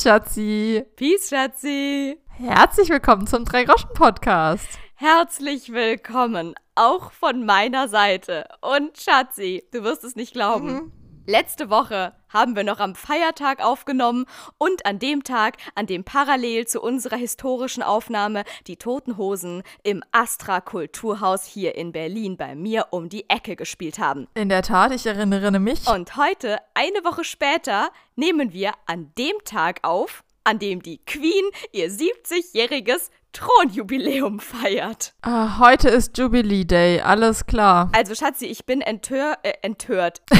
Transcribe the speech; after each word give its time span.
Peace, 0.00 0.08
Schatzi. 0.08 0.84
Peace, 0.96 1.28
Schatzi. 1.28 2.18
Herzlich 2.30 2.88
willkommen 2.88 3.26
zum 3.26 3.44
Drei-Groschen-Podcast. 3.44 4.66
Herzlich 4.94 5.74
willkommen, 5.74 6.54
auch 6.74 7.12
von 7.12 7.44
meiner 7.44 7.86
Seite. 7.86 8.48
Und 8.62 8.96
Schatzi, 8.96 9.62
du 9.72 9.84
wirst 9.84 10.02
es 10.04 10.16
nicht 10.16 10.32
glauben. 10.32 10.72
Mhm. 10.72 10.92
Letzte 11.26 11.68
Woche 11.68 12.14
haben 12.32 12.56
wir 12.56 12.64
noch 12.64 12.80
am 12.80 12.94
Feiertag 12.94 13.62
aufgenommen 13.62 14.26
und 14.58 14.86
an 14.86 14.98
dem 14.98 15.24
Tag, 15.24 15.56
an 15.74 15.86
dem 15.86 16.04
parallel 16.04 16.66
zu 16.66 16.80
unserer 16.80 17.16
historischen 17.16 17.82
Aufnahme 17.82 18.44
die 18.66 18.76
Toten 18.76 19.16
Hosen 19.16 19.62
im 19.82 20.02
Astra 20.12 20.60
Kulturhaus 20.60 21.44
hier 21.44 21.74
in 21.74 21.92
Berlin 21.92 22.36
bei 22.36 22.54
mir 22.54 22.86
um 22.90 23.08
die 23.08 23.28
Ecke 23.28 23.56
gespielt 23.56 23.98
haben. 23.98 24.28
In 24.34 24.48
der 24.48 24.62
Tat, 24.62 24.92
ich 24.92 25.06
erinnere 25.06 25.58
mich. 25.58 25.86
Und 25.88 26.16
heute, 26.16 26.58
eine 26.74 27.04
Woche 27.04 27.24
später, 27.24 27.90
nehmen 28.16 28.52
wir 28.52 28.72
an 28.86 29.12
dem 29.18 29.36
Tag 29.44 29.80
auf, 29.82 30.24
an 30.44 30.58
dem 30.58 30.82
die 30.82 30.98
Queen 31.04 31.44
ihr 31.72 31.90
70-jähriges 31.90 33.10
Thronjubiläum 33.32 34.40
feiert. 34.40 35.14
Ah, 35.22 35.58
heute 35.58 35.88
ist 35.88 36.18
Jubilee 36.18 36.64
Day, 36.64 37.00
alles 37.00 37.46
klar. 37.46 37.90
Also 37.94 38.14
Schatzi, 38.14 38.46
ich 38.46 38.66
bin 38.66 38.80
entör 38.80 39.38
äh, 39.42 39.52
enthört. 39.62 40.22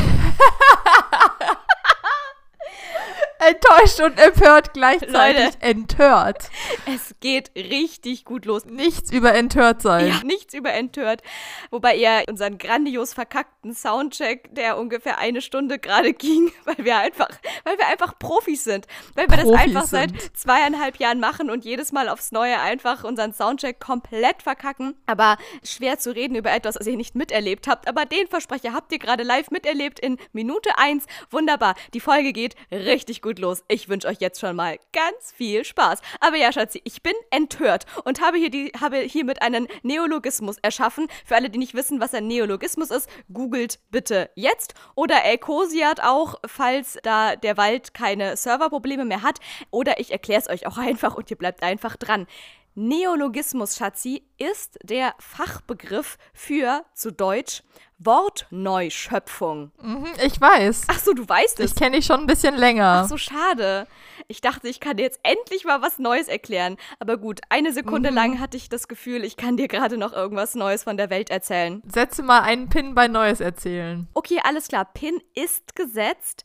Enttäuscht 3.41 4.01
und 4.01 4.19
empört 4.19 4.75
gleichzeitig. 4.75 5.45
Leute, 5.45 5.57
entört. 5.61 6.51
Es 6.87 7.15
geht 7.21 7.51
richtig 7.57 8.27
gut 8.27 8.45
los. 8.45 8.67
Nichts 8.67 9.11
über 9.11 9.35
entört 9.35 9.81
sein. 9.81 10.09
Ja, 10.09 10.21
nichts 10.25 10.53
über 10.53 10.73
entört. 10.73 11.23
Wobei 11.71 11.97
ihr 11.97 12.25
unseren 12.29 12.59
grandios 12.59 13.15
verkackten 13.15 13.75
Soundcheck, 13.75 14.55
der 14.55 14.77
ungefähr 14.77 15.17
eine 15.19 15.41
Stunde 15.41 15.79
gerade 15.79 16.13
ging, 16.21 16.53
weil 16.65 16.85
wir 16.85 16.99
einfach, 16.99 17.31
weil 17.65 17.79
wir 17.79 17.87
einfach 17.87 18.19
Profis 18.19 18.65
sind. 18.65 18.87
Weil 19.15 19.29
wir 19.31 19.39
Profis 19.39 19.53
das 19.53 19.61
einfach 19.63 19.87
sind. 19.87 20.21
seit 20.21 20.37
zweieinhalb 20.37 20.99
Jahren 20.99 21.19
machen 21.19 21.49
und 21.51 21.65
jedes 21.65 21.93
Mal 21.93 22.11
aufs 22.11 22.33
Neue 22.33 22.61
einfach 22.61 23.05
unseren 23.05 23.33
Soundcheck 23.33 23.81
komplett 23.81 24.43
verkacken. 24.43 24.97
Aber 25.07 25.39
schwer 25.65 25.99
zu 25.99 26.15
reden 26.15 26.35
über 26.35 26.53
etwas, 26.53 26.77
was 26.79 26.87
ihr 26.87 26.97
nicht 26.97 27.15
miterlebt 27.15 27.69
habt. 27.69 27.89
Aber 27.89 28.05
den 28.05 28.29
Versprecher 28.29 28.75
habt 28.75 28.93
ihr 28.93 28.99
gerade 28.99 29.23
live 29.23 29.51
miterlebt 29.51 29.99
in 29.99 30.19
Minute 30.33 30.77
1. 30.77 31.07
Wunderbar. 31.31 31.75
Die 31.95 32.01
Folge 32.01 32.35
geht 32.35 32.55
richtig 32.71 33.23
gut 33.23 33.30
gut 33.31 33.39
los. 33.39 33.63
Ich 33.69 33.89
wünsche 33.89 34.09
euch 34.09 34.19
jetzt 34.19 34.41
schon 34.41 34.57
mal 34.57 34.77
ganz 34.93 35.33
viel 35.33 35.65
Spaß. 35.65 36.01
Aber 36.19 36.37
ja, 36.37 36.53
Schatzi, 36.53 36.81
ich 36.83 37.01
bin 37.01 37.13
enthört 37.31 37.87
und 38.05 38.21
habe, 38.21 38.39
hier 38.39 38.51
die, 38.51 38.73
habe 38.81 38.99
hiermit 38.99 39.41
einen 39.41 39.69
Neologismus 39.85 40.59
erschaffen. 40.59 41.07
Für 41.25 41.37
alle, 41.37 41.49
die 41.49 41.61
nicht 41.61 41.75
wissen, 41.75 42.01
was 42.01 42.13
ein 42.13 42.27
Neologismus 42.27 42.91
ist, 42.91 43.09
googelt 43.33 43.79
bitte 43.93 44.31
jetzt. 44.35 44.75
Oder 44.97 45.25
Elkosiat 45.25 46.03
auch, 46.03 46.41
falls 46.45 46.99
da 47.05 47.37
der 47.37 47.57
Wald 47.57 47.95
keine 47.95 48.37
Serverprobleme 48.37 49.05
mehr 49.05 49.23
hat. 49.23 49.39
Oder 49.71 50.01
ich 50.01 50.11
erkläre 50.11 50.41
es 50.41 50.49
euch 50.49 50.67
auch 50.67 50.79
einfach 50.91 51.15
und 51.15 51.31
ihr 51.31 51.39
bleibt 51.39 51.63
einfach 51.63 51.97
dran. 51.97 52.27
Neologismus, 52.75 53.77
Schatzi, 53.77 54.25
ist 54.39 54.77
der 54.83 55.15
Fachbegriff 55.19 56.19
für, 56.33 56.85
zu 56.95 57.13
Deutsch, 57.13 57.63
Wortneuschöpfung. 58.03 59.73
Mhm, 59.81 60.09
ich 60.25 60.41
weiß. 60.41 60.85
Ach 60.89 60.99
so, 60.99 61.13
du 61.13 61.29
weißt 61.29 61.61
es. 61.61 61.73
Ich 61.73 61.77
kenne 61.77 61.97
dich 61.97 62.07
schon 62.07 62.21
ein 62.21 62.27
bisschen 62.27 62.57
länger. 62.57 63.03
Ach 63.05 63.09
so, 63.09 63.19
schade. 63.19 63.87
Ich 64.27 64.41
dachte, 64.41 64.69
ich 64.69 64.81
kann 64.81 64.97
dir 64.97 65.03
jetzt 65.03 65.21
endlich 65.23 65.65
mal 65.65 65.83
was 65.83 65.99
Neues 65.99 66.29
erklären. 66.29 66.79
Aber 66.99 67.19
gut, 67.19 67.41
eine 67.51 67.73
Sekunde 67.73 68.11
mhm. 68.11 68.17
lang 68.17 68.41
hatte 68.41 68.57
ich 68.57 68.71
das 68.71 68.89
Gefühl, 68.89 69.23
ich 69.23 69.37
kann 69.37 69.59
dir 69.59 69.69
gerade 69.69 69.99
noch 69.99 70.15
irgendwas 70.15 70.55
Neues 70.55 70.85
von 70.85 70.97
der 70.97 71.11
Welt 71.11 71.29
erzählen. 71.31 71.83
Setze 71.87 72.23
mal 72.23 72.41
einen 72.41 72.71
Pin 72.71 72.95
bei 72.95 73.07
Neues 73.07 73.41
erzählen. 73.41 74.09
Okay, 74.15 74.41
alles 74.43 74.69
klar. 74.69 74.87
Pin 74.87 75.21
ist 75.35 75.77
gesetzt. 75.77 76.45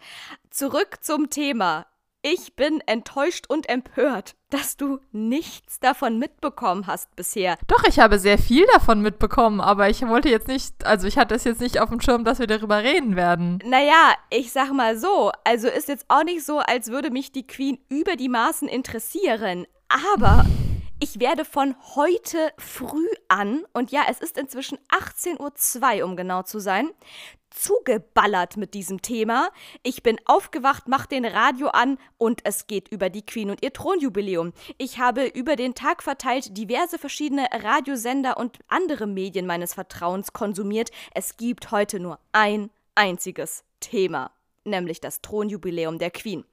Zurück 0.50 0.98
zum 1.02 1.30
Thema. 1.30 1.86
Ich 2.28 2.56
bin 2.56 2.82
enttäuscht 2.88 3.46
und 3.50 3.70
empört, 3.70 4.34
dass 4.50 4.78
du 4.78 4.98
nichts 5.12 5.80
davon 5.80 6.18
mitbekommen 6.18 6.88
hast 6.88 7.16
bisher. 7.16 7.56
Doch, 7.68 7.84
ich 7.88 8.00
habe 8.00 8.18
sehr 8.18 8.40
viel 8.40 8.66
davon 8.74 9.02
mitbekommen, 9.02 9.62
aber 9.62 9.92
ich 9.92 10.02
wollte 10.08 10.30
jetzt 10.30 10.48
nicht, 10.48 10.88
also 10.88 11.06
ich 11.06 11.20
hatte 11.20 11.36
es 11.36 11.44
jetzt 11.44 11.62
nicht 11.62 11.80
auf 11.80 11.90
dem 11.90 12.02
Schirm, 12.02 12.24
dass 12.24 12.40
wir 12.40 12.48
darüber 12.48 12.82
reden 12.82 13.16
werden. 13.16 13.60
Naja, 13.64 14.16
ich 14.32 14.52
sag 14.52 14.74
mal 14.74 14.98
so, 14.98 15.32
also 15.44 15.68
ist 15.68 15.88
jetzt 15.88 16.06
auch 16.08 16.24
nicht 16.24 16.44
so, 16.44 16.58
als 16.58 16.88
würde 16.88 17.12
mich 17.12 17.32
die 17.32 17.46
Queen 17.46 17.78
über 17.90 18.16
die 18.16 18.30
Maßen 18.30 18.68
interessieren, 18.68 19.68
aber 19.88 20.48
ich 21.00 21.20
werde 21.20 21.46
von 21.46 21.76
heute 21.96 22.54
früh 22.58 23.08
an, 23.28 23.66
und 23.74 23.92
ja, 23.92 24.04
es 24.10 24.20
ist 24.20 24.38
inzwischen 24.38 24.78
18.02 24.90 26.00
Uhr, 26.00 26.06
um 26.06 26.16
genau 26.16 26.44
zu 26.44 26.60
sein, 26.60 26.90
zugeballert 27.50 28.58
mit 28.58 28.74
diesem 28.74 29.02
Thema. 29.02 29.50
Ich 29.84 30.04
bin 30.04 30.20
aufgewacht, 30.26 30.88
mach 30.88 31.06
den 31.06 31.26
Radio 31.26 31.68
an 31.68 31.98
und 32.18 32.42
es 32.44 32.68
geht 32.68 32.90
über 32.90 33.10
die 33.10 33.26
Queen 33.26 33.50
und 33.50 33.64
ihr 33.64 33.72
Thronjubiläum. 33.72 34.54
Ich 34.78 35.00
habe 35.00 35.26
über 35.26 35.56
den 35.56 35.74
Tag 35.74 36.04
verteilt 36.04 36.58
diverse 36.58 36.98
verschiedene 36.98 37.48
Radiosender 37.52 38.38
und 38.38 38.60
andere 38.68 39.08
Medien 39.08 39.46
meines 39.46 39.74
Vertrauens 39.74 40.34
konsumiert. 40.34 40.92
Es 41.14 41.38
gibt 41.38 41.72
heute 41.72 42.00
nur 42.00 42.20
ein 42.34 42.70
einziges 42.96 43.64
Thema 43.80 44.35
nämlich 44.66 45.00
das 45.00 45.22
Thronjubiläum 45.22 46.00
der 46.00 46.12
Queen. 46.12 46.44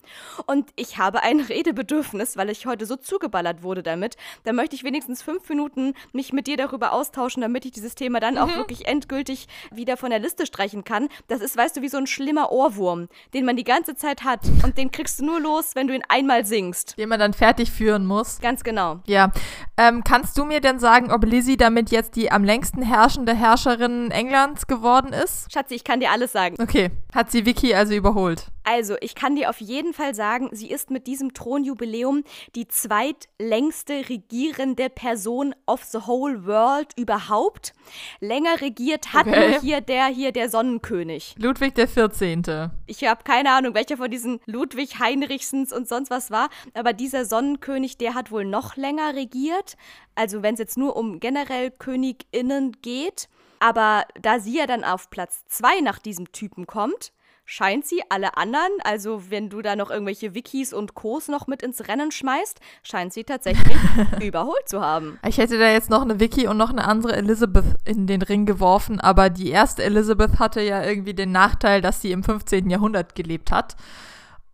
Und 0.47 0.71
ich 0.77 0.99
habe 0.99 1.23
ein 1.23 1.41
Redebedürfnis, 1.49 2.37
weil 2.37 2.51
ich 2.51 2.67
heute 2.67 2.87
so 2.87 2.97
zugeballert 2.97 3.63
wurde 3.63 3.83
damit. 3.83 4.17
Da 4.45 4.53
möchte 4.53 4.77
ich 4.77 4.85
wenigstens 4.85 5.23
fünf 5.23 5.49
Minuten 5.49 5.95
mich 6.13 6.33
mit 6.33 6.47
dir 6.47 6.57
darüber 6.57 6.93
austauschen, 6.93 7.43
damit 7.43 7.65
ich 7.65 7.73
dieses 7.73 7.95
Thema 7.95 8.21
dann 8.21 8.35
mhm. 8.35 8.41
auch 8.41 8.57
wirklich 8.57 8.87
endgültig 8.87 9.49
wieder 9.71 9.97
von 9.97 10.11
der 10.11 10.19
Liste 10.19 10.47
streichen 10.47 10.85
kann. 10.85 11.09
Das 11.29 11.41
ist, 11.41 11.57
weißt 11.57 11.77
du, 11.77 11.83
wie 11.83 11.89
so 11.89 11.99
ein 11.99 12.07
schlimmer 12.07 12.53
Ohrwurm, 12.53 13.09
den 13.35 13.45
man 13.45 13.57
die 13.57 13.65
ganze 13.65 13.97
Zeit 13.97 14.25
hat. 14.25 14.41
Und 14.63 14.79
den 14.79 14.91
kriegst 14.91 15.21
du 15.21 15.25
nur 15.25 15.41
los, 15.41 15.75
wenn 15.75 15.89
du 15.89 15.95
ihn 15.95 16.03
einmal 16.09 16.45
singst. 16.45 16.99
Den 16.99 17.09
man 17.09 17.19
dann 17.19 17.33
fertig 17.33 17.71
führen 17.71 18.07
muss. 18.07 18.41
Ganz 18.41 18.63
genau. 18.63 19.01
Ja. 19.07 19.33
Ähm, 19.77 20.05
kannst 20.05 20.37
du 20.37 20.45
mir 20.45 20.61
denn 20.61 20.79
sagen, 20.79 21.11
ob 21.11 21.25
Lizzie 21.25 21.57
damit 21.57 21.91
jetzt 21.91 22.17
die 22.17 22.31
am 22.31 22.45
längsten 22.45 22.83
herrschende 22.83 23.35
Herrscherin 23.35 24.11
Englands 24.11 24.67
geworden 24.67 25.13
ist? 25.13 25.53
Schatzi, 25.53 25.75
ich 25.75 25.85
kann 25.85 26.01
dir 26.01 26.11
alles 26.11 26.33
sagen. 26.33 26.57
Okay. 26.61 26.91
Hat 27.15 27.31
sie 27.31 27.47
Vicky 27.47 27.75
also 27.75 27.95
überholt. 28.03 28.49
Also, 28.65 28.97
ich 29.01 29.15
kann 29.15 29.37
dir 29.37 29.49
auf 29.49 29.61
jeden 29.61 29.93
Fall 29.93 30.15
sagen, 30.15 30.49
sie 30.51 30.71
ist 30.71 30.91
mit 30.91 31.07
diesem 31.07 31.35
Thronjubiläum 31.35 32.25
die 32.57 32.67
zweitlängste 32.67 34.09
regierende 34.09 34.91
Person 34.91 35.55
of 35.67 35.85
the 35.85 35.99
whole 36.07 36.45
world 36.45 36.89
überhaupt. 36.97 37.73
Länger 38.21 38.61
regiert 38.61 39.13
hat 39.13 39.29
okay. 39.29 39.51
nur 39.51 39.61
hier 39.61 39.81
der 39.81 40.07
hier 40.07 40.33
der 40.33 40.49
Sonnenkönig. 40.49 41.37
Ludwig 41.39 41.77
der 41.77 41.87
14. 41.87 42.71
Ich 42.87 43.05
habe 43.05 43.23
keine 43.23 43.53
Ahnung, 43.53 43.75
welcher 43.75 43.97
von 43.97 44.11
diesen 44.11 44.41
Ludwig 44.47 44.99
Heinrichsens 44.99 45.73
und 45.73 45.89
sonst 45.89 46.11
was 46.11 46.33
war, 46.33 46.49
aber 46.75 46.93
dieser 46.93 47.25
Sonnenkönig, 47.25 47.99
der 47.99 48.15
hat 48.15 48.33
wohl 48.33 48.45
noch 48.45 48.77
länger 48.77 49.15
regiert. 49.15 49.77
Also, 50.17 50.43
wenn 50.43 50.55
es 50.55 50.61
jetzt 50.61 50.77
nur 50.77 50.97
um 50.97 51.21
generell 51.21 51.71
Königinnen 51.71 52.73
geht. 52.83 53.29
Aber 53.61 54.07
da 54.21 54.41
sie 54.41 54.59
ja 54.59 54.67
dann 54.67 54.83
auf 54.83 55.09
Platz 55.09 55.45
2 55.47 55.83
nach 55.83 56.01
diesem 56.01 56.33
Typen 56.33 56.67
kommt, 56.67 57.13
scheint 57.53 57.85
sie 57.87 58.01
alle 58.09 58.39
anderen, 58.39 58.71
also 58.83 59.25
wenn 59.29 59.51
du 59.51 59.61
da 59.61 59.77
noch 59.77 59.91
irgendwelche 59.91 60.35
Wikis 60.35 60.73
und 60.73 60.95
Kos 60.95 61.29
noch 61.29 61.49
mit 61.49 61.63
ins 61.63 61.87
Rennen 61.87 62.11
schmeißt, 62.11 62.59
scheint 62.83 63.13
sie 63.13 63.25
tatsächlich 63.25 63.77
überholt 64.23 64.67
zu 64.67 64.81
haben. 64.81 65.19
Ich 65.29 65.37
hätte 65.37 65.59
da 65.59 65.71
jetzt 65.71 65.91
noch 65.91 66.01
eine 66.01 66.19
Wiki 66.19 66.47
und 66.47 66.57
noch 66.57 66.71
eine 66.71 66.85
andere 66.85 67.15
Elizabeth 67.15 67.77
in 67.85 68.07
den 68.07 68.23
Ring 68.23 68.47
geworfen, 68.47 69.01
aber 69.01 69.29
die 69.29 69.51
erste 69.51 69.83
Elizabeth 69.83 70.39
hatte 70.39 70.63
ja 70.63 70.83
irgendwie 70.83 71.13
den 71.13 71.31
Nachteil, 71.31 71.83
dass 71.83 72.01
sie 72.01 72.13
im 72.13 72.25
15. 72.25 72.71
Jahrhundert 72.71 73.15
gelebt 73.15 73.53
hat 73.53 73.77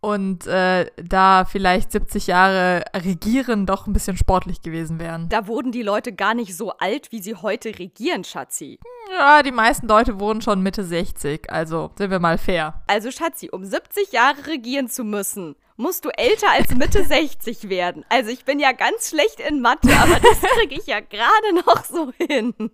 und 0.00 0.47
äh, 0.47 0.91
da 0.97 1.44
vielleicht 1.44 1.92
70 1.92 2.26
Jahre 2.28 2.84
regieren 2.94 3.66
doch 3.66 3.86
ein 3.86 3.92
bisschen 3.92 4.16
sportlich 4.16 4.62
gewesen 4.62 5.00
wären. 5.00 5.28
Da 5.28 5.47
wurden 5.47 5.72
die 5.72 5.83
Leute 5.83 6.12
gar 6.12 6.34
nicht 6.34 6.56
so 6.56 6.72
alt, 6.72 7.10
wie 7.10 7.21
sie 7.21 7.34
heute 7.34 7.78
regieren, 7.78 8.24
Schatzi. 8.24 8.78
Ja, 9.10 9.42
die 9.42 9.53
meisten 9.53 9.89
Leute 9.89 10.21
wurden 10.21 10.42
schon 10.42 10.62
Mitte 10.62 10.84
60, 10.84 11.50
also 11.50 11.91
sind 11.97 12.10
wir 12.10 12.21
mal 12.21 12.39
fair. 12.39 12.83
Also 12.86 13.10
Schatzi, 13.10 13.48
um 13.50 13.65
70 13.65 14.12
Jahre 14.12 14.47
regieren 14.47 14.89
zu 14.89 15.03
müssen, 15.03 15.56
musst 15.77 16.04
du 16.04 16.10
älter 16.10 16.51
als 16.51 16.74
Mitte 16.74 17.04
60 17.09 17.68
werden. 17.68 18.04
Also 18.09 18.30
ich 18.30 18.44
bin 18.44 18.60
ja 18.60 18.72
ganz 18.72 19.09
schlecht 19.09 19.41
in 19.41 19.60
Mathe, 19.60 19.89
aber 19.98 20.21
das 20.21 20.41
kriege 20.41 20.74
ich 20.74 20.86
ja 20.86 21.01
gerade 21.01 21.54
noch 21.66 21.84
so 21.84 22.12
hin. 22.18 22.54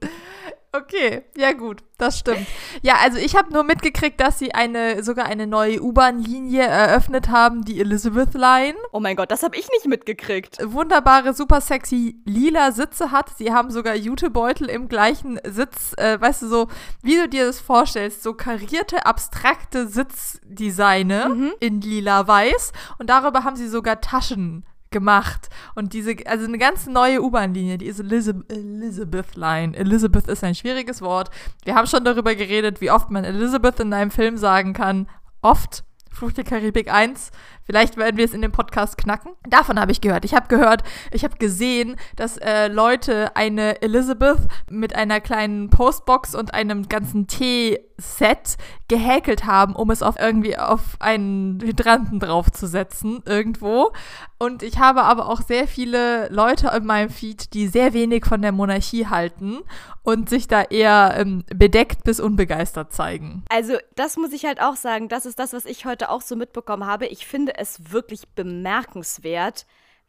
Okay, 0.75 1.23
ja 1.37 1.53
gut, 1.53 1.85
das 1.99 2.19
stimmt. 2.19 2.49
Ja, 2.83 2.97
also 3.01 3.17
ich 3.17 3.37
habe 3.37 3.53
nur 3.53 3.63
mitgekriegt, 3.63 4.21
dass 4.21 4.41
sie 4.41 4.57
eine 4.57 5.05
sogar 5.05 5.27
eine 5.27 5.47
neue 5.47 5.81
U-Bahn-Linie 5.81 6.63
eröffnet 6.63 7.29
haben, 7.29 7.65
die 7.65 7.79
Elizabeth 7.79 8.35
Line. 8.35 8.75
Oh 8.91 8.99
mein 8.99 9.15
Gott, 9.15 9.31
das 9.31 9.45
habe 9.45 9.57
ich 9.57 9.69
nicht 9.71 9.87
mitgekriegt. 9.87 10.59
Wunderbare, 10.65 11.33
super 11.33 11.61
sexy 11.61 12.17
lila 12.25 12.73
Sitze 12.73 13.13
hat. 13.13 13.31
Sie 13.39 13.53
haben 13.53 13.71
sogar 13.71 13.95
Jutebeutel 13.95 14.69
im 14.69 14.89
gleichen 14.89 15.39
Sitz, 15.47 15.93
äh, 15.97 16.21
weißt 16.21 16.43
du 16.43 16.49
so, 16.49 16.69
wie 17.03 17.19
du 17.19 17.29
dir 17.29 17.47
das 17.47 17.61
vorstellst, 17.61 18.25
so 18.25 18.35
karierte, 18.35 19.07
abstrakte 19.07 19.87
Sitzdesigne 19.87 21.29
mhm. 21.29 21.53
in 21.61 21.81
lila 21.81 22.27
weiß 22.27 22.73
und 22.99 23.11
darüber 23.11 23.45
haben 23.45 23.55
sie 23.55 23.69
sogar 23.69 24.01
Taschen 24.01 24.67
gemacht. 24.95 25.51
Und 25.75 25.93
diese, 25.93 26.17
also 26.25 26.47
eine 26.47 26.57
ganz 26.57 26.87
neue 26.87 27.21
U-Bahn-Linie, 27.21 27.77
die 27.77 27.87
ist 27.87 28.01
Elizabeth, 28.01 28.51
Elizabeth 28.51 29.37
Line. 29.37 29.77
Elizabeth 29.77 30.29
ist 30.29 30.43
ein 30.43 30.55
schwieriges 30.55 31.03
Wort. 31.03 31.31
Wir 31.65 31.75
haben 31.75 31.87
schon 31.87 32.05
darüber 32.05 32.35
geredet, 32.35 32.81
wie 32.81 32.91
oft 32.91 33.11
man 33.11 33.25
Elizabeth 33.25 33.81
in 33.81 33.93
einem 33.93 34.11
Film 34.11 34.39
sagen 34.39 34.73
kann. 34.73 35.07
Oft. 35.43 35.85
Fluch 36.11 36.33
der 36.33 36.45
Karibik 36.45 36.91
1. 36.91 37.33
Vielleicht 37.65 37.97
werden 37.97 38.17
wir 38.17 38.25
es 38.25 38.35
in 38.35 38.43
dem 38.43 38.53
Podcast 38.53 38.99
knacken. 38.99 39.33
Davon 39.49 39.81
habe 39.81 39.93
ich 39.93 40.01
gehört. 40.01 40.25
Ich 40.25 40.35
habe 40.35 40.49
gehört, 40.49 40.83
ich 41.11 41.25
habe 41.25 41.37
gesehen, 41.37 41.97
dass 42.17 42.37
äh, 42.37 42.69
Leute 42.69 43.37
eine 43.37 43.81
Elizabeth 43.83 44.41
mit 44.69 44.95
einer 44.95 45.21
kleinen 45.21 45.71
Postbox 45.71 46.35
und 46.35 46.53
einem 46.53 46.89
ganzen 46.89 47.27
Tee-Set 47.27 48.57
gehäkelt 48.89 49.47
haben, 49.47 49.75
um 49.75 49.91
es 49.91 50.03
auf 50.03 50.17
irgendwie 50.19 50.59
auf 50.59 50.97
einen 51.01 51.61
Hydranten 51.63 52.21
draufzusetzen 52.21 53.23
irgendwo. 53.25 53.93
Und 54.39 54.63
ich 54.63 54.79
habe 54.79 55.05
aber 55.05 55.29
auch 55.29 55.41
sehr 55.41 55.67
viele 55.67 56.29
Leute 56.29 56.71
in 56.77 56.85
meinem 56.85 57.09
Feed, 57.09 57.55
die 57.55 57.67
sehr 57.67 57.95
wenig 57.95 58.27
von 58.27 58.43
der 58.43 58.53
Monarchie 58.53 59.07
halten 59.07 59.61
und 60.03 60.29
sich 60.29 60.49
da 60.49 60.63
eher 60.63 61.15
ähm, 61.17 61.45
bedeckt 61.55 62.05
bis 62.05 62.21
unbegeistert 62.21 62.93
zeigen. 62.93 63.43
Also, 63.49 63.75
das 63.97 64.19
muss 64.19 64.33
ich 64.33 64.45
halt 64.45 64.61
auch 64.61 64.77
sagen. 64.77 65.09
Das 65.09 65.25
ist 65.25 65.39
das, 65.39 65.55
was 65.55 65.65
ich 65.65 65.87
heute 65.87 66.11
auch 66.11 66.21
so 66.21 66.37
mitbekommen 66.37 66.87
habe. 66.87 67.07
Ich 67.07 67.27
finde 67.27 67.54
es 67.59 67.93
wirklich 67.93 68.29
bemerkenswert, 68.35 69.67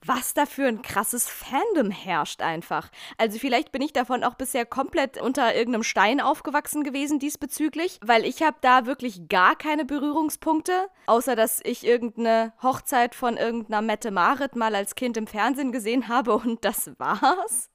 was 0.08 0.34
da 0.34 0.46
für 0.46 0.68
ein 0.68 0.82
krasses 0.82 1.28
Fandom 1.28 1.90
herrscht 1.90 2.42
einfach. 2.42 2.90
Also 3.18 3.40
vielleicht 3.40 3.72
bin 3.72 3.82
ich 3.82 3.94
davon 3.94 4.24
auch 4.24 4.36
bisher 4.36 4.66
komplett 4.66 5.20
unter 5.20 5.56
irgendeinem 5.56 5.84
Stein 5.84 6.22
aufgewachsen 6.22 6.84
gewesen 6.84 7.20
diesbezüglich, 7.20 8.00
weil 8.04 8.26
ich 8.26 8.44
habe 8.44 8.58
da 8.62 8.86
wirklich 8.86 9.28
gar 9.30 9.56
keine 9.56 9.86
Berührungspunkte, 9.86 10.88
außer 11.08 11.36
dass 11.36 11.60
ich 11.64 11.86
irgendeine 11.86 12.54
Hochzeit 12.62 13.16
von 13.16 13.38
irgendeiner 13.38 13.82
Mette 13.82 14.12
Marit 14.12 14.56
mal 14.56 14.76
als 14.76 14.96
Kind 14.96 15.18
im 15.18 15.28
Fernsehen 15.28 15.72
gesehen 15.72 16.08
habe 16.08 16.36
und 16.36 16.64
das 16.64 16.92
war's. 16.98 17.70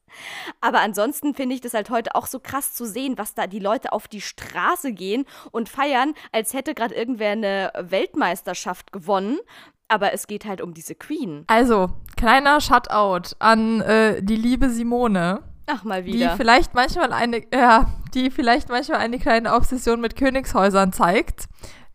Aber 0.60 0.80
ansonsten 0.80 1.34
finde 1.34 1.54
ich 1.54 1.60
das 1.60 1.74
halt 1.74 1.90
heute 1.90 2.14
auch 2.14 2.26
so 2.26 2.40
krass 2.40 2.74
zu 2.74 2.86
sehen, 2.86 3.18
was 3.18 3.34
da 3.34 3.46
die 3.46 3.58
Leute 3.58 3.92
auf 3.92 4.08
die 4.08 4.20
Straße 4.20 4.92
gehen 4.92 5.26
und 5.50 5.68
feiern, 5.68 6.14
als 6.32 6.54
hätte 6.54 6.74
gerade 6.74 6.94
irgendwer 6.94 7.32
eine 7.32 7.72
Weltmeisterschaft 7.78 8.92
gewonnen 8.92 9.38
aber 9.90 10.12
es 10.12 10.28
geht 10.28 10.44
halt 10.44 10.60
um 10.60 10.72
diese 10.72 10.94
Queen. 10.94 11.44
Also, 11.48 11.90
kleiner 12.16 12.60
Shutout 12.60 13.34
an 13.40 13.80
äh, 13.80 14.22
die 14.22 14.36
liebe 14.36 14.70
Simone. 14.70 15.42
Ach, 15.66 15.84
mal 15.84 16.04
wieder. 16.04 16.30
Die 16.30 16.36
vielleicht 16.36 16.74
manchmal 16.74 17.12
eine, 17.12 17.42
ja, 17.52 17.90
die 18.14 18.30
vielleicht 18.30 18.68
manchmal 18.68 18.98
eine 18.98 19.18
kleine 19.18 19.52
Obsession 19.52 20.00
mit 20.00 20.16
Königshäusern 20.16 20.92
zeigt. 20.92 21.48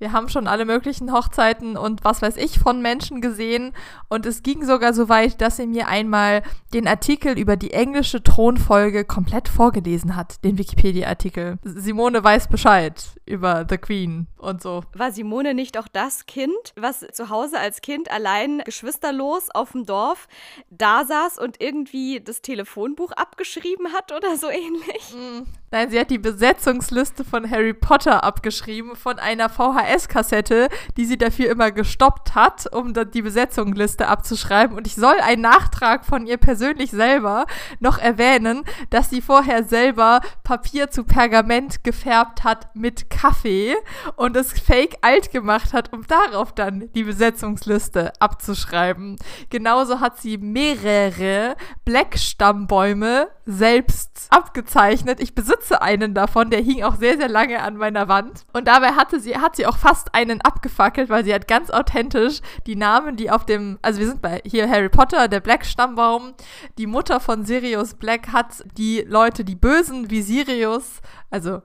Wir 0.06 0.12
haben 0.12 0.30
schon 0.30 0.46
alle 0.46 0.66
möglichen 0.66 1.12
Hochzeiten 1.12 1.78
und 1.78 2.04
was 2.04 2.22
weiß 2.22 2.38
ich 2.38 2.60
von 2.60 2.80
Menschen 2.80 3.22
gesehen. 3.22 3.74
Und 4.08 4.28
es 4.28 4.44
ging 4.44 4.64
sogar 4.64 4.94
so 4.94 5.10
weit, 5.10 5.42
dass 5.42 5.58
sie 5.58 5.66
mir 5.66 5.88
einmal 5.88 6.44
den 6.76 6.88
Artikel 6.88 7.40
über 7.40 7.58
die 7.58 7.72
englische 7.72 8.22
Thronfolge 8.22 9.04
komplett 9.04 9.48
vorgelesen 9.48 10.16
hat, 10.16 10.44
den 10.44 10.60
Wikipedia-Artikel. 10.60 11.58
Simone 11.64 12.24
weiß 12.24 12.50
Bescheid 12.50 13.04
über 13.26 13.66
The 13.68 13.80
Queen 13.80 14.28
und 14.38 14.62
so. 14.62 14.84
War 14.94 15.12
Simone 15.12 15.56
nicht 15.56 15.76
auch 15.80 15.88
das 15.88 16.28
Kind, 16.28 16.54
was 16.76 17.04
zu 17.12 17.30
Hause 17.30 17.58
als 17.58 17.82
Kind 17.82 18.12
allein 18.12 18.60
geschwisterlos 18.64 19.50
auf 19.56 19.72
dem 19.72 19.88
Dorf 19.88 20.28
da 20.70 21.04
saß 21.04 21.40
und 21.40 21.60
irgendwie 21.60 22.22
das 22.24 22.44
Telefonbuch 22.44 23.12
abgeschrieben 23.14 23.92
hat 23.92 24.12
oder 24.12 24.38
so 24.38 24.50
ähnlich? 24.52 25.16
Mm. 25.16 25.46
Nein, 25.72 25.90
sie 25.90 26.00
hat 26.00 26.12
die 26.12 26.20
Besetzungsliste 26.20 27.26
von 27.26 27.50
Harry 27.50 27.74
Potter 27.74 28.24
abgeschrieben 28.24 28.96
von 28.96 29.18
einer 29.18 29.50
VHS-Kassette, 29.50 30.70
die 30.96 31.06
sie 31.06 31.18
dafür 31.18 31.50
immer 31.50 31.72
gestoppt 31.72 32.36
hat, 32.36 32.72
um 32.72 32.94
die 32.94 33.22
Besetzungsliste 33.24 34.08
abzuschreiben. 34.08 34.78
Und 34.78 34.86
ich 34.86 34.96
soll 34.96 35.16
einen 35.20 35.42
Nachtrag 35.42 36.06
von 36.06 36.28
ihr 36.28 36.38
persönlich 36.38 36.92
selber 36.92 37.46
noch 37.80 37.98
erwähnen, 37.98 38.64
dass 38.92 39.10
sie 39.10 39.22
vorher 39.22 39.64
selber 39.64 40.22
Papier 40.44 40.92
zu 40.92 41.04
Pergament 41.04 41.84
gefärbt 41.84 42.44
hat 42.44 42.74
mit 42.76 43.10
Kaffee 43.10 43.76
und 44.16 44.38
es 44.38 44.54
fake 44.54 44.98
alt 45.02 45.32
gemacht 45.32 45.74
hat, 45.74 45.92
um 45.92 46.06
darauf 46.06 46.54
dann 46.54 46.92
die 46.94 47.04
Besetzungsliste 47.04 48.14
abzuschreiben. 48.20 49.18
Genauso 49.50 50.00
hat 50.00 50.22
sie 50.22 50.38
mehrere 50.38 51.56
Black-Stammbäume 51.86 53.30
selbst 53.46 54.28
abgezeichnet. 54.30 55.20
Ich 55.20 55.36
besitze 55.36 55.65
einen 55.72 56.14
davon, 56.14 56.50
der 56.50 56.62
hing 56.62 56.84
auch 56.84 56.96
sehr, 56.96 57.18
sehr 57.18 57.30
lange 57.30 57.62
an 57.62 57.78
meiner 57.78 58.08
Wand. 58.08 58.46
Und 58.54 58.68
dabei 58.68 58.92
hatte 58.94 59.20
sie, 59.20 59.38
hat 59.38 59.56
sie 59.56 59.66
auch 59.66 59.78
fast 59.78 60.14
einen 60.14 60.42
abgefackelt, 60.42 61.10
weil 61.10 61.26
sie 61.26 61.34
hat 61.34 61.48
ganz 61.48 61.70
authentisch 61.70 62.42
die 62.68 62.76
Namen, 62.76 63.16
die 63.16 63.32
auf 63.32 63.46
dem, 63.46 63.80
also 63.82 64.00
wir 64.00 64.08
sind 64.08 64.22
bei 64.22 64.42
hier 64.46 64.70
Harry 64.70 64.90
Potter, 64.90 65.28
der 65.28 65.40
Black-Stammbaum, 65.40 66.34
die 66.78 66.88
Mutter 66.88 67.20
von 67.20 67.46
Sirius 67.46 67.96
Black 67.96 68.32
hat 68.32 68.64
die 68.78 69.02
Leute, 69.08 69.44
die 69.44 69.56
Bösen 69.56 70.10
wie 70.10 70.22
Sirius, 70.22 71.02
also 71.30 71.62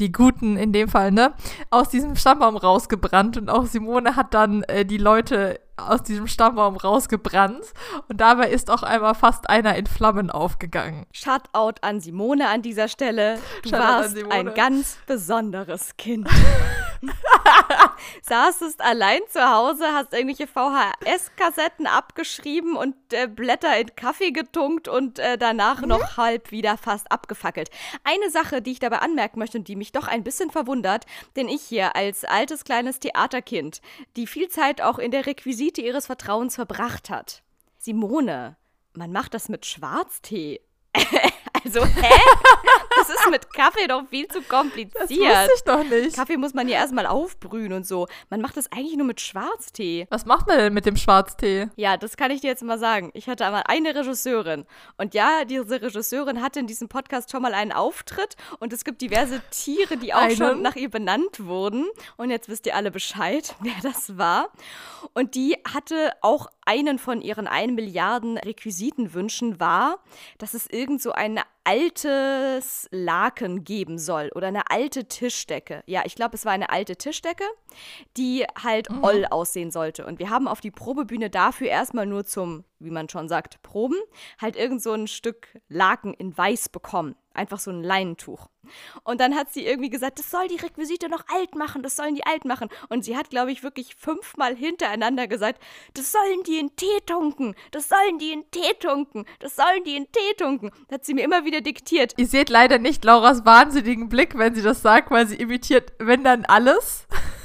die 0.00 0.12
Guten 0.12 0.56
in 0.56 0.72
dem 0.72 0.88
Fall, 0.88 1.12
ne, 1.12 1.34
aus 1.70 1.90
diesem 1.90 2.16
Stammbaum 2.16 2.56
rausgebrannt 2.56 3.36
und 3.36 3.50
auch 3.50 3.66
Simone 3.66 4.16
hat 4.16 4.34
dann 4.34 4.62
äh, 4.64 4.84
die 4.84 4.96
Leute 4.96 5.60
aus 5.88 6.02
diesem 6.02 6.26
Stammbaum 6.26 6.76
rausgebrannt 6.76 7.64
und 8.08 8.20
dabei 8.20 8.50
ist 8.50 8.70
auch 8.70 8.82
einmal 8.82 9.14
fast 9.14 9.48
einer 9.48 9.76
in 9.76 9.86
Flammen 9.86 10.30
aufgegangen. 10.30 11.06
Shoutout 11.12 11.80
an 11.82 12.00
Simone 12.00 12.48
an 12.48 12.62
dieser 12.62 12.88
Stelle. 12.88 13.38
Du 13.62 13.70
Shoutout 13.70 13.82
warst 13.82 14.30
ein 14.30 14.54
ganz 14.54 14.98
besonderes 15.06 15.96
Kind. 15.96 16.28
Saßest 18.22 18.80
allein 18.80 19.20
zu 19.28 19.40
Hause, 19.40 19.84
hast 19.92 20.12
irgendwelche 20.12 20.46
VHS-Kassetten 20.46 21.86
abgeschrieben 21.86 22.76
und 22.76 22.94
äh, 23.12 23.26
Blätter 23.26 23.78
in 23.78 23.94
Kaffee 23.96 24.32
getunkt 24.32 24.88
und 24.88 25.18
äh, 25.18 25.38
danach 25.38 25.80
mhm. 25.80 25.88
noch 25.88 26.16
halb 26.16 26.50
wieder 26.50 26.76
fast 26.76 27.10
abgefackelt. 27.10 27.70
Eine 28.04 28.30
Sache, 28.30 28.60
die 28.62 28.72
ich 28.72 28.78
dabei 28.80 28.98
anmerken 28.98 29.38
möchte 29.38 29.58
und 29.58 29.68
die 29.68 29.76
mich 29.76 29.92
doch 29.92 30.08
ein 30.08 30.24
bisschen 30.24 30.50
verwundert, 30.50 31.06
denn 31.36 31.48
ich 31.48 31.62
hier 31.62 31.96
als 31.96 32.24
altes 32.24 32.64
kleines 32.64 33.00
Theaterkind, 33.00 33.80
die 34.16 34.26
viel 34.26 34.48
Zeit 34.48 34.82
auch 34.82 34.98
in 34.98 35.10
der 35.10 35.26
Requisite 35.26 35.69
ihres 35.78 36.06
Vertrauens 36.06 36.54
verbracht 36.54 37.10
hat. 37.10 37.42
Simone, 37.78 38.56
man 38.92 39.12
macht 39.12 39.34
das 39.34 39.48
mit 39.48 39.66
Schwarztee. 39.66 40.60
Also, 41.62 41.84
hä? 41.84 42.08
Das 43.00 43.08
ist 43.08 43.30
mit 43.30 43.52
Kaffee 43.52 43.86
doch 43.86 44.06
viel 44.08 44.28
zu 44.28 44.42
kompliziert. 44.42 44.94
Das 45.00 45.10
wusste 45.10 45.50
ich 45.56 45.62
doch 45.64 45.84
nicht. 45.84 46.16
Kaffee 46.16 46.36
muss 46.36 46.52
man 46.52 46.68
ja 46.68 46.76
erstmal 46.76 47.06
aufbrühen 47.06 47.72
und 47.72 47.86
so. 47.86 48.06
Man 48.28 48.40
macht 48.40 48.56
das 48.56 48.70
eigentlich 48.70 48.96
nur 48.96 49.06
mit 49.06 49.20
Schwarztee. 49.20 50.06
Was 50.10 50.26
macht 50.26 50.46
man 50.46 50.58
denn 50.58 50.74
mit 50.74 50.84
dem 50.84 50.96
Schwarztee? 50.96 51.68
Ja, 51.76 51.96
das 51.96 52.16
kann 52.16 52.30
ich 52.30 52.42
dir 52.42 52.48
jetzt 52.48 52.62
mal 52.62 52.78
sagen. 52.78 53.10
Ich 53.14 53.28
hatte 53.28 53.46
einmal 53.46 53.62
eine 53.66 53.94
Regisseurin. 53.94 54.66
Und 54.98 55.14
ja, 55.14 55.44
diese 55.46 55.80
Regisseurin 55.80 56.42
hatte 56.42 56.60
in 56.60 56.66
diesem 56.66 56.88
Podcast 56.88 57.30
schon 57.30 57.40
mal 57.42 57.54
einen 57.54 57.72
Auftritt. 57.72 58.36
Und 58.58 58.72
es 58.72 58.84
gibt 58.84 59.00
diverse 59.00 59.40
Tiere, 59.50 59.96
die 59.96 60.12
auch 60.12 60.20
einen? 60.20 60.36
schon 60.36 60.62
nach 60.62 60.76
ihr 60.76 60.90
benannt 60.90 61.46
wurden. 61.46 61.86
Und 62.16 62.30
jetzt 62.30 62.48
wisst 62.48 62.66
ihr 62.66 62.76
alle 62.76 62.90
Bescheid, 62.90 63.54
wer 63.60 63.72
das 63.82 64.18
war. 64.18 64.50
Und 65.14 65.34
die 65.34 65.56
hatte 65.72 66.12
auch 66.20 66.48
einen 66.66 66.98
von 66.98 67.22
ihren 67.22 67.46
1 67.46 67.72
Milliarden 67.72 68.36
Requisitenwünschen 68.36 69.58
war, 69.58 69.98
dass 70.38 70.54
es 70.54 70.66
irgend 70.66 71.00
so 71.00 71.12
eine 71.12 71.42
altes 71.64 72.88
Laken 72.90 73.64
geben 73.64 73.98
soll 73.98 74.30
oder 74.34 74.48
eine 74.48 74.70
alte 74.70 75.06
Tischdecke. 75.06 75.82
Ja, 75.86 76.02
ich 76.04 76.14
glaube, 76.14 76.34
es 76.34 76.44
war 76.44 76.52
eine 76.52 76.70
alte 76.70 76.96
Tischdecke, 76.96 77.44
die 78.16 78.44
halt 78.62 78.90
mhm. 78.90 79.04
oll 79.04 79.26
aussehen 79.30 79.70
sollte. 79.70 80.06
Und 80.06 80.18
wir 80.18 80.30
haben 80.30 80.48
auf 80.48 80.60
die 80.60 80.70
Probebühne 80.70 81.30
dafür 81.30 81.68
erstmal 81.68 82.06
nur 82.06 82.24
zum, 82.24 82.64
wie 82.78 82.90
man 82.90 83.08
schon 83.08 83.28
sagt, 83.28 83.62
Proben, 83.62 83.98
halt 84.40 84.56
irgend 84.56 84.82
so 84.82 84.92
ein 84.92 85.06
Stück 85.06 85.58
Laken 85.68 86.14
in 86.14 86.36
Weiß 86.36 86.68
bekommen. 86.68 87.14
Einfach 87.32 87.60
so 87.60 87.70
ein 87.70 87.82
Leinentuch. 87.82 88.48
Und 89.04 89.20
dann 89.20 89.36
hat 89.36 89.52
sie 89.52 89.64
irgendwie 89.64 89.88
gesagt, 89.88 90.18
das 90.18 90.30
soll 90.30 90.48
die 90.48 90.56
Requisite 90.56 91.08
noch 91.08 91.24
alt 91.28 91.54
machen, 91.54 91.82
das 91.82 91.96
sollen 91.96 92.14
die 92.14 92.26
alt 92.26 92.44
machen. 92.44 92.68
Und 92.88 93.04
sie 93.04 93.16
hat, 93.16 93.30
glaube 93.30 93.52
ich, 93.52 93.62
wirklich 93.62 93.94
fünfmal 93.94 94.56
hintereinander 94.56 95.28
gesagt, 95.28 95.62
das 95.94 96.12
sollen 96.12 96.42
die 96.46 96.58
in 96.58 96.74
Tee 96.76 97.00
tunken, 97.06 97.54
das 97.70 97.88
sollen 97.88 98.18
die 98.18 98.32
in 98.32 98.50
Tee 98.50 98.74
tunken, 98.78 99.26
das 99.38 99.56
sollen 99.56 99.84
die 99.84 99.96
in 99.96 100.10
Tee 100.10 100.34
tunken. 100.36 100.70
Das 100.88 100.98
hat 100.98 101.04
sie 101.04 101.14
mir 101.14 101.24
immer 101.24 101.44
wieder 101.44 101.60
diktiert. 101.60 102.14
Ihr 102.16 102.26
seht 102.26 102.50
leider 102.50 102.78
nicht 102.78 103.04
Lauras 103.04 103.44
wahnsinnigen 103.44 104.08
Blick, 104.08 104.36
wenn 104.36 104.54
sie 104.54 104.62
das 104.62 104.82
sagt, 104.82 105.10
weil 105.10 105.26
sie 105.26 105.36
imitiert, 105.36 105.92
wenn 105.98 106.24
dann 106.24 106.44
alles. 106.44 107.06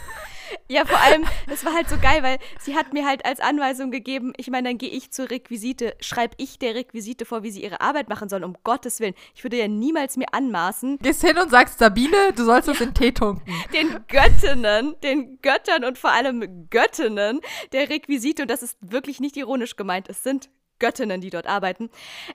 Ja, 0.67 0.85
vor 0.85 0.99
allem, 0.99 1.25
das 1.47 1.63
war 1.65 1.73
halt 1.73 1.89
so 1.89 1.97
geil, 1.97 2.23
weil 2.23 2.37
sie 2.59 2.75
hat 2.75 2.93
mir 2.93 3.05
halt 3.05 3.25
als 3.25 3.39
Anweisung 3.39 3.91
gegeben, 3.91 4.33
ich 4.37 4.49
meine, 4.49 4.69
dann 4.69 4.77
gehe 4.77 4.89
ich 4.89 5.11
zur 5.11 5.29
Requisite, 5.29 5.95
schreibe 5.99 6.35
ich 6.37 6.59
der 6.59 6.75
Requisite 6.75 7.25
vor, 7.25 7.43
wie 7.43 7.51
sie 7.51 7.63
ihre 7.63 7.81
Arbeit 7.81 8.09
machen 8.09 8.29
sollen, 8.29 8.43
um 8.43 8.55
Gottes 8.63 8.99
Willen. 8.99 9.13
Ich 9.35 9.43
würde 9.43 9.57
ja 9.57 9.67
niemals 9.67 10.17
mir 10.17 10.33
anmaßen. 10.33 10.99
Gehst 10.99 11.23
hin 11.23 11.37
und 11.37 11.49
sagst, 11.49 11.79
Sabine, 11.79 12.33
du 12.35 12.43
sollst 12.43 12.69
uns 12.69 12.79
ja, 12.79 12.85
in 12.85 12.93
Tee 12.93 13.11
tunken. 13.11 13.53
Den 13.73 14.05
Göttinnen, 14.07 14.95
den 15.01 15.39
Göttern 15.41 15.83
und 15.83 15.97
vor 15.97 16.11
allem 16.11 16.67
Göttinnen 16.69 17.41
der 17.71 17.89
Requisite, 17.89 18.43
und 18.43 18.51
das 18.51 18.63
ist 18.63 18.77
wirklich 18.81 19.19
nicht 19.19 19.37
ironisch 19.37 19.75
gemeint, 19.75 20.09
es 20.09 20.23
sind 20.23 20.49
Göttinnen, 20.79 21.21
die 21.21 21.29
dort 21.29 21.47
arbeiten, 21.47 21.89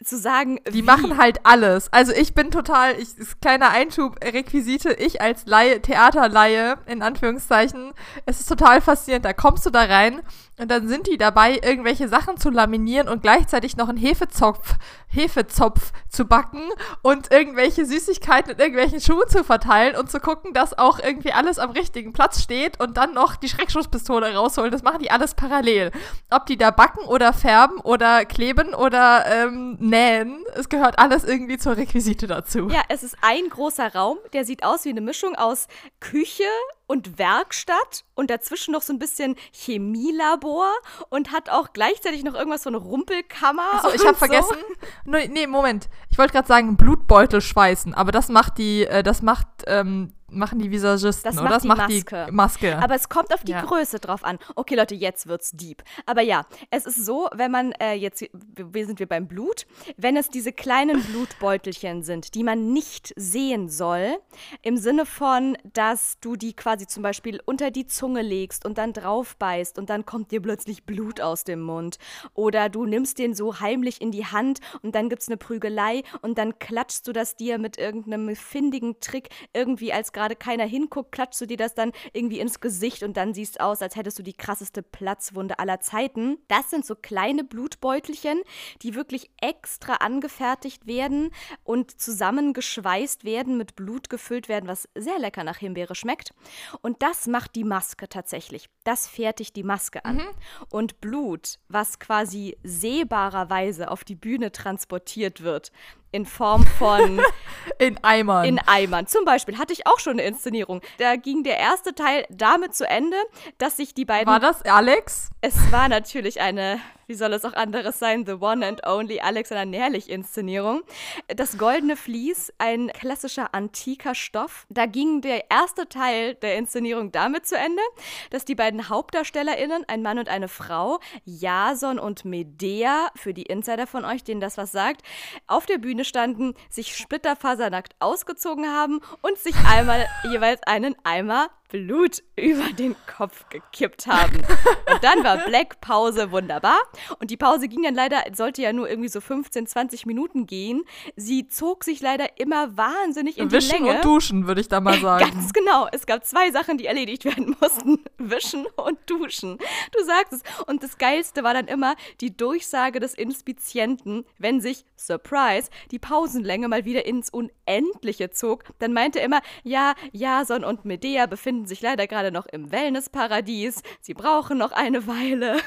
zu 0.04 0.18
sagen, 0.18 0.58
die 0.72 0.82
machen 0.82 1.18
halt 1.18 1.40
alles. 1.44 1.92
Also 1.92 2.12
ich 2.12 2.34
bin 2.34 2.50
total, 2.50 2.94
ich, 2.94 3.16
ist 3.18 3.40
kleiner 3.40 3.70
Einschub, 3.70 4.16
Requisite, 4.24 4.92
ich 4.94 5.20
als 5.20 5.46
Laie, 5.46 5.82
Theaterlaie, 5.82 6.76
in 6.86 7.02
Anführungszeichen, 7.02 7.92
es 8.26 8.40
ist 8.40 8.48
total 8.48 8.80
faszinierend. 8.80 9.24
Da 9.24 9.32
kommst 9.32 9.66
du 9.66 9.70
da 9.70 9.84
rein 9.84 10.22
und 10.60 10.70
dann 10.70 10.88
sind 10.88 11.06
die 11.06 11.16
dabei, 11.16 11.58
irgendwelche 11.62 12.08
Sachen 12.08 12.36
zu 12.36 12.50
laminieren 12.50 13.08
und 13.08 13.22
gleichzeitig 13.22 13.76
noch 13.76 13.88
einen 13.88 13.98
Hefezopf 13.98 14.76
Hefezopf 15.10 15.92
zu 16.08 16.24
backen 16.24 16.62
und 17.02 17.32
irgendwelche 17.32 17.84
Süßigkeiten 17.84 18.52
in 18.52 18.58
irgendwelchen 18.58 19.00
Schuhen 19.00 19.28
zu 19.28 19.42
verteilen 19.42 19.96
und 19.96 20.10
zu 20.10 20.20
gucken, 20.20 20.52
dass 20.52 20.78
auch 20.78 21.00
irgendwie 21.00 21.32
alles 21.32 21.58
am 21.58 21.70
richtigen 21.70 22.12
Platz 22.12 22.42
steht 22.42 22.80
und 22.80 22.96
dann 22.96 23.12
noch 23.12 23.36
die 23.36 23.48
Schreckschusspistole 23.48 24.34
rausholen. 24.34 24.70
Das 24.70 24.82
machen 24.82 25.00
die 25.00 25.10
alles 25.10 25.34
parallel. 25.34 25.90
Ob 26.30 26.46
die 26.46 26.56
da 26.56 26.70
backen 26.70 27.04
oder 27.06 27.32
färben 27.32 27.78
oder 27.78 28.24
kleben 28.24 28.74
oder 28.74 29.24
ähm, 29.26 29.76
nähen, 29.80 30.44
es 30.54 30.68
gehört 30.68 30.98
alles 30.98 31.24
irgendwie 31.24 31.58
zur 31.58 31.76
Requisite 31.76 32.26
dazu. 32.26 32.68
Ja, 32.70 32.82
es 32.88 33.02
ist 33.02 33.16
ein 33.22 33.48
großer 33.48 33.94
Raum, 33.94 34.18
der 34.32 34.44
sieht 34.44 34.62
aus 34.62 34.84
wie 34.84 34.90
eine 34.90 35.00
Mischung 35.00 35.34
aus 35.34 35.66
Küche, 35.98 36.44
und 36.90 37.18
Werkstatt 37.18 38.04
und 38.16 38.30
dazwischen 38.30 38.72
noch 38.72 38.82
so 38.82 38.92
ein 38.92 38.98
bisschen 38.98 39.36
Chemielabor 39.52 40.66
und 41.08 41.30
hat 41.30 41.48
auch 41.48 41.72
gleichzeitig 41.72 42.24
noch 42.24 42.34
irgendwas 42.34 42.64
von 42.64 42.74
Rumpelkammer. 42.74 43.62
Also 43.74 43.94
ich 43.94 44.00
habe 44.04 44.14
so. 44.14 44.26
vergessen. 44.26 44.56
Nee, 45.04 45.46
Moment. 45.46 45.88
Ich 46.08 46.18
wollte 46.18 46.32
gerade 46.32 46.48
sagen 46.48 46.76
Blutbeutel 46.76 47.42
schweißen, 47.42 47.94
aber 47.94 48.10
das 48.10 48.28
macht 48.28 48.58
die, 48.58 48.86
äh, 48.86 49.04
das 49.04 49.22
macht 49.22 49.46
ähm, 49.68 50.14
machen 50.30 50.58
die 50.58 50.70
Visagisten, 50.70 51.30
das 51.30 51.40
oder? 51.40 51.48
das 51.50 51.64
macht 51.64 51.90
die 51.90 51.98
Maske. 51.98 52.26
die 52.28 52.32
Maske. 52.32 52.78
Aber 52.82 52.94
es 52.94 53.08
kommt 53.08 53.32
auf 53.34 53.42
die 53.42 53.52
ja. 53.52 53.62
Größe 53.62 54.00
drauf 54.00 54.24
an. 54.24 54.38
Okay, 54.54 54.74
Leute, 54.74 54.94
jetzt 54.94 55.26
wird's 55.26 55.50
deep. 55.52 55.82
Aber 56.06 56.22
ja, 56.22 56.46
es 56.70 56.86
ist 56.86 57.04
so, 57.04 57.28
wenn 57.34 57.50
man 57.50 57.72
äh, 57.72 57.94
jetzt, 57.94 58.24
wir 58.56 58.86
sind 58.86 58.98
wir 58.98 59.06
beim 59.06 59.26
Blut, 59.26 59.66
wenn 59.96 60.16
es 60.16 60.28
diese 60.28 60.52
kleinen 60.52 61.02
Blutbeutelchen 61.10 62.02
sind, 62.02 62.34
die 62.34 62.42
man 62.42 62.72
nicht 62.72 63.12
sehen 63.16 63.68
soll, 63.68 64.18
im 64.62 64.76
Sinne 64.76 65.06
von, 65.06 65.56
dass 65.72 66.18
du 66.20 66.36
die 66.36 66.54
quasi 66.54 66.86
zum 66.86 67.02
Beispiel 67.02 67.40
unter 67.44 67.70
die 67.70 67.86
Zunge 67.86 68.22
legst 68.22 68.64
und 68.64 68.78
dann 68.78 68.92
drauf 68.92 69.36
beißt 69.36 69.78
und 69.78 69.90
dann 69.90 70.06
kommt 70.06 70.30
dir 70.30 70.40
plötzlich 70.40 70.84
Blut 70.84 71.20
aus 71.20 71.44
dem 71.44 71.60
Mund. 71.60 71.98
Oder 72.34 72.68
du 72.68 72.86
nimmst 72.86 73.18
den 73.18 73.34
so 73.34 73.60
heimlich 73.60 74.00
in 74.00 74.10
die 74.10 74.26
Hand 74.26 74.60
und 74.82 74.94
dann 74.94 75.08
gibt's 75.08 75.28
eine 75.28 75.36
Prügelei 75.36 76.02
und 76.22 76.38
dann 76.38 76.58
klatschst 76.58 77.06
du 77.06 77.12
das 77.12 77.36
dir 77.36 77.58
mit 77.58 77.78
irgendeinem 77.78 78.34
findigen 78.36 79.00
Trick 79.00 79.28
irgendwie 79.52 79.92
als 79.92 80.12
gerade 80.20 80.36
keiner 80.36 80.66
hinguckt, 80.66 81.12
klatschst 81.12 81.40
du 81.40 81.46
dir 81.46 81.56
das 81.56 81.74
dann 81.74 81.92
irgendwie 82.12 82.40
ins 82.40 82.60
Gesicht 82.60 83.02
und 83.02 83.16
dann 83.16 83.32
siehst 83.32 83.58
aus, 83.60 83.80
als 83.80 83.96
hättest 83.96 84.18
du 84.18 84.22
die 84.22 84.34
krasseste 84.34 84.82
Platzwunde 84.82 85.58
aller 85.58 85.80
Zeiten. 85.80 86.36
Das 86.46 86.68
sind 86.68 86.84
so 86.84 86.94
kleine 86.94 87.42
Blutbeutelchen, 87.42 88.42
die 88.82 88.94
wirklich 88.94 89.30
extra 89.40 89.94
angefertigt 89.94 90.86
werden 90.86 91.30
und 91.64 91.98
zusammengeschweißt 91.98 93.24
werden, 93.24 93.56
mit 93.56 93.76
Blut 93.76 94.10
gefüllt 94.10 94.50
werden, 94.50 94.68
was 94.68 94.90
sehr 94.94 95.18
lecker 95.18 95.42
nach 95.42 95.56
Himbeere 95.56 95.94
schmeckt. 95.94 96.34
Und 96.82 97.02
das 97.02 97.26
macht 97.26 97.54
die 97.54 97.64
Maske 97.64 98.06
tatsächlich. 98.06 98.68
Das 98.84 99.08
fertigt 99.08 99.56
die 99.56 99.62
Maske 99.62 100.04
an. 100.04 100.16
Mhm. 100.16 100.28
Und 100.68 101.00
Blut, 101.00 101.58
was 101.68 101.98
quasi 101.98 102.58
sehbarerweise 102.62 103.90
auf 103.90 104.04
die 104.04 104.16
Bühne 104.16 104.52
transportiert 104.52 105.42
wird, 105.42 105.72
in 106.12 106.26
Form 106.26 106.66
von. 106.78 107.20
in 107.78 108.02
Eimern. 108.02 108.44
In 108.44 108.58
Eimern. 108.58 109.06
Zum 109.06 109.24
Beispiel 109.24 109.58
hatte 109.58 109.72
ich 109.72 109.86
auch 109.86 109.98
schon 109.98 110.14
eine 110.14 110.22
Inszenierung. 110.22 110.80
Da 110.98 111.16
ging 111.16 111.42
der 111.42 111.58
erste 111.58 111.94
Teil 111.94 112.26
damit 112.30 112.74
zu 112.74 112.86
Ende, 112.86 113.16
dass 113.58 113.76
sich 113.76 113.94
die 113.94 114.04
beiden. 114.04 114.26
War 114.26 114.40
das 114.40 114.62
Alex? 114.62 115.30
Es 115.40 115.72
war 115.72 115.88
natürlich 115.88 116.40
eine 116.40 116.80
wie 117.10 117.14
soll 117.14 117.32
es 117.32 117.44
auch 117.44 117.54
anderes 117.54 117.98
sein, 117.98 118.24
The 118.24 118.34
One 118.34 118.64
and 118.64 118.86
Only 118.86 119.18
Alexander 119.18 119.64
Nährlich-Inszenierung. 119.64 120.82
Das 121.26 121.58
Goldene 121.58 121.96
Vlies, 121.96 122.52
ein 122.58 122.86
klassischer 122.86 123.52
antiker 123.52 124.14
Stoff. 124.14 124.64
Da 124.70 124.86
ging 124.86 125.20
der 125.20 125.50
erste 125.50 125.88
Teil 125.88 126.36
der 126.36 126.56
Inszenierung 126.56 127.10
damit 127.10 127.46
zu 127.46 127.56
Ende, 127.56 127.82
dass 128.30 128.44
die 128.44 128.54
beiden 128.54 128.88
HauptdarstellerInnen, 128.88 129.84
ein 129.88 130.02
Mann 130.02 130.20
und 130.20 130.28
eine 130.28 130.46
Frau, 130.46 131.00
Jason 131.24 131.98
und 131.98 132.24
Medea, 132.24 133.10
für 133.16 133.34
die 133.34 133.42
Insider 133.42 133.88
von 133.88 134.04
euch, 134.04 134.22
denen 134.22 134.40
das 134.40 134.56
was 134.56 134.70
sagt, 134.70 135.02
auf 135.48 135.66
der 135.66 135.78
Bühne 135.78 136.04
standen, 136.04 136.54
sich 136.68 136.96
splitterfasernackt 136.96 137.96
ausgezogen 137.98 138.68
haben 138.68 139.00
und 139.20 139.36
sich 139.36 139.56
einmal 139.68 140.06
jeweils 140.30 140.62
einen 140.62 140.94
Eimer 141.02 141.50
Blut 141.70 142.22
über 142.36 142.72
den 142.78 142.96
Kopf 143.06 143.48
gekippt 143.48 144.06
haben. 144.06 144.36
Und 144.36 145.02
dann 145.02 145.22
war 145.24 145.38
Black 145.38 145.80
Pause 145.80 146.32
wunderbar. 146.32 146.78
Und 147.20 147.30
die 147.30 147.36
Pause 147.36 147.68
ging 147.68 147.82
dann 147.82 147.94
leider, 147.94 148.22
sollte 148.34 148.62
ja 148.62 148.72
nur 148.72 148.88
irgendwie 148.88 149.08
so 149.08 149.20
15, 149.20 149.66
20 149.66 150.06
Minuten 150.06 150.46
gehen. 150.46 150.82
Sie 151.16 151.46
zog 151.48 151.84
sich 151.84 152.00
leider 152.00 152.38
immer 152.38 152.76
wahnsinnig 152.76 153.38
in 153.38 153.50
Wischen 153.52 153.76
die 153.78 153.82
Länge. 153.84 153.96
und 153.96 154.04
duschen, 154.04 154.46
würde 154.46 154.60
ich 154.60 154.68
da 154.68 154.80
mal 154.80 154.98
sagen. 155.00 155.24
Ganz 155.30 155.52
genau. 155.52 155.86
Es 155.92 156.06
gab 156.06 156.24
zwei 156.24 156.50
Sachen, 156.50 156.76
die 156.76 156.86
erledigt 156.86 157.24
werden 157.24 157.56
mussten. 157.60 157.98
Wischen 158.18 158.66
und 158.76 158.98
duschen. 159.06 159.58
Du 159.92 160.04
sagst 160.04 160.32
es. 160.32 160.42
Und 160.66 160.82
das 160.82 160.98
Geilste 160.98 161.42
war 161.44 161.54
dann 161.54 161.68
immer 161.68 161.94
die 162.20 162.36
Durchsage 162.36 163.00
des 163.00 163.14
Inspizienten, 163.14 164.24
wenn 164.38 164.60
sich, 164.60 164.84
Surprise, 164.96 165.70
die 165.90 165.98
Pausenlänge 165.98 166.68
mal 166.68 166.84
wieder 166.84 167.06
ins 167.06 167.30
Unendliche 167.30 168.30
zog. 168.30 168.64
Dann 168.80 168.92
meinte 168.92 169.20
er 169.20 169.24
immer, 169.26 169.40
ja, 169.62 169.94
Jason 170.12 170.64
und 170.64 170.84
Medea 170.84 171.26
befinden 171.26 171.59
befinden 171.60 171.66
sich 171.66 171.82
leider 171.82 172.06
gerade 172.06 172.32
noch 172.32 172.46
im 172.46 172.72
Wellnessparadies. 172.72 173.82
Sie 174.00 174.14
brauchen 174.14 174.58
noch 174.58 174.72
eine 174.72 175.06
Weile. 175.06 175.58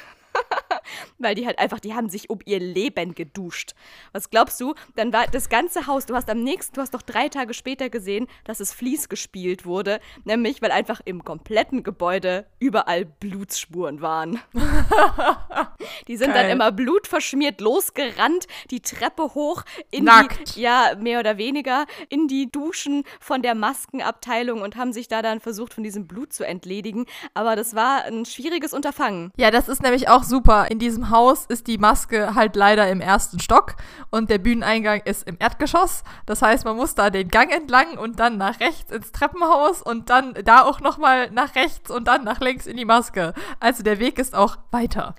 Weil 1.17 1.35
die 1.35 1.45
halt 1.45 1.59
einfach, 1.59 1.79
die 1.79 1.93
haben 1.93 2.09
sich 2.09 2.29
um 2.29 2.39
ihr 2.45 2.59
Leben 2.59 3.15
geduscht. 3.15 3.73
Was 4.11 4.29
glaubst 4.29 4.59
du? 4.61 4.73
Dann 4.95 5.13
war 5.13 5.27
das 5.27 5.49
ganze 5.49 5.87
Haus, 5.87 6.05
du 6.05 6.15
hast 6.15 6.29
am 6.29 6.43
nächsten, 6.43 6.75
du 6.75 6.81
hast 6.81 6.93
doch 6.93 7.01
drei 7.01 7.29
Tage 7.29 7.53
später 7.53 7.89
gesehen, 7.89 8.27
dass 8.43 8.59
es 8.59 8.73
Fließ 8.73 9.09
gespielt 9.09 9.65
wurde. 9.65 9.99
Nämlich, 10.23 10.61
weil 10.61 10.71
einfach 10.71 11.01
im 11.05 11.23
kompletten 11.23 11.83
Gebäude 11.83 12.45
überall 12.59 13.05
Blutsspuren 13.05 14.01
waren. 14.01 14.39
die 16.07 16.17
sind 16.17 16.33
Geil. 16.33 16.43
dann 16.43 16.51
immer 16.51 16.71
blutverschmiert 16.71 17.61
losgerannt, 17.61 18.47
die 18.71 18.81
Treppe 18.81 19.33
hoch 19.35 19.63
in 19.91 20.05
Nackt. 20.05 20.55
die, 20.55 20.61
ja, 20.61 20.95
mehr 20.99 21.19
oder 21.19 21.37
weniger, 21.37 21.85
in 22.09 22.27
die 22.27 22.51
Duschen 22.51 23.03
von 23.19 23.41
der 23.41 23.55
Maskenabteilung 23.55 24.61
und 24.61 24.75
haben 24.75 24.93
sich 24.93 25.07
da 25.07 25.21
dann 25.21 25.39
versucht, 25.39 25.73
von 25.73 25.83
diesem 25.83 26.07
Blut 26.07 26.33
zu 26.33 26.45
entledigen. 26.45 27.05
Aber 27.33 27.55
das 27.55 27.75
war 27.75 28.03
ein 28.05 28.25
schwieriges 28.25 28.73
Unterfangen. 28.73 29.31
Ja, 29.37 29.51
das 29.51 29.67
ist 29.67 29.81
nämlich 29.81 30.09
auch 30.09 30.23
super. 30.23 30.67
In 30.73 30.79
diesem 30.79 31.11
Haus 31.11 31.45
ist 31.45 31.67
die 31.67 31.77
Maske 31.77 32.33
halt 32.33 32.55
leider 32.55 32.89
im 32.89 32.99
ersten 32.99 33.39
Stock 33.39 33.75
und 34.09 34.31
der 34.31 34.39
Bühneneingang 34.39 35.01
ist 35.05 35.27
im 35.27 35.37
Erdgeschoss. 35.37 36.03
Das 36.25 36.41
heißt, 36.41 36.65
man 36.65 36.77
muss 36.77 36.95
da 36.95 37.11
den 37.11 37.27
Gang 37.27 37.55
entlang 37.55 37.99
und 37.99 38.19
dann 38.19 38.39
nach 38.39 38.59
rechts 38.59 38.91
ins 38.91 39.11
Treppenhaus 39.11 39.83
und 39.83 40.09
dann 40.09 40.33
da 40.43 40.63
auch 40.63 40.79
nochmal 40.79 41.29
nach 41.29 41.53
rechts 41.53 41.91
und 41.91 42.07
dann 42.07 42.23
nach 42.23 42.39
links 42.39 42.65
in 42.65 42.75
die 42.75 42.85
Maske. 42.85 43.35
Also 43.59 43.83
der 43.83 43.99
Weg 43.99 44.17
ist 44.17 44.33
auch 44.33 44.57
weiter. 44.71 45.13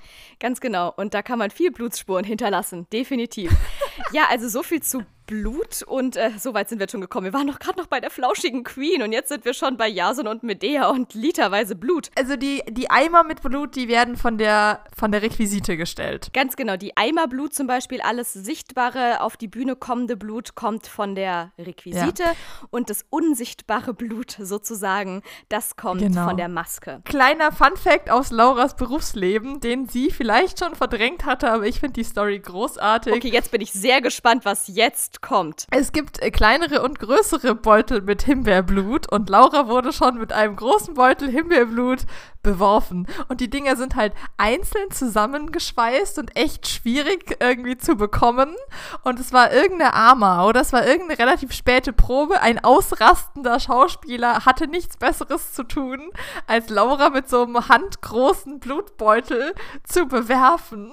Ganz 0.45 0.61
genau. 0.61 0.93
Und 0.95 1.15
da 1.15 1.23
kann 1.23 1.39
man 1.39 1.51
viel 1.51 1.71
Blutspuren 1.71 2.23
hinterlassen. 2.23 2.87
Definitiv. 2.93 3.51
ja, 4.13 4.25
also 4.29 4.47
so 4.47 4.63
viel 4.63 4.83
zu 4.83 5.03
Blut 5.27 5.83
und 5.83 6.17
äh, 6.17 6.33
so 6.39 6.55
weit 6.55 6.69
sind 6.69 6.79
wir 6.79 6.89
schon 6.89 7.01
gekommen. 7.01 7.25
Wir 7.25 7.33
waren 7.33 7.47
doch 7.47 7.59
gerade 7.59 7.79
noch 7.79 7.87
bei 7.87 8.01
der 8.01 8.11
flauschigen 8.11 8.63
Queen 8.63 9.03
und 9.03 9.13
jetzt 9.13 9.31
sind 9.31 9.45
wir 9.45 9.55
schon 9.55 9.77
bei 9.77 9.89
Jason 9.89 10.27
und 10.27 10.43
Medea 10.43 10.91
und 10.91 11.15
literweise 11.15 11.77
Blut. 11.77 12.11
Also 12.17 12.37
die, 12.37 12.63
die 12.69 12.91
Eimer 12.91 13.25
mit 13.25 13.41
Blut, 13.43 13.75
die 13.75 13.89
werden 13.89 14.17
von 14.17 14.37
der, 14.37 14.85
von 14.95 15.13
der 15.13 15.23
Requisite 15.23 15.77
gestellt. 15.77 16.31
Ganz 16.35 16.57
genau. 16.57 16.77
Die 16.77 16.97
Eimer 16.97 17.27
Blut 17.27 17.55
zum 17.55 17.67
Beispiel, 17.67 18.01
alles 18.03 18.33
sichtbare, 18.33 19.21
auf 19.21 19.37
die 19.37 19.49
Bühne 19.49 19.77
kommende 19.77 20.17
Blut 20.17 20.55
kommt 20.55 20.87
von 20.87 21.15
der 21.15 21.53
Requisite 21.59 22.23
ja. 22.23 22.33
und 22.71 22.91
das 22.91 23.05
unsichtbare 23.09 23.95
Blut 23.95 24.37
sozusagen, 24.39 25.23
das 25.49 25.77
kommt 25.77 26.03
genau. 26.03 26.29
von 26.29 26.37
der 26.37 26.49
Maske. 26.49 27.01
Kleiner 27.05 27.51
Fun-Fact 27.51 28.11
aus 28.11 28.31
Lauras 28.31 28.77
Berufsleben, 28.77 29.61
den 29.61 29.89
sie 29.89 30.11
vielleicht 30.11 30.34
schon 30.59 30.75
verdrängt 30.75 31.25
hatte, 31.25 31.51
aber 31.51 31.67
ich 31.67 31.81
finde 31.81 31.95
die 31.95 32.05
Story 32.05 32.39
großartig. 32.39 33.15
Okay, 33.15 33.31
jetzt 33.31 33.51
bin 33.51 33.61
ich 33.61 33.73
sehr 33.73 34.01
gespannt, 34.01 34.45
was 34.45 34.69
jetzt 34.69 35.23
kommt. 35.23 35.67
Es 35.71 35.93
gibt 35.93 36.23
äh, 36.23 36.31
kleinere 36.31 36.83
und 36.83 36.99
größere 36.99 37.55
Beutel 37.55 38.03
mit 38.03 38.23
Himbeerblut 38.23 39.11
und 39.11 39.29
Laura 39.29 39.69
wurde 39.69 39.93
schon 39.93 40.19
mit 40.19 40.33
einem 40.33 40.57
großen 40.57 40.95
Beutel 40.95 41.31
Himbeerblut 41.31 42.07
beworfen. 42.45 43.09
Und 43.29 43.41
die 43.41 43.51
Dinger 43.51 43.75
sind 43.75 43.97
halt 43.97 44.13
einzeln 44.37 44.93
zusammengeschweißt 44.93 46.21
und 46.21 46.37
echt 46.37 46.69
schwierig 46.69 47.39
irgendwie 47.41 47.77
zu 47.77 47.97
bekommen. 47.97 48.55
Und 49.03 49.19
es 49.19 49.33
war 49.33 49.53
irgendeine 49.53 49.95
Arma 49.95 50.47
oder 50.47 50.61
es 50.61 50.73
war 50.73 50.87
irgendeine 50.87 51.19
relativ 51.19 51.53
späte 51.53 51.93
Probe. 51.93 52.41
Ein 52.41 52.63
ausrastender 52.63 53.59
Schauspieler 53.59 54.45
hatte 54.45 54.69
nichts 54.69 54.97
Besseres 54.97 55.53
zu 55.53 55.65
tun, 55.65 56.11
als 56.47 56.69
Laura 56.69 57.11
mit 57.11 57.29
so 57.29 57.43
einem 57.43 57.69
handgroßen 57.69 58.61
Blutbeutel 58.61 59.55
zu 59.83 60.07
bewerfen. 60.15 60.93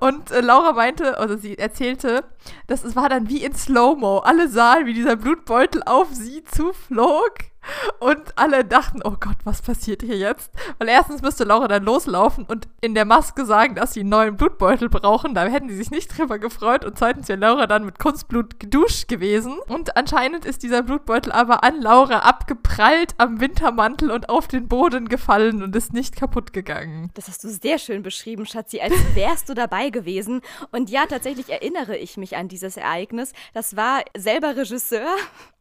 Und 0.00 0.30
äh, 0.30 0.40
Laura 0.40 0.72
meinte, 0.72 1.18
oder 1.22 1.38
sie 1.38 1.58
erzählte, 1.58 2.24
das 2.66 2.96
war 2.96 3.08
dann 3.08 3.28
wie 3.28 3.44
in 3.44 3.54
Slow-Mo. 3.54 4.18
Alle 4.18 4.48
sahen, 4.48 4.86
wie 4.86 4.94
dieser 4.94 5.16
Blutbeutel 5.16 5.82
auf 5.84 6.08
sie 6.12 6.42
zuflog 6.44 7.51
Und 8.00 8.36
alle 8.36 8.64
dachten, 8.64 9.00
oh 9.04 9.14
Gott, 9.18 9.36
was 9.44 9.62
passiert 9.62 10.02
hier 10.02 10.16
jetzt? 10.16 10.50
Weil 10.78 10.88
erstens 10.88 11.22
müsste 11.22 11.44
Laura 11.44 11.68
dann 11.68 11.84
loslaufen 11.84 12.44
und 12.44 12.68
in 12.80 12.94
der 12.94 13.04
Maske 13.04 13.44
sagen, 13.44 13.74
dass 13.74 13.94
sie 13.94 14.00
einen 14.00 14.08
neuen 14.08 14.36
Blutbeutel 14.36 14.88
brauchen. 14.88 15.34
Da 15.34 15.44
hätten 15.44 15.68
sie 15.68 15.76
sich 15.76 15.90
nicht 15.90 16.16
drüber 16.16 16.38
gefreut. 16.38 16.84
Und 16.84 16.98
zweitens 16.98 17.28
wäre 17.28 17.38
Laura 17.38 17.66
dann 17.66 17.84
mit 17.84 17.98
Kunstblut 17.98 18.58
geduscht 18.58 19.08
gewesen. 19.08 19.58
Und 19.68 19.96
anscheinend 19.96 20.44
ist 20.44 20.62
dieser 20.62 20.82
Blutbeutel 20.82 21.32
aber 21.32 21.62
an 21.62 21.80
Laura 21.80 22.20
abgeprallt 22.20 23.14
am 23.18 23.40
Wintermantel 23.40 24.10
und 24.10 24.28
auf 24.28 24.48
den 24.48 24.68
Boden 24.68 25.08
gefallen 25.08 25.62
und 25.62 25.74
ist 25.76 25.92
nicht 25.92 26.16
kaputt 26.16 26.52
gegangen. 26.52 27.10
Das 27.14 27.28
hast 27.28 27.44
du 27.44 27.48
sehr 27.48 27.78
schön 27.78 28.02
beschrieben, 28.02 28.46
Schatzi, 28.46 28.80
als 28.80 28.94
wärst 29.14 29.48
du 29.48 29.54
dabei 29.54 29.90
gewesen. 29.90 30.40
Und 30.72 30.90
ja, 30.90 31.06
tatsächlich 31.06 31.50
erinnere 31.50 31.96
ich 31.96 32.16
mich 32.16 32.36
an 32.36 32.48
dieses 32.48 32.76
Ereignis. 32.76 33.32
Das 33.54 33.76
war 33.76 34.02
selber 34.16 34.56
Regisseur. 34.56 35.06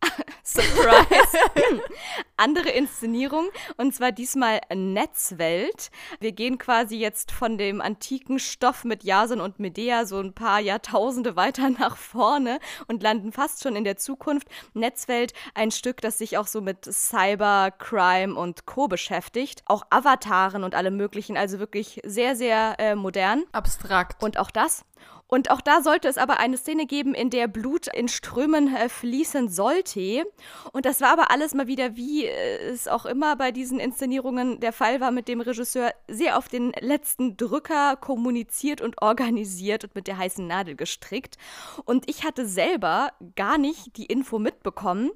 Surprise. 0.44 1.38
Andere 2.38 2.70
Inszenierung 2.70 3.50
und 3.78 3.94
zwar 3.94 4.12
diesmal 4.12 4.62
Netzwelt. 4.74 5.92
Wir 6.20 6.32
gehen 6.32 6.58
quasi 6.58 6.98
jetzt 6.98 7.32
von 7.32 7.58
dem 7.58 7.82
antiken 7.82 8.40
Stoff 8.40 8.84
mit 8.84 9.04
Jason 9.04 9.42
und 9.42 9.60
Medea 9.60 10.06
so 10.06 10.20
ein 10.20 10.34
paar 10.34 10.60
Jahrtausende 10.60 11.36
weiter 11.36 11.70
nach 11.70 11.98
vorne 11.98 12.60
und 12.88 13.04
landen 13.04 13.32
fast 13.32 13.64
schon 13.64 13.76
in 13.76 13.84
der 13.84 13.98
Zukunft. 13.98 14.48
Netzwelt, 14.74 15.34
ein 15.54 15.72
Stück, 15.72 16.02
das 16.02 16.18
sich 16.18 16.38
auch 16.38 16.48
so 16.48 16.62
mit 16.62 16.86
Cyber, 16.86 17.72
Crime 17.78 18.36
und 18.36 18.66
Co. 18.66 18.88
beschäftigt. 18.88 19.64
Auch 19.66 19.86
Avataren 19.90 20.64
und 20.64 20.76
alle 20.76 20.92
möglichen, 20.92 21.38
also 21.38 21.60
wirklich 21.60 22.02
sehr, 22.04 22.36
sehr 22.36 22.76
äh, 22.80 22.96
modern. 22.96 23.44
Abstrakt. 23.52 24.22
Und 24.24 24.38
auch 24.38 24.52
das 24.52 24.86
und 25.34 25.50
auch 25.50 25.62
da 25.62 25.82
sollte 25.82 26.10
es 26.10 26.18
aber 26.18 26.40
eine 26.40 26.58
Szene 26.58 26.86
geben, 26.86 27.14
in 27.14 27.30
der 27.30 27.48
Blut 27.48 27.88
in 27.88 28.10
Strömen 28.10 28.76
äh, 28.76 28.90
fließen 28.90 29.48
sollte. 29.48 30.26
Und 30.74 30.86
das 30.86 31.00
war 31.00 31.14
aber 31.14 31.32
alles 31.32 31.54
mal 31.54 31.68
wieder, 31.68 31.96
wie 31.96 32.26
äh, 32.26 32.58
es 32.68 32.90
auch 32.90 33.06
immer 33.06 33.38
bei 33.38 33.54
diesen 33.54 33.80
Inszenierungen 33.80 34.60
der 34.60 34.74
Fall 34.74 35.00
war, 35.00 35.10
mit 35.10 35.30
dem 35.30 35.40
Regisseur 35.40 35.94
sehr 36.10 36.38
auf 36.38 36.50
den 36.50 36.74
letzten 36.82 37.38
Drücker 37.38 37.96
kommuniziert 37.96 38.82
und 38.82 39.02
organisiert 39.02 39.86
und 39.86 39.96
mit 39.96 40.08
der 40.08 40.18
heißen 40.18 40.46
Nadel 40.46 40.76
gestrickt. 40.76 41.38
Und 41.86 42.10
ich 42.10 42.26
hatte 42.26 42.46
selber 42.46 43.14
gar 43.38 43.58
nicht 43.58 43.96
die 43.96 44.08
Info 44.08 44.38
mitbekommen, 44.38 45.12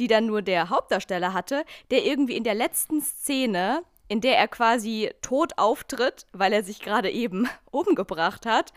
die 0.00 0.08
dann 0.08 0.26
nur 0.26 0.42
der 0.42 0.68
Hauptdarsteller 0.70 1.32
hatte, 1.32 1.64
der 1.92 2.04
irgendwie 2.04 2.36
in 2.36 2.42
der 2.42 2.56
letzten 2.56 3.00
Szene 3.02 3.84
in 4.10 4.20
der 4.20 4.36
er 4.36 4.48
quasi 4.48 5.08
tot 5.22 5.52
auftritt, 5.56 6.26
weil 6.32 6.52
er 6.52 6.64
sich 6.64 6.80
gerade 6.80 7.08
eben 7.08 7.48
umgebracht 7.70 8.44
hat, 8.44 8.72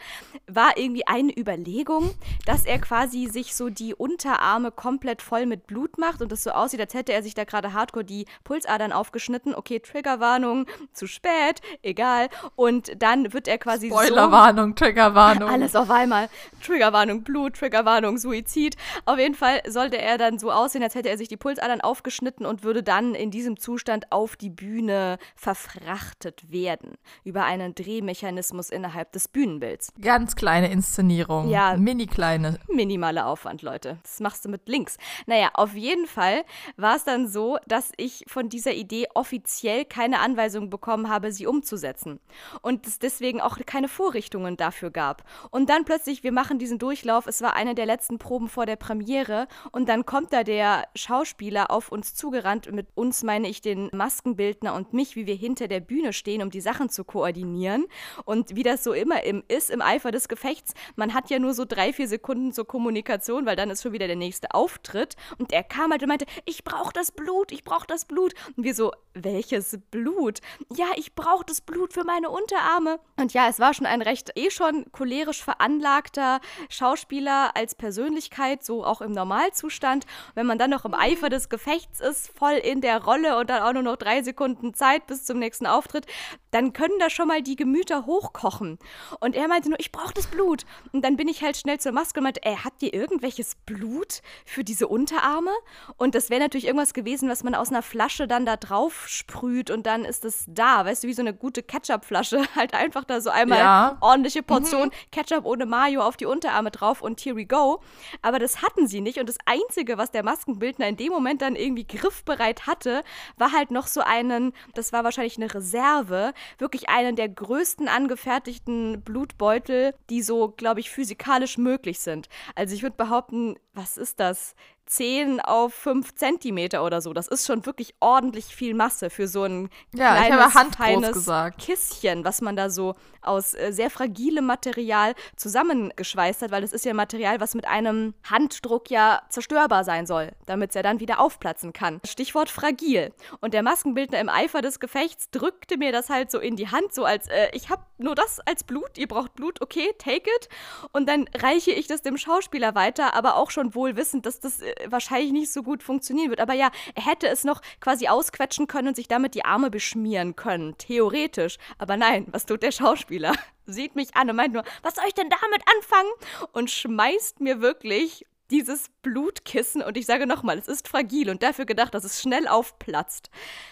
war 0.45 0.77
irgendwie 0.77 1.07
eine 1.07 1.35
Überlegung, 1.35 2.13
dass 2.45 2.65
er 2.65 2.77
quasi 2.77 3.25
sich 3.25 3.55
so 3.55 3.69
die 3.69 3.95
Unterarme 3.95 4.69
komplett 4.69 5.23
voll 5.23 5.47
mit 5.47 5.65
Blut 5.65 5.97
macht 5.97 6.21
und 6.21 6.31
es 6.31 6.43
so 6.43 6.51
aussieht, 6.51 6.79
als 6.79 6.93
hätte 6.93 7.13
er 7.13 7.23
sich 7.23 7.33
da 7.33 7.45
gerade 7.45 7.73
hardcore 7.73 8.05
die 8.05 8.27
Pulsadern 8.43 8.91
aufgeschnitten. 8.91 9.55
Okay, 9.55 9.79
Triggerwarnung, 9.79 10.67
zu 10.93 11.07
spät, 11.07 11.61
egal. 11.81 12.29
Und 12.55 12.91
dann 13.01 13.33
wird 13.33 13.47
er 13.47 13.57
quasi 13.57 13.87
Spoilerwarnung, 13.87 14.75
so, 14.77 14.85
Triggerwarnung. 14.85 15.49
Alles 15.49 15.75
auf 15.75 15.89
einmal. 15.89 16.29
Triggerwarnung, 16.63 17.23
Blut, 17.23 17.55
Triggerwarnung, 17.55 18.19
Suizid. 18.19 18.77
Auf 19.05 19.17
jeden 19.17 19.33
Fall 19.33 19.63
sollte 19.67 19.97
er 19.97 20.19
dann 20.19 20.37
so 20.37 20.51
aussehen, 20.51 20.83
als 20.83 20.93
hätte 20.93 21.09
er 21.09 21.17
sich 21.17 21.27
die 21.27 21.37
Pulsadern 21.37 21.81
aufgeschnitten 21.81 22.45
und 22.45 22.63
würde 22.63 22.83
dann 22.83 23.15
in 23.15 23.31
diesem 23.31 23.57
Zustand 23.57 24.11
auf 24.11 24.35
die 24.35 24.51
Bühne 24.51 25.17
verfrachtet 25.35 26.51
werden 26.51 26.97
über 27.23 27.45
einen 27.45 27.75
Drehmechanismus 27.75 28.69
innerhalb 28.69 29.11
des 29.11 29.27
Bühnenbilds. 29.27 29.91
Ganz 30.01 30.35
kleine 30.35 30.71
Inszenierung. 30.71 31.49
Ja. 31.49 31.75
Mini 31.77 32.07
kleine. 32.07 32.59
Minimaler 32.67 33.27
Aufwand, 33.27 33.61
Leute. 33.61 33.97
Das 34.03 34.19
machst 34.19 34.45
du 34.45 34.49
mit 34.49 34.67
links. 34.67 34.97
Naja, 35.25 35.51
auf 35.53 35.73
jeden 35.73 36.07
Fall 36.07 36.43
war 36.77 36.95
es 36.95 37.03
dann 37.03 37.27
so, 37.27 37.57
dass 37.67 37.91
ich 37.97 38.25
von 38.27 38.49
dieser 38.49 38.73
Idee 38.73 39.07
offiziell 39.13 39.85
keine 39.85 40.19
Anweisung 40.19 40.69
bekommen 40.69 41.09
habe, 41.09 41.31
sie 41.31 41.47
umzusetzen. 41.47 42.19
Und 42.61 42.87
es 42.87 42.99
deswegen 42.99 43.41
auch 43.41 43.57
keine 43.65 43.87
Vorrichtungen 43.87 44.57
dafür 44.57 44.91
gab. 44.91 45.23
Und 45.51 45.69
dann 45.69 45.85
plötzlich, 45.85 46.23
wir 46.23 46.31
machen 46.31 46.59
diesen 46.59 46.79
Durchlauf. 46.79 47.27
Es 47.27 47.41
war 47.41 47.55
eine 47.55 47.75
der 47.75 47.85
letzten 47.85 48.17
Proben 48.17 48.49
vor 48.49 48.65
der 48.65 48.75
Premiere. 48.75 49.47
Und 49.71 49.89
dann 49.89 50.05
kommt 50.05 50.33
da 50.33 50.43
der 50.43 50.87
Schauspieler 50.95 51.71
auf 51.71 51.91
uns 51.91 52.15
zugerannt. 52.15 52.71
Mit 52.71 52.87
uns 52.95 53.23
meine 53.23 53.47
ich 53.47 53.61
den 53.61 53.89
Maskenbildner 53.91 54.73
und 54.73 54.93
mich 54.93 55.12
wie 55.15 55.25
wir 55.25 55.35
hinter 55.35 55.67
der 55.67 55.79
Bühne 55.79 56.13
stehen, 56.13 56.41
um 56.41 56.49
die 56.49 56.61
Sachen 56.61 56.89
zu 56.89 57.03
koordinieren. 57.03 57.85
Und 58.25 58.55
wie 58.55 58.63
das 58.63 58.83
so 58.83 58.93
immer 58.93 59.23
im, 59.23 59.43
ist 59.47 59.69
im 59.69 59.81
Eifer 59.81 60.11
des 60.11 60.27
Gefechts, 60.27 60.73
man 60.95 61.13
hat 61.13 61.29
ja 61.29 61.39
nur 61.39 61.53
so 61.53 61.65
drei, 61.65 61.93
vier 61.93 62.07
Sekunden 62.07 62.53
zur 62.53 62.67
Kommunikation, 62.67 63.45
weil 63.45 63.55
dann 63.55 63.69
ist 63.69 63.83
schon 63.83 63.93
wieder 63.93 64.07
der 64.07 64.15
nächste 64.15 64.53
Auftritt. 64.53 65.15
Und 65.37 65.51
er 65.51 65.63
kam 65.63 65.91
halt 65.91 66.01
und 66.01 66.09
meinte, 66.09 66.25
ich 66.45 66.63
brauche 66.63 66.93
das 66.93 67.11
Blut, 67.11 67.51
ich 67.51 67.63
brauche 67.63 67.87
das 67.87 68.05
Blut. 68.05 68.33
Und 68.55 68.63
wir 68.63 68.75
so, 68.75 68.91
welches 69.13 69.79
Blut? 69.91 70.39
Ja, 70.75 70.87
ich 70.95 71.13
brauche 71.13 71.45
das 71.45 71.61
Blut 71.61 71.93
für 71.93 72.03
meine 72.03 72.29
Unterarme. 72.29 72.99
Und 73.17 73.33
ja, 73.33 73.47
es 73.47 73.59
war 73.59 73.73
schon 73.73 73.85
ein 73.85 74.01
recht 74.01 74.31
eh 74.35 74.49
schon 74.49 74.85
cholerisch 74.91 75.43
veranlagter 75.43 76.39
Schauspieler 76.69 77.55
als 77.55 77.75
Persönlichkeit, 77.75 78.63
so 78.63 78.83
auch 78.83 79.01
im 79.01 79.11
Normalzustand. 79.11 80.05
Wenn 80.35 80.45
man 80.45 80.57
dann 80.57 80.69
noch 80.69 80.85
im 80.85 80.93
Eifer 80.93 81.29
des 81.29 81.49
Gefechts 81.49 81.99
ist, 81.99 82.31
voll 82.37 82.53
in 82.53 82.81
der 82.81 83.03
Rolle 83.03 83.37
und 83.37 83.49
dann 83.49 83.63
auch 83.63 83.73
nur 83.73 83.83
noch 83.83 83.97
drei 83.97 84.21
Sekunden 84.23 84.73
Zeit, 84.73 85.02
Zeit 85.03 85.07
bis 85.07 85.25
zum 85.25 85.39
nächsten 85.39 85.67
Auftritt, 85.67 86.05
dann 86.51 86.73
können 86.73 86.97
da 86.99 87.09
schon 87.09 87.27
mal 87.27 87.41
die 87.41 87.55
Gemüter 87.55 88.05
hochkochen. 88.05 88.79
Und 89.19 89.35
er 89.35 89.47
meinte 89.47 89.69
nur, 89.69 89.79
ich 89.79 89.91
brauche 89.91 90.13
das 90.13 90.27
Blut. 90.27 90.65
Und 90.91 91.03
dann 91.03 91.17
bin 91.17 91.27
ich 91.27 91.43
halt 91.43 91.57
schnell 91.57 91.79
zur 91.79 91.91
Maske 91.91 92.19
und 92.19 92.25
meinte, 92.25 92.43
ey, 92.43 92.57
habt 92.63 92.81
ihr 92.83 92.93
irgendwelches 92.93 93.55
Blut 93.65 94.21
für 94.45 94.63
diese 94.63 94.87
Unterarme? 94.87 95.51
Und 95.97 96.15
das 96.15 96.29
wäre 96.29 96.41
natürlich 96.41 96.65
irgendwas 96.65 96.93
gewesen, 96.93 97.29
was 97.29 97.43
man 97.43 97.55
aus 97.55 97.69
einer 97.69 97.81
Flasche 97.81 98.27
dann 98.27 98.45
da 98.45 98.57
drauf 98.57 99.07
sprüht 99.07 99.69
und 99.69 99.85
dann 99.85 100.05
ist 100.05 100.25
es 100.25 100.45
da. 100.47 100.85
Weißt 100.85 101.03
du, 101.03 101.07
wie 101.07 101.13
so 101.13 101.21
eine 101.21 101.33
gute 101.33 101.63
Ketchup-Flasche. 101.63 102.43
Halt 102.55 102.73
einfach 102.73 103.03
da 103.03 103.21
so 103.21 103.29
einmal 103.29 103.59
ja. 103.59 103.97
ordentliche 104.01 104.43
Portion 104.43 104.87
mhm. 104.87 105.11
Ketchup 105.11 105.45
ohne 105.45 105.65
Mayo 105.65 106.01
auf 106.01 106.17
die 106.17 106.25
Unterarme 106.25 106.71
drauf 106.71 107.01
und 107.01 107.19
here 107.19 107.35
we 107.35 107.45
go. 107.45 107.81
Aber 108.21 108.39
das 108.39 108.61
hatten 108.61 108.87
sie 108.87 109.01
nicht. 109.01 109.19
Und 109.19 109.27
das 109.27 109.37
Einzige, 109.45 109.97
was 109.97 110.11
der 110.11 110.23
Maskenbildner 110.23 110.87
in 110.87 110.97
dem 110.97 111.11
Moment 111.11 111.41
dann 111.41 111.55
irgendwie 111.55 111.85
griffbereit 111.85 112.67
hatte, 112.67 113.03
war 113.37 113.51
halt 113.51 113.71
noch 113.71 113.87
so 113.87 114.01
einen, 114.01 114.53
das 114.73 114.92
war 114.93 115.03
wahrscheinlich 115.03 115.37
eine 115.37 115.53
Reserve, 115.53 116.33
wirklich 116.57 116.89
einen 116.89 117.15
der 117.15 117.29
größten 117.29 117.87
angefertigten 117.87 119.01
Blutbeutel, 119.01 119.93
die 120.09 120.21
so, 120.21 120.49
glaube 120.49 120.79
ich, 120.79 120.89
physikalisch 120.89 121.57
möglich 121.57 121.99
sind. 121.99 122.29
Also 122.55 122.75
ich 122.75 122.83
würde 122.83 122.95
behaupten, 122.95 123.55
was 123.73 123.97
ist 123.97 124.19
das? 124.19 124.55
10 124.85 125.39
auf 125.39 125.73
5 125.73 126.15
Zentimeter 126.15 126.83
oder 126.83 127.01
so. 127.01 127.13
Das 127.13 127.27
ist 127.27 127.45
schon 127.45 127.65
wirklich 127.65 127.95
ordentlich 127.99 128.45
viel 128.45 128.73
Masse 128.73 129.09
für 129.09 129.27
so 129.27 129.43
ein 129.43 129.69
ja, 129.93 130.15
kleines, 130.15 130.75
feines. 130.75 131.57
Kisschen, 131.57 132.25
was 132.25 132.41
man 132.41 132.55
da 132.55 132.69
so 132.69 132.95
aus 133.21 133.53
äh, 133.53 133.71
sehr 133.71 133.89
fragilem 133.89 134.45
Material 134.45 135.15
zusammengeschweißt 135.35 136.41
hat, 136.41 136.51
weil 136.51 136.61
das 136.61 136.73
ist 136.73 136.85
ja 136.85 136.93
Material, 136.93 137.39
was 137.39 137.55
mit 137.55 137.65
einem 137.67 138.13
Handdruck 138.23 138.89
ja 138.89 139.21
zerstörbar 139.29 139.83
sein 139.83 140.05
soll, 140.05 140.31
damit 140.45 140.69
es 140.69 140.75
ja 140.75 140.83
dann 140.83 140.99
wieder 140.99 141.19
aufplatzen 141.19 141.73
kann. 141.73 142.01
Stichwort 142.05 142.49
fragil. 142.49 143.13
Und 143.39 143.53
der 143.53 143.63
Maskenbildner 143.63 144.19
im 144.19 144.29
Eifer 144.29 144.61
des 144.61 144.79
Gefechts 144.79 145.29
drückte 145.31 145.77
mir 145.77 145.91
das 145.91 146.09
halt 146.09 146.31
so 146.31 146.39
in 146.39 146.55
die 146.55 146.69
Hand, 146.69 146.93
so 146.93 147.05
als 147.05 147.27
äh, 147.29 147.49
ich 147.53 147.69
habe 147.69 147.83
nur 147.97 148.15
das 148.15 148.39
als 148.41 148.63
Blut, 148.63 148.97
ihr 148.97 149.07
braucht 149.07 149.33
Blut, 149.35 149.61
okay, 149.61 149.93
take 149.97 150.29
it. 150.29 150.49
Und 150.91 151.07
dann 151.07 151.27
reiche 151.35 151.71
ich 151.71 151.87
das 151.87 152.01
dem 152.01 152.17
Schauspieler 152.17 152.75
weiter, 152.75 153.13
aber 153.13 153.37
auch 153.37 153.51
schon 153.51 153.73
wohl 153.75 153.95
wissend, 153.95 154.25
dass 154.25 154.39
das 154.39 154.61
äh, 154.61 154.72
wahrscheinlich 154.87 155.31
nicht 155.31 155.51
so 155.51 155.63
gut 155.63 155.83
funktionieren 155.83 156.29
wird. 156.29 156.39
Aber 156.39 156.53
ja, 156.53 156.71
er 156.95 157.05
hätte 157.05 157.27
es 157.27 157.43
noch 157.43 157.61
quasi 157.79 158.07
ausquetschen 158.07 158.67
können 158.67 158.89
und 158.89 158.95
sich 158.95 159.07
damit 159.07 159.35
die 159.35 159.45
Arme 159.45 159.69
beschmieren 159.69 160.35
können, 160.35 160.77
theoretisch. 160.77 161.57
Aber 161.77 161.97
nein, 161.97 162.27
was 162.31 162.45
tut 162.45 162.63
der 162.63 162.71
Schauspieler? 162.71 163.33
Sieht 163.65 163.95
mich 163.95 164.15
an 164.15 164.29
und 164.29 164.35
meint 164.35 164.53
nur, 164.53 164.63
was 164.81 164.95
soll 164.95 165.05
ich 165.07 165.13
denn 165.13 165.29
damit 165.29 165.61
anfangen? 165.77 166.11
Und 166.51 166.69
schmeißt 166.69 167.39
mir 167.39 167.61
wirklich 167.61 168.25
dieses 168.51 168.89
Blutkissen, 169.01 169.81
und 169.81 169.97
ich 169.97 170.05
sage 170.05 170.27
nochmal, 170.27 170.59
es 170.59 170.67
ist 170.67 170.87
fragil 170.87 171.29
und 171.29 171.41
dafür 171.41 171.65
gedacht, 171.65 171.93
dass 171.93 172.03
es 172.03 172.21
schnell 172.21 172.47
aufplatzt, 172.47 173.29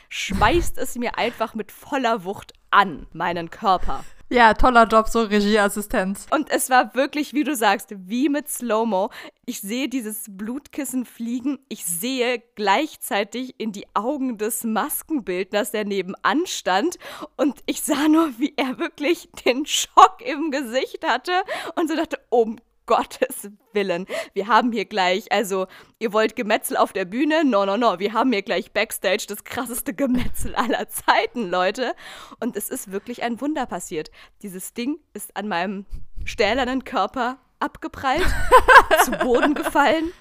schmeißt 0.09 0.77
es 0.77 0.95
mir 0.95 1.17
einfach 1.17 1.53
mit 1.53 1.71
voller 1.71 2.23
Wucht 2.23 2.53
an 2.71 3.05
meinen 3.13 3.49
Körper. 3.49 4.03
Ja, 4.33 4.53
toller 4.53 4.87
Job, 4.87 5.09
so 5.09 5.23
Regieassistenz. 5.23 6.25
Und 6.31 6.49
es 6.49 6.69
war 6.69 6.95
wirklich, 6.95 7.33
wie 7.33 7.43
du 7.43 7.53
sagst, 7.53 7.93
wie 8.07 8.29
mit 8.29 8.47
Slow-Mo. 8.47 9.09
Ich 9.45 9.59
sehe 9.59 9.89
dieses 9.89 10.23
Blutkissen 10.29 11.03
fliegen. 11.03 11.59
Ich 11.67 11.83
sehe 11.85 12.41
gleichzeitig 12.55 13.55
in 13.57 13.73
die 13.73 13.87
Augen 13.93 14.37
des 14.37 14.63
Maskenbildners, 14.63 15.71
der 15.71 15.83
nebenan 15.83 16.45
stand. 16.45 16.97
Und 17.35 17.59
ich 17.65 17.81
sah 17.81 18.07
nur, 18.07 18.39
wie 18.39 18.53
er 18.55 18.79
wirklich 18.79 19.27
den 19.45 19.65
Schock 19.65 20.21
im 20.25 20.49
Gesicht 20.49 21.05
hatte 21.05 21.33
und 21.75 21.89
so 21.89 21.97
dachte, 21.97 22.17
um 22.29 22.55
Gottes 22.85 23.49
Willen. 23.73 24.05
Wir 24.33 24.47
haben 24.47 24.71
hier 24.71 24.85
gleich, 24.85 25.31
also, 25.31 25.67
ihr 25.99 26.13
wollt 26.13 26.35
Gemetzel 26.35 26.77
auf 26.77 26.93
der 26.93 27.05
Bühne? 27.05 27.43
No, 27.45 27.65
no, 27.65 27.77
no. 27.77 27.99
Wir 27.99 28.13
haben 28.13 28.31
hier 28.31 28.41
gleich 28.41 28.71
Backstage 28.71 29.25
das 29.27 29.43
krasseste 29.43 29.93
Gemetzel 29.93 30.55
aller 30.55 30.89
Zeiten, 30.89 31.49
Leute. 31.49 31.93
Und 32.39 32.55
es 32.57 32.69
ist 32.69 32.91
wirklich 32.91 33.23
ein 33.23 33.39
Wunder 33.41 33.65
passiert. 33.65 34.11
Dieses 34.41 34.73
Ding 34.73 34.99
ist 35.13 35.35
an 35.37 35.47
meinem 35.47 35.85
stählernen 36.25 36.83
Körper 36.83 37.37
abgeprallt, 37.59 38.25
zu 39.03 39.11
Boden 39.11 39.53
gefallen 39.53 40.11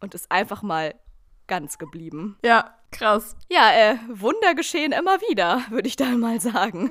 und 0.00 0.14
ist 0.14 0.30
einfach 0.30 0.62
mal 0.62 0.94
ganz 1.46 1.78
geblieben. 1.78 2.38
Ja, 2.44 2.74
Krass. 2.92 3.36
Ja, 3.48 3.70
äh, 3.72 3.96
Wunder 4.08 4.54
geschehen 4.54 4.92
immer 4.92 5.20
wieder, 5.22 5.62
würde 5.70 5.86
ich 5.88 5.96
dann 5.96 6.18
mal 6.18 6.40
sagen. 6.40 6.90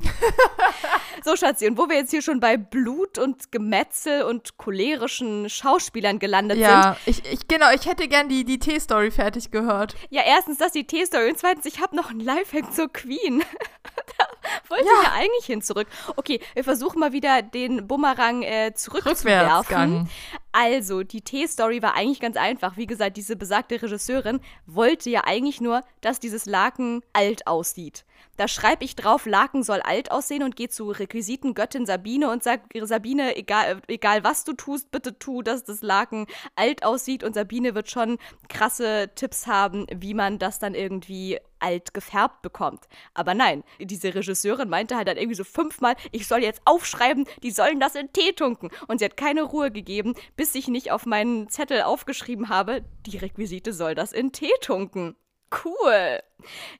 so, 1.24 1.36
Schatzi, 1.36 1.66
und 1.66 1.76
wo 1.78 1.88
wir 1.88 1.96
jetzt 1.96 2.10
hier 2.10 2.22
schon 2.22 2.40
bei 2.40 2.56
Blut 2.56 3.18
und 3.18 3.50
Gemetzel 3.52 4.22
und 4.22 4.56
cholerischen 4.58 5.48
Schauspielern 5.50 6.18
gelandet 6.18 6.58
Ja, 6.58 6.96
sind. 7.04 7.24
ich, 7.24 7.32
ich, 7.32 7.48
genau, 7.48 7.70
ich 7.72 7.86
hätte 7.86 8.06
gern 8.08 8.28
die, 8.28 8.44
die 8.44 8.58
T-Story 8.58 9.10
fertig 9.10 9.50
gehört. 9.50 9.96
Ja, 10.10 10.22
erstens 10.24 10.58
das 10.58 10.72
die 10.72 10.86
T-Story 10.86 11.30
und 11.30 11.38
zweitens, 11.38 11.66
ich 11.66 11.80
habe 11.80 11.96
noch 11.96 12.10
einen 12.10 12.20
Lifehack 12.20 12.72
zur 12.72 12.92
Queen. 12.92 13.42
da 14.18 14.26
wollte 14.68 14.84
Ja. 14.84 14.90
ich 15.02 15.06
ja 15.08 15.12
eigentlich 15.14 15.46
hin 15.46 15.62
zurück. 15.62 15.88
Okay, 16.16 16.40
wir 16.54 16.64
versuchen 16.64 17.00
mal 17.00 17.12
wieder 17.12 17.42
den 17.42 17.86
Bumerang 17.86 18.42
äh, 18.42 18.72
zurückzuwerfen. 18.74 20.08
Also, 20.56 21.02
die 21.02 21.20
T-Story 21.20 21.82
war 21.82 21.96
eigentlich 21.96 22.20
ganz 22.20 22.36
einfach. 22.36 22.76
Wie 22.76 22.86
gesagt, 22.86 23.16
diese 23.16 23.34
besagte 23.34 23.82
Regisseurin 23.82 24.38
wollte 24.66 25.10
ja 25.10 25.22
eigentlich 25.24 25.60
nur, 25.60 25.82
dass 26.00 26.20
dieses 26.20 26.46
Laken 26.46 27.02
alt 27.12 27.48
aussieht. 27.48 28.04
Da 28.36 28.46
schreibe 28.46 28.84
ich 28.84 28.94
drauf, 28.94 29.26
Laken 29.26 29.64
soll 29.64 29.80
alt 29.80 30.12
aussehen 30.12 30.44
und 30.44 30.54
gehe 30.54 30.68
zu 30.68 30.90
Requisitengöttin 30.90 31.86
Sabine 31.86 32.30
und 32.30 32.44
sage, 32.44 32.62
Sabine, 32.86 33.36
egal, 33.36 33.80
egal 33.88 34.22
was 34.22 34.44
du 34.44 34.52
tust, 34.52 34.92
bitte 34.92 35.18
tu, 35.18 35.42
dass 35.42 35.64
das 35.64 35.82
Laken 35.82 36.26
alt 36.54 36.84
aussieht. 36.84 37.24
Und 37.24 37.34
Sabine 37.34 37.74
wird 37.74 37.90
schon 37.90 38.18
krasse 38.48 39.10
Tipps 39.16 39.48
haben, 39.48 39.86
wie 39.92 40.14
man 40.14 40.38
das 40.38 40.60
dann 40.60 40.74
irgendwie 40.74 41.40
alt 41.64 41.94
gefärbt 41.94 42.42
bekommt. 42.42 42.88
Aber 43.14 43.34
nein, 43.34 43.64
diese 43.80 44.14
Regisseurin 44.14 44.68
meinte 44.68 44.96
halt 44.96 45.08
dann 45.08 45.16
irgendwie 45.16 45.36
so 45.36 45.44
fünfmal, 45.44 45.96
ich 46.12 46.28
soll 46.28 46.42
jetzt 46.42 46.60
aufschreiben, 46.66 47.26
die 47.42 47.50
sollen 47.50 47.80
das 47.80 47.94
in 47.94 48.12
Tee 48.12 48.32
tunken. 48.32 48.70
Und 48.86 48.98
sie 48.98 49.06
hat 49.06 49.16
keine 49.16 49.42
Ruhe 49.42 49.70
gegeben, 49.70 50.14
bis 50.36 50.43
ich 50.52 50.68
nicht 50.68 50.90
auf 50.90 51.06
meinen 51.06 51.48
Zettel 51.48 51.82
aufgeschrieben 51.82 52.48
habe, 52.48 52.84
die 53.06 53.18
Requisite 53.18 53.72
soll 53.72 53.94
das 53.94 54.12
in 54.12 54.32
Tee 54.32 54.52
tunken. 54.60 55.16
Cool. 55.64 56.20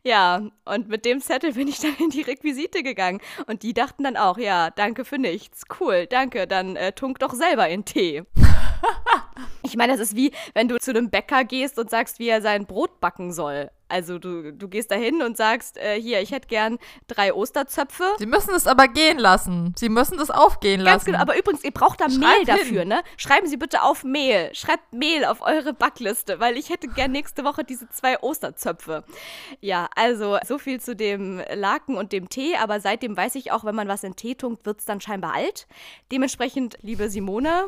Ja, 0.02 0.50
und 0.64 0.88
mit 0.88 1.04
dem 1.04 1.20
Zettel 1.20 1.52
bin 1.52 1.68
ich 1.68 1.78
dann 1.78 1.96
in 1.98 2.10
die 2.10 2.22
Requisite 2.22 2.82
gegangen. 2.82 3.20
Und 3.46 3.62
die 3.62 3.72
dachten 3.72 4.02
dann 4.04 4.16
auch, 4.16 4.38
ja, 4.38 4.70
danke 4.70 5.04
für 5.04 5.18
nichts. 5.18 5.62
Cool, 5.78 6.06
danke, 6.06 6.46
dann 6.46 6.76
äh, 6.76 6.92
tunk 6.92 7.18
doch 7.20 7.34
selber 7.34 7.68
in 7.68 7.84
Tee. 7.84 8.24
Ich 9.66 9.76
meine, 9.76 9.92
das 9.94 10.00
ist 10.00 10.14
wie, 10.14 10.30
wenn 10.52 10.68
du 10.68 10.78
zu 10.78 10.90
einem 10.90 11.08
Bäcker 11.08 11.42
gehst 11.42 11.78
und 11.78 11.88
sagst, 11.88 12.18
wie 12.18 12.28
er 12.28 12.42
sein 12.42 12.66
Brot 12.66 13.00
backen 13.00 13.32
soll. 13.32 13.70
Also 13.88 14.18
du, 14.18 14.52
du 14.52 14.68
gehst 14.68 14.90
da 14.90 14.94
hin 14.94 15.22
und 15.22 15.36
sagst, 15.36 15.76
äh, 15.76 16.00
hier, 16.00 16.20
ich 16.20 16.32
hätte 16.32 16.48
gern 16.48 16.78
drei 17.06 17.34
Osterzöpfe. 17.34 18.04
Sie 18.18 18.26
müssen 18.26 18.54
es 18.54 18.66
aber 18.66 18.88
gehen 18.88 19.18
lassen. 19.18 19.74
Sie 19.76 19.88
müssen 19.88 20.16
das 20.16 20.30
aufgehen 20.30 20.80
lassen. 20.80 20.94
Ganz 20.94 21.04
genau, 21.04 21.18
aber 21.18 21.38
übrigens, 21.38 21.62
ihr 21.64 21.70
braucht 21.70 22.00
da 22.00 22.08
Schreib 22.08 22.18
Mehl 22.20 22.36
hin. 22.38 22.46
dafür, 22.46 22.84
ne? 22.84 23.02
Schreiben 23.18 23.46
Sie 23.46 23.56
bitte 23.58 23.82
auf 23.82 24.02
Mehl. 24.02 24.54
Schreibt 24.54 24.92
Mehl 24.94 25.24
auf 25.24 25.42
eure 25.42 25.74
Backliste, 25.74 26.40
weil 26.40 26.56
ich 26.56 26.70
hätte 26.70 26.88
gern 26.88 27.12
nächste 27.12 27.44
Woche 27.44 27.62
diese 27.62 27.88
zwei 27.90 28.18
Osterzöpfe. 28.20 29.04
Ja, 29.60 29.88
also 29.96 30.38
so 30.46 30.58
viel 30.58 30.80
zu 30.80 30.96
dem 30.96 31.42
Laken 31.54 31.96
und 31.96 32.12
dem 32.12 32.28
Tee, 32.30 32.56
aber 32.56 32.80
seitdem 32.80 33.16
weiß 33.16 33.34
ich 33.34 33.52
auch, 33.52 33.64
wenn 33.64 33.74
man 33.74 33.88
was 33.88 34.02
in 34.02 34.16
Tee 34.16 34.34
tunkt, 34.34 34.64
wird 34.64 34.80
es 34.80 34.86
dann 34.86 35.00
scheinbar 35.00 35.34
alt. 35.34 35.66
Dementsprechend, 36.10 36.78
liebe 36.80 37.10
Simone, 37.10 37.66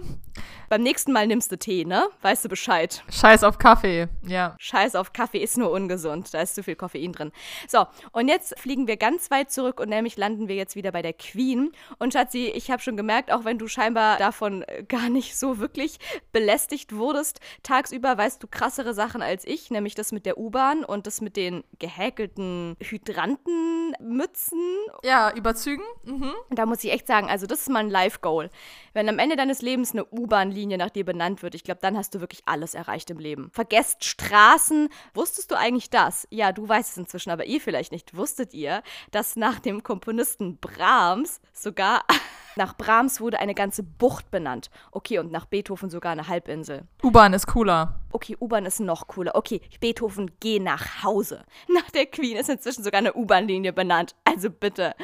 beim 0.70 0.82
nächsten 0.82 1.12
Mal 1.12 1.26
nimmst 1.26 1.52
du 1.52 1.58
Tee, 1.58 1.84
ne? 1.84 2.08
Weißt 2.22 2.44
du 2.44 2.48
Bescheid. 2.48 3.04
Scheiß 3.10 3.44
auf 3.44 3.58
Kaffee. 3.58 4.08
Ja. 4.26 4.56
Scheiß 4.58 4.94
auf 4.96 5.12
Kaffee 5.12 5.38
ist 5.42 5.58
nur 5.58 5.70
ungesund. 5.70 6.05
Da 6.34 6.40
ist 6.40 6.54
zu 6.54 6.62
viel 6.62 6.76
Koffein 6.76 7.12
drin. 7.12 7.32
So, 7.68 7.86
und 8.12 8.28
jetzt 8.28 8.58
fliegen 8.58 8.86
wir 8.86 8.96
ganz 8.96 9.30
weit 9.30 9.50
zurück 9.50 9.80
und 9.80 9.88
nämlich 9.88 10.16
landen 10.16 10.48
wir 10.48 10.56
jetzt 10.56 10.76
wieder 10.76 10.92
bei 10.92 11.02
der 11.02 11.12
Queen. 11.12 11.72
Und 11.98 12.12
Schatzi, 12.12 12.46
ich 12.54 12.70
habe 12.70 12.82
schon 12.82 12.96
gemerkt, 12.96 13.32
auch 13.32 13.44
wenn 13.44 13.58
du 13.58 13.68
scheinbar 13.68 14.18
davon 14.18 14.62
äh, 14.62 14.84
gar 14.84 15.08
nicht 15.08 15.36
so 15.36 15.58
wirklich 15.58 15.98
belästigt 16.32 16.94
wurdest, 16.94 17.40
tagsüber 17.62 18.16
weißt 18.18 18.42
du 18.42 18.46
krassere 18.46 18.94
Sachen 18.94 19.22
als 19.22 19.44
ich, 19.46 19.70
nämlich 19.70 19.94
das 19.94 20.12
mit 20.12 20.26
der 20.26 20.38
U-Bahn 20.38 20.84
und 20.84 21.06
das 21.06 21.20
mit 21.20 21.36
den 21.36 21.64
gehäkelten 21.78 22.76
Hydrantenmützen 22.80 24.60
Ja, 25.02 25.32
überzügen. 25.34 25.84
Mhm. 26.04 26.32
da 26.50 26.66
muss 26.66 26.84
ich 26.84 26.92
echt 26.92 27.06
sagen, 27.06 27.28
also 27.28 27.46
das 27.46 27.60
ist 27.60 27.68
mal 27.68 27.80
ein 27.80 27.90
Life-Goal. 27.90 28.50
Wenn 28.92 29.08
am 29.08 29.18
Ende 29.18 29.36
deines 29.36 29.62
Lebens 29.62 29.92
eine 29.92 30.04
U-Bahn-Linie 30.04 30.78
nach 30.78 30.90
dir 30.90 31.04
benannt 31.04 31.42
wird, 31.42 31.54
ich 31.54 31.64
glaube, 31.64 31.80
dann 31.82 31.96
hast 31.96 32.14
du 32.14 32.20
wirklich 32.20 32.42
alles 32.46 32.74
erreicht 32.74 33.10
im 33.10 33.18
Leben. 33.18 33.50
Vergesst 33.52 34.04
Straßen. 34.04 34.88
Wusstest 35.14 35.50
du 35.50 35.56
eigentlich 35.56 35.90
das? 35.96 36.28
Ja, 36.30 36.52
du 36.52 36.68
weißt 36.68 36.90
es 36.90 36.96
inzwischen, 36.98 37.30
aber 37.30 37.46
ihr 37.46 37.58
vielleicht 37.60 37.90
nicht. 37.90 38.14
Wusstet 38.16 38.52
ihr, 38.52 38.82
dass 39.10 39.34
nach 39.36 39.58
dem 39.60 39.82
Komponisten 39.82 40.58
Brahms 40.58 41.40
sogar 41.54 42.02
nach 42.56 42.76
Brahms 42.76 43.20
wurde 43.20 43.38
eine 43.40 43.54
ganze 43.54 43.82
Bucht 43.82 44.30
benannt? 44.30 44.70
Okay, 44.92 45.18
und 45.18 45.32
nach 45.32 45.46
Beethoven 45.46 45.88
sogar 45.88 46.12
eine 46.12 46.28
Halbinsel. 46.28 46.86
U-Bahn 47.02 47.32
ist 47.32 47.46
cooler. 47.46 47.98
Okay, 48.12 48.36
U-Bahn 48.38 48.66
ist 48.66 48.78
noch 48.80 49.06
cooler. 49.06 49.34
Okay, 49.34 49.62
Beethoven, 49.80 50.30
geh 50.40 50.58
nach 50.58 51.02
Hause. 51.02 51.44
Nach 51.68 51.90
der 51.90 52.06
Queen 52.06 52.36
ist 52.36 52.50
inzwischen 52.50 52.84
sogar 52.84 52.98
eine 52.98 53.14
U-Bahn-Linie 53.14 53.72
benannt. 53.72 54.14
Also 54.24 54.50
bitte, 54.50 54.94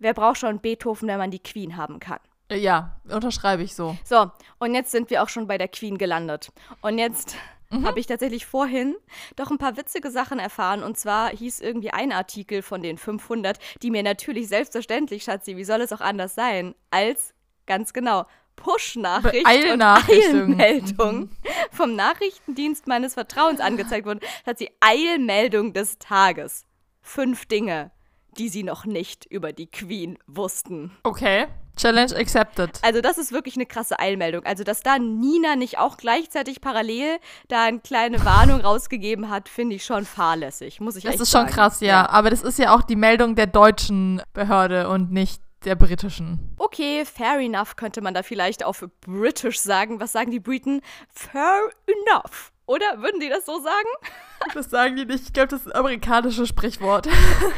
wer 0.00 0.14
braucht 0.14 0.38
schon 0.38 0.60
Beethoven, 0.60 1.06
wenn 1.08 1.18
man 1.18 1.30
die 1.30 1.42
Queen 1.42 1.76
haben 1.76 2.00
kann? 2.00 2.18
Äh, 2.48 2.58
Ja, 2.58 2.96
unterschreibe 3.08 3.62
ich 3.62 3.74
so. 3.76 3.96
So, 4.04 4.30
und 4.58 4.74
jetzt 4.74 4.90
sind 4.90 5.10
wir 5.10 5.22
auch 5.22 5.28
schon 5.28 5.46
bei 5.46 5.58
der 5.58 5.68
Queen 5.68 5.96
gelandet. 5.98 6.50
Und 6.80 6.98
jetzt 6.98 7.36
habe 7.70 8.00
ich 8.00 8.06
tatsächlich 8.06 8.46
vorhin 8.46 8.96
doch 9.36 9.50
ein 9.50 9.58
paar 9.58 9.76
witzige 9.76 10.10
Sachen 10.10 10.38
erfahren. 10.38 10.82
Und 10.82 10.98
zwar 10.98 11.30
hieß 11.30 11.60
irgendwie 11.60 11.90
ein 11.90 12.12
Artikel 12.12 12.62
von 12.62 12.82
den 12.82 12.98
500, 12.98 13.58
die 13.82 13.90
mir 13.90 14.02
natürlich 14.02 14.48
selbstverständlich, 14.48 15.24
Schatzi, 15.24 15.56
wie 15.56 15.64
soll 15.64 15.80
es 15.80 15.92
auch 15.92 16.00
anders 16.00 16.34
sein, 16.34 16.74
als 16.90 17.34
ganz 17.66 17.92
genau 17.92 18.26
Push-Nachricht 18.56 19.46
und. 19.46 20.58
Eilmeldung 20.58 21.30
vom 21.70 21.94
Nachrichtendienst 21.94 22.86
meines 22.86 23.14
Vertrauens 23.14 23.60
angezeigt 23.60 24.06
wurden. 24.06 24.20
Schatzi, 24.44 24.70
Eilmeldung 24.80 25.72
des 25.72 25.98
Tages. 25.98 26.66
Fünf 27.00 27.46
Dinge, 27.46 27.90
die 28.36 28.48
sie 28.48 28.62
noch 28.62 28.84
nicht 28.84 29.24
über 29.26 29.52
die 29.52 29.70
Queen 29.70 30.18
wussten. 30.26 30.96
Okay. 31.04 31.46
Challenge 31.76 32.14
accepted. 32.16 32.78
Also 32.82 33.00
das 33.00 33.18
ist 33.18 33.32
wirklich 33.32 33.56
eine 33.56 33.66
krasse 33.66 33.98
Eilmeldung. 33.98 34.44
Also 34.44 34.64
dass 34.64 34.82
da 34.82 34.98
Nina 34.98 35.56
nicht 35.56 35.78
auch 35.78 35.96
gleichzeitig 35.96 36.60
parallel 36.60 37.18
da 37.48 37.64
eine 37.64 37.80
kleine 37.80 38.24
Warnung 38.24 38.60
rausgegeben 38.60 39.30
hat, 39.30 39.48
finde 39.48 39.76
ich 39.76 39.84
schon 39.84 40.04
fahrlässig, 40.04 40.80
muss 40.80 40.96
ich 40.96 41.04
Das 41.04 41.14
echt 41.14 41.22
ist 41.22 41.30
schon 41.30 41.42
sagen. 41.42 41.52
krass, 41.52 41.80
ja. 41.80 42.08
Aber 42.08 42.30
das 42.30 42.42
ist 42.42 42.58
ja 42.58 42.74
auch 42.74 42.82
die 42.82 42.96
Meldung 42.96 43.34
der 43.34 43.46
deutschen 43.46 44.22
Behörde 44.34 44.88
und 44.88 45.10
nicht 45.12 45.42
der 45.64 45.74
britischen. 45.74 46.54
Okay, 46.58 47.04
fair 47.04 47.38
enough 47.38 47.76
könnte 47.76 48.00
man 48.00 48.14
da 48.14 48.22
vielleicht 48.22 48.64
auf 48.64 48.84
British 49.02 49.58
sagen. 49.60 50.00
Was 50.00 50.12
sagen 50.12 50.30
die 50.30 50.40
Briten? 50.40 50.80
Fair 51.12 51.68
enough. 51.86 52.52
Oder 52.66 53.02
würden 53.02 53.20
die 53.20 53.28
das 53.28 53.46
so 53.46 53.58
sagen? 53.60 53.88
Das 54.54 54.70
sagen 54.70 54.96
die 54.96 55.04
nicht. 55.04 55.24
Ich 55.24 55.32
glaube, 55.34 55.48
das 55.48 55.60
ist 55.60 55.66
ein 55.66 55.74
amerikanisches 55.78 56.48
Sprichwort. 56.48 57.06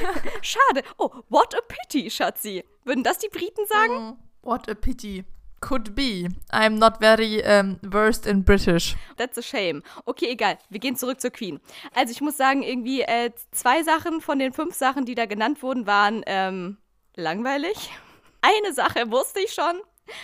Schade. 0.42 0.82
Oh, 0.98 1.10
what 1.28 1.54
a 1.54 1.60
pity, 1.68 2.10
Schatzi. 2.10 2.64
Würden 2.84 3.04
das 3.04 3.18
die 3.18 3.28
Briten 3.28 3.66
sagen? 3.66 4.16
What 4.42 4.68
a 4.68 4.74
pity. 4.74 5.24
Could 5.60 5.94
be. 5.94 6.28
I'm 6.50 6.78
not 6.78 6.98
very 6.98 7.40
um, 7.44 7.78
versed 7.88 8.26
in 8.26 8.42
British. 8.42 8.96
That's 9.16 9.38
a 9.38 9.42
shame. 9.42 9.82
Okay, 10.06 10.30
egal. 10.30 10.58
Wir 10.70 10.80
gehen 10.80 10.96
zurück 10.96 11.20
zur 11.20 11.30
Queen. 11.30 11.60
Also 11.94 12.10
ich 12.10 12.20
muss 12.20 12.36
sagen, 12.36 12.64
irgendwie 12.64 13.02
äh, 13.02 13.30
zwei 13.52 13.84
Sachen 13.84 14.20
von 14.20 14.40
den 14.40 14.52
fünf 14.52 14.74
Sachen, 14.74 15.04
die 15.04 15.14
da 15.14 15.26
genannt 15.26 15.62
wurden, 15.62 15.86
waren 15.86 16.22
ähm, 16.26 16.78
langweilig. 17.14 17.90
Eine 18.40 18.74
Sache 18.74 19.12
wusste 19.12 19.38
ich 19.38 19.52
schon, 19.52 19.80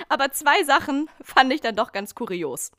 aber 0.09 0.31
zwei 0.33 0.65
Sachen 0.65 1.09
fand 1.23 1.53
ich 1.53 1.61
dann 1.61 1.77
doch 1.77 1.93
ganz 1.93 2.15
kurios. 2.15 2.73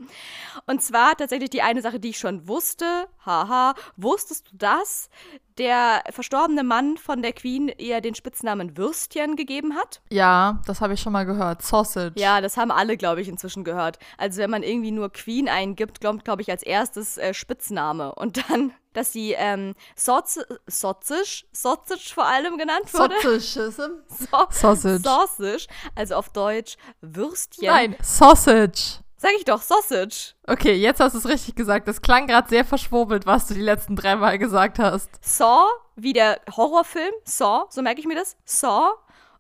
Und 0.66 0.82
zwar 0.82 1.16
tatsächlich 1.16 1.50
die 1.50 1.62
eine 1.62 1.82
Sache, 1.82 2.00
die 2.00 2.10
ich 2.10 2.20
schon 2.20 2.48
wusste. 2.48 3.08
Haha, 3.26 3.76
wusstest 3.98 4.52
du 4.52 4.58
das? 4.58 5.10
Der 5.58 6.04
verstorbene 6.10 6.64
Mann 6.64 6.98
von 6.98 7.22
der 7.22 7.34
Queen 7.34 7.70
ihr 7.78 8.00
den 8.00 8.16
Spitznamen 8.16 8.78
Würstchen 8.78 9.36
gegeben 9.36 9.76
hat? 9.76 10.02
Ja, 10.10 10.62
das 10.66 10.80
habe 10.80 10.94
ich 10.94 11.02
schon 11.02 11.12
mal 11.12 11.26
gehört. 11.26 11.62
Sausage. 11.62 12.14
Ja, 12.18 12.40
das 12.40 12.56
haben 12.56 12.72
alle, 12.72 12.96
glaube 12.96 13.22
ich, 13.22 13.28
inzwischen 13.28 13.64
gehört. 13.64 14.00
Also 14.18 14.42
wenn 14.42 14.50
man 14.50 14.64
irgendwie 14.64 14.92
nur 14.92 15.12
Queen 15.12 15.50
eingibt, 15.50 16.02
kommt, 16.02 16.24
glaube 16.24 16.42
ich, 16.42 16.50
als 16.50 16.64
erstes 16.64 17.18
äh, 17.18 17.34
Spitzname. 17.34 18.16
Und 18.16 18.50
dann, 18.50 18.72
dass 19.00 19.14
sie 19.14 19.32
ähm, 19.32 19.76
Sausage, 19.96 20.46
Sausage, 20.68 21.46
Sausage 21.52 22.14
vor 22.14 22.26
allem 22.26 22.58
genannt 22.58 22.94
wurde. 22.94 23.16
Sausage. 23.22 23.72
So 24.10 24.38
Sausage. 24.52 25.00
Sausage, 25.00 25.68
also 25.96 26.16
auf 26.16 26.30
Deutsch 26.30 26.78
Würstchen. 27.02 27.68
Nein, 27.68 27.96
Sausage. 28.02 29.00
Sag 29.16 29.32
ich 29.38 29.46
doch, 29.46 29.62
Sausage. 29.62 30.34
Okay, 30.48 30.74
jetzt 30.74 31.00
hast 31.00 31.14
du 31.14 31.20
es 31.20 31.28
richtig 31.28 31.56
gesagt. 31.56 31.88
Das 31.88 32.02
klang 32.02 32.28
gerade 32.28 32.48
sehr 32.50 32.64
verschwurbelt, 32.66 33.26
was 33.26 33.48
du 33.48 33.54
die 33.54 33.62
letzten 33.62 33.96
drei 33.96 34.16
Mal 34.16 34.38
gesagt 34.38 34.80
hast. 34.80 35.10
Saw, 35.22 35.68
wie 35.96 36.14
der 36.14 36.40
Horrorfilm, 36.56 37.14
Saw, 37.24 37.66
so 37.70 37.82
merke 37.82 38.00
ich 38.02 38.08
mir 38.08 38.16
das, 38.16 38.38
Saw. 38.46 38.92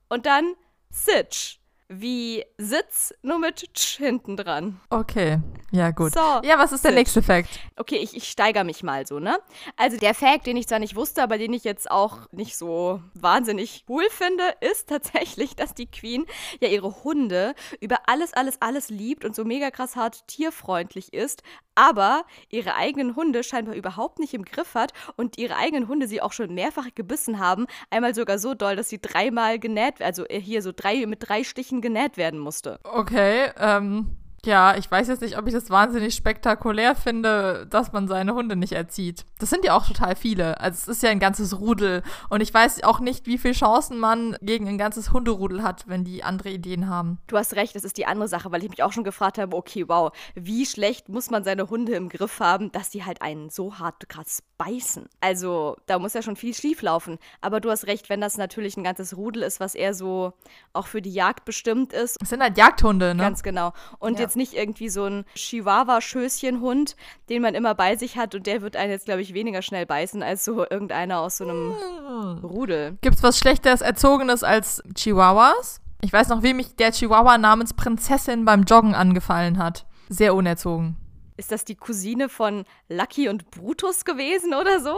Und 0.10 0.26
dann 0.26 0.56
Sitch, 0.90 1.59
wie 1.90 2.46
Sitz, 2.58 3.14
nur 3.24 3.40
mit 3.40 3.74
Tsch 3.74 3.98
hinten 3.98 4.38
dran. 4.38 4.80
Okay, 4.92 5.40
ja 5.72 5.90
gut. 5.90 6.14
So, 6.14 6.20
ja, 6.44 6.58
was 6.58 6.72
ist 6.72 6.86
der 6.86 6.92
nächste 6.92 7.24
Fact? 7.24 7.50
Okay, 7.76 7.98
ich, 7.98 8.16
ich 8.16 8.30
steigere 8.30 8.64
mich 8.64 8.84
mal 8.84 9.08
so, 9.08 9.20
ne? 9.20 9.40
Also 9.76 9.98
der 9.98 10.14
Fact, 10.14 10.46
den 10.46 10.56
ich 10.56 10.68
zwar 10.68 10.78
nicht 10.80 10.96
wusste, 10.96 11.24
aber 11.24 11.40
den 11.40 11.52
ich 11.52 11.64
jetzt 11.64 11.90
auch 11.90 12.32
nicht 12.32 12.56
so 12.58 13.02
wahnsinnig 13.16 13.86
cool 13.90 14.04
finde, 14.12 14.44
ist 14.62 14.88
tatsächlich, 14.88 15.56
dass 15.56 15.74
die 15.74 15.88
Queen 15.88 16.26
ja 16.62 16.68
ihre 16.68 17.04
Hunde 17.04 17.56
über 17.82 17.98
alles, 18.06 18.34
alles, 18.34 18.62
alles 18.62 18.90
liebt 18.90 19.26
und 19.26 19.36
so 19.36 19.44
mega 19.44 19.72
krass 19.72 19.96
hart 19.96 20.28
tierfreundlich 20.28 21.14
ist. 21.14 21.42
Aber 21.80 22.26
ihre 22.50 22.76
eigenen 22.76 23.16
Hunde 23.16 23.42
scheinbar 23.42 23.74
überhaupt 23.74 24.20
nicht 24.20 24.34
im 24.34 24.44
Griff 24.44 24.76
hat 24.76 24.92
und 25.16 25.38
ihre 25.38 25.56
eigenen 25.56 25.88
Hunde 25.88 26.10
sie 26.10 26.22
auch 26.22 26.34
schon 26.34 26.54
mehrfach 26.54 26.88
gebissen 26.94 27.40
haben. 27.40 27.68
Einmal 27.90 28.14
sogar 28.14 28.38
so 28.38 28.54
doll, 28.54 28.76
dass 28.76 28.90
sie 28.90 29.00
dreimal 29.00 29.60
genäht, 29.60 30.02
also 30.02 30.26
hier 30.30 30.62
so 30.62 30.74
drei 30.76 31.06
mit 31.06 31.30
drei 31.30 31.46
Stichen 31.46 31.80
genäht 31.80 32.18
werden 32.18 32.40
musste. 32.40 32.82
Okay, 32.84 33.52
ähm, 33.58 34.18
ja, 34.46 34.76
ich 34.76 34.90
weiß 34.90 35.08
jetzt 35.08 35.22
nicht, 35.22 35.38
ob 35.38 35.48
ich 35.48 35.54
das 35.54 35.70
wahnsinnig 35.70 36.16
spektakulär 36.16 36.96
finde, 36.96 37.68
dass 37.70 37.92
man 37.92 38.08
seine 38.08 38.34
Hunde 38.34 38.56
nicht 38.56 38.74
erzieht. 38.74 39.26
Das 39.40 39.50
sind 39.50 39.66
ja 39.66 39.76
auch 39.76 39.86
total 39.86 40.16
viele. 40.16 40.60
Also 40.60 40.78
es 40.78 40.88
ist 40.98 41.04
ja 41.04 41.10
ein 41.10 41.20
ganzes 41.20 41.60
Rudel. 41.60 42.04
Und 42.30 42.42
ich 42.42 42.54
weiß 42.54 42.84
auch 42.84 43.00
nicht, 43.00 43.26
wie 43.26 43.38
viele 43.38 43.54
Chancen 43.54 44.00
man 44.00 44.38
gegen 44.42 44.68
ein 44.68 44.78
ganzes 44.78 45.12
Hunderudel 45.12 45.64
hat, 45.64 45.88
wenn 45.88 46.04
die 46.04 46.24
andere 46.24 46.50
Ideen 46.50 46.90
haben. 46.90 47.20
Du 47.28 47.38
hast 47.38 47.56
recht, 47.56 47.76
das 47.76 47.84
ist 47.84 47.98
die 47.98 48.06
andere 48.06 48.28
Sache, 48.28 48.52
weil 48.52 48.64
ich 48.64 48.70
mich 48.70 48.84
auch 48.84 48.94
schon 48.94 49.04
gefragt 49.04 49.38
habe, 49.38 49.56
okay, 49.56 49.88
wow, 49.88 50.12
wie 50.36 50.66
schlecht 50.66 51.10
muss 51.10 51.30
man 51.30 51.44
seine 51.44 51.70
Hunde 51.70 51.94
im 51.94 52.10
Griff 52.10 52.40
haben, 52.40 52.72
dass 52.72 52.90
die 52.90 53.04
halt 53.04 53.22
einen 53.22 53.50
so 53.50 53.80
hart 53.80 54.08
krass 54.10 54.44
beißen. 54.58 55.08
Also 55.22 55.78
da 55.86 56.00
muss 56.00 56.14
ja 56.14 56.22
schon 56.22 56.36
viel 56.36 56.54
schief 56.54 56.82
laufen. 56.82 57.18
Aber 57.42 57.60
du 57.60 57.70
hast 57.72 57.88
recht, 57.88 58.10
wenn 58.10 58.22
das 58.22 58.38
natürlich 58.38 58.78
ein 58.78 58.84
ganzes 58.84 59.16
Rudel 59.16 59.44
ist, 59.44 59.60
was 59.60 59.76
eher 59.76 59.94
so 59.94 60.34
auch 60.74 60.88
für 60.88 61.02
die 61.02 61.14
Jagd 61.14 61.46
bestimmt 61.46 61.94
ist. 61.94 62.18
Es 62.22 62.30
sind 62.30 62.42
halt 62.42 62.58
Jagdhunde, 62.58 63.16
ne? 63.16 63.24
Ganz 63.24 63.44
genau. 63.44 63.74
Und 64.00 64.16
ja. 64.16 64.22
jetzt 64.22 64.29
nicht 64.36 64.54
irgendwie 64.54 64.90
so 64.90 65.06
ein 65.06 65.26
Chihuahua-Schößchenhund, 65.36 66.96
den 67.30 67.42
man 67.42 67.56
immer 67.56 67.76
bei 67.76 67.96
sich 67.96 68.18
hat 68.18 68.36
und 68.36 68.48
der 68.48 68.62
wird 68.62 68.76
einen 68.76 68.92
jetzt, 68.92 69.06
glaube 69.06 69.22
ich, 69.22 69.34
weniger 69.34 69.62
schnell 69.62 69.86
beißen 69.86 70.24
als 70.24 70.46
so 70.46 70.66
irgendeiner 70.70 71.20
aus 71.20 71.38
so 71.38 71.46
einem 71.46 71.76
hm. 72.08 72.46
Rudel. 72.46 72.98
Gibt's 73.02 73.24
was 73.24 73.38
Schlechteres 73.38 73.82
Erzogenes 73.82 74.44
als 74.44 74.84
Chihuahuas? 74.96 75.82
Ich 76.02 76.14
weiß 76.14 76.30
noch, 76.30 76.44
wie 76.44 76.54
mich 76.54 76.76
der 76.76 76.92
Chihuahua 76.92 77.38
namens 77.38 77.74
Prinzessin 77.74 78.46
beim 78.46 78.64
Joggen 78.64 78.96
angefallen 78.96 79.58
hat. 79.58 79.86
Sehr 80.08 80.34
unerzogen. 80.34 80.96
Ist 81.36 81.52
das 81.52 81.66
die 81.66 81.76
Cousine 81.76 82.30
von 82.30 82.66
Lucky 82.90 83.30
und 83.30 83.52
Brutus 83.52 84.06
gewesen 84.06 84.54
oder 84.54 84.80
so? 84.80 84.96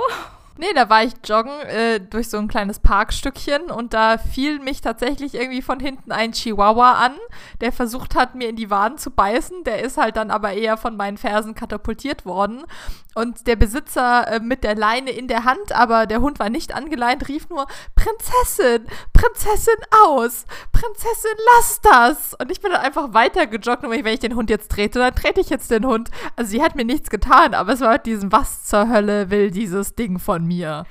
Nee, 0.58 0.74
da 0.76 0.90
war 0.90 1.04
ich 1.04 1.14
joggen 1.24 1.60
äh, 1.62 2.00
durch 2.00 2.30
so 2.30 2.38
ein 2.38 2.48
kleines 2.48 2.80
Parkstückchen 2.80 3.72
und 3.72 3.94
da 3.94 4.18
fiel 4.18 4.60
mich 4.60 4.82
tatsächlich 4.82 5.34
irgendwie 5.34 5.62
von 5.62 5.80
hinten 5.80 6.12
ein 6.12 6.34
Chihuahua 6.34 6.94
an, 6.94 7.14
der 7.62 7.72
versucht 7.72 8.16
hat, 8.16 8.36
mir 8.36 8.50
in 8.50 8.58
die 8.58 8.70
Waden 8.70 8.98
zu 8.98 9.12
beißen. 9.12 9.64
Der 9.64 9.82
ist 9.82 9.98
halt 9.98 10.18
dann 10.18 10.30
aber 10.30 10.54
eher 10.54 10.78
von 10.78 10.98
meinen 10.98 11.18
Fersen 11.18 11.56
katapultiert 11.56 12.26
worden. 12.26 12.64
Und 13.14 13.46
der 13.46 13.58
Besitzer 13.58 14.28
äh, 14.28 14.40
mit 14.40 14.64
der 14.64 14.76
Leine 14.76 15.12
in 15.12 15.28
der 15.28 15.44
Hand, 15.44 15.74
aber 15.74 16.06
der 16.06 16.22
Hund 16.22 16.40
war 16.40 16.50
nicht 16.50 16.74
angeleint, 16.74 17.28
rief 17.28 17.50
nur: 17.50 17.68
Prinzessin, 17.96 18.88
Prinzessin 19.12 19.76
aus, 20.06 20.46
Prinzessin, 20.72 21.38
lass 21.58 21.82
das. 21.82 22.34
Und 22.36 22.52
ich 22.52 22.62
bin 22.62 22.72
dann 22.72 22.82
einfach 22.82 23.14
weiter 23.14 23.48
gejoggt 23.48 23.84
und 23.84 23.92
wenn 23.92 24.06
ich 24.06 24.20
den 24.22 24.36
Hund 24.36 24.50
jetzt 24.50 24.72
trete, 24.72 25.00
dann 25.00 25.14
trete 25.14 25.42
ich 25.42 25.50
jetzt 25.50 25.72
den 25.72 25.86
Hund. 25.86 26.10
Also 26.38 26.52
sie 26.52 26.64
hat 26.64 26.76
mir 26.76 26.86
nichts 26.86 27.10
getan, 27.10 27.54
aber 27.54 27.74
es 27.74 27.82
war 27.82 27.90
halt 27.90 28.06
diesem, 28.06 28.32
was 28.32 28.64
zur 28.66 28.88
Hölle 28.88 29.30
will 29.30 29.52
dieses 29.52 29.96
Ding 29.96 30.18
von 30.18 30.41
mir. 30.42 30.86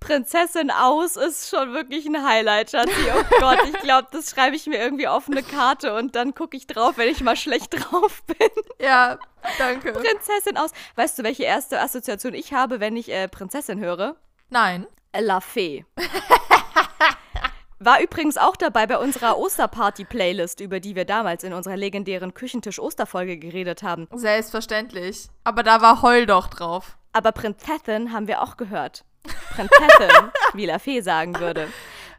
Prinzessin 0.00 0.70
aus 0.70 1.16
ist 1.16 1.50
schon 1.50 1.72
wirklich 1.72 2.06
ein 2.06 2.24
Highlight, 2.24 2.70
Schatzi. 2.70 2.92
Oh 3.16 3.24
Gott, 3.40 3.58
ich 3.66 3.78
glaube, 3.80 4.08
das 4.12 4.30
schreibe 4.30 4.54
ich 4.56 4.66
mir 4.66 4.78
irgendwie 4.78 5.08
auf 5.08 5.28
eine 5.28 5.42
Karte 5.42 5.94
und 5.94 6.14
dann 6.14 6.34
gucke 6.34 6.56
ich 6.56 6.66
drauf, 6.66 6.96
wenn 6.96 7.08
ich 7.08 7.22
mal 7.22 7.36
schlecht 7.36 7.74
drauf 7.90 8.22
bin. 8.24 8.48
Ja, 8.80 9.18
danke. 9.58 9.92
Prinzessin 9.92 10.56
aus. 10.56 10.70
Weißt 10.94 11.18
du, 11.18 11.24
welche 11.24 11.44
erste 11.44 11.80
Assoziation 11.80 12.34
ich 12.34 12.52
habe, 12.52 12.80
wenn 12.80 12.96
ich 12.96 13.10
äh, 13.10 13.28
Prinzessin 13.28 13.80
höre? 13.80 14.16
Nein. 14.50 14.86
La 15.18 15.40
Fee. 15.40 15.84
War 17.80 18.00
übrigens 18.02 18.36
auch 18.36 18.56
dabei 18.56 18.88
bei 18.88 18.98
unserer 18.98 19.38
Osterparty-Playlist, 19.38 20.60
über 20.60 20.80
die 20.80 20.96
wir 20.96 21.04
damals 21.04 21.44
in 21.44 21.52
unserer 21.52 21.76
legendären 21.76 22.34
Küchentisch-Osterfolge 22.34 23.38
geredet 23.38 23.84
haben. 23.84 24.08
Selbstverständlich. 24.12 25.28
Aber 25.44 25.62
da 25.62 25.80
war 25.80 26.02
Heul 26.02 26.26
doch 26.26 26.48
drauf. 26.48 26.97
Aber 27.12 27.32
Prinzessin 27.32 28.12
haben 28.12 28.26
wir 28.26 28.42
auch 28.42 28.56
gehört. 28.56 29.04
Prinzessin, 29.50 30.30
wie 30.54 30.66
La 30.66 30.78
Fee 30.78 31.00
sagen 31.00 31.38
würde. 31.38 31.68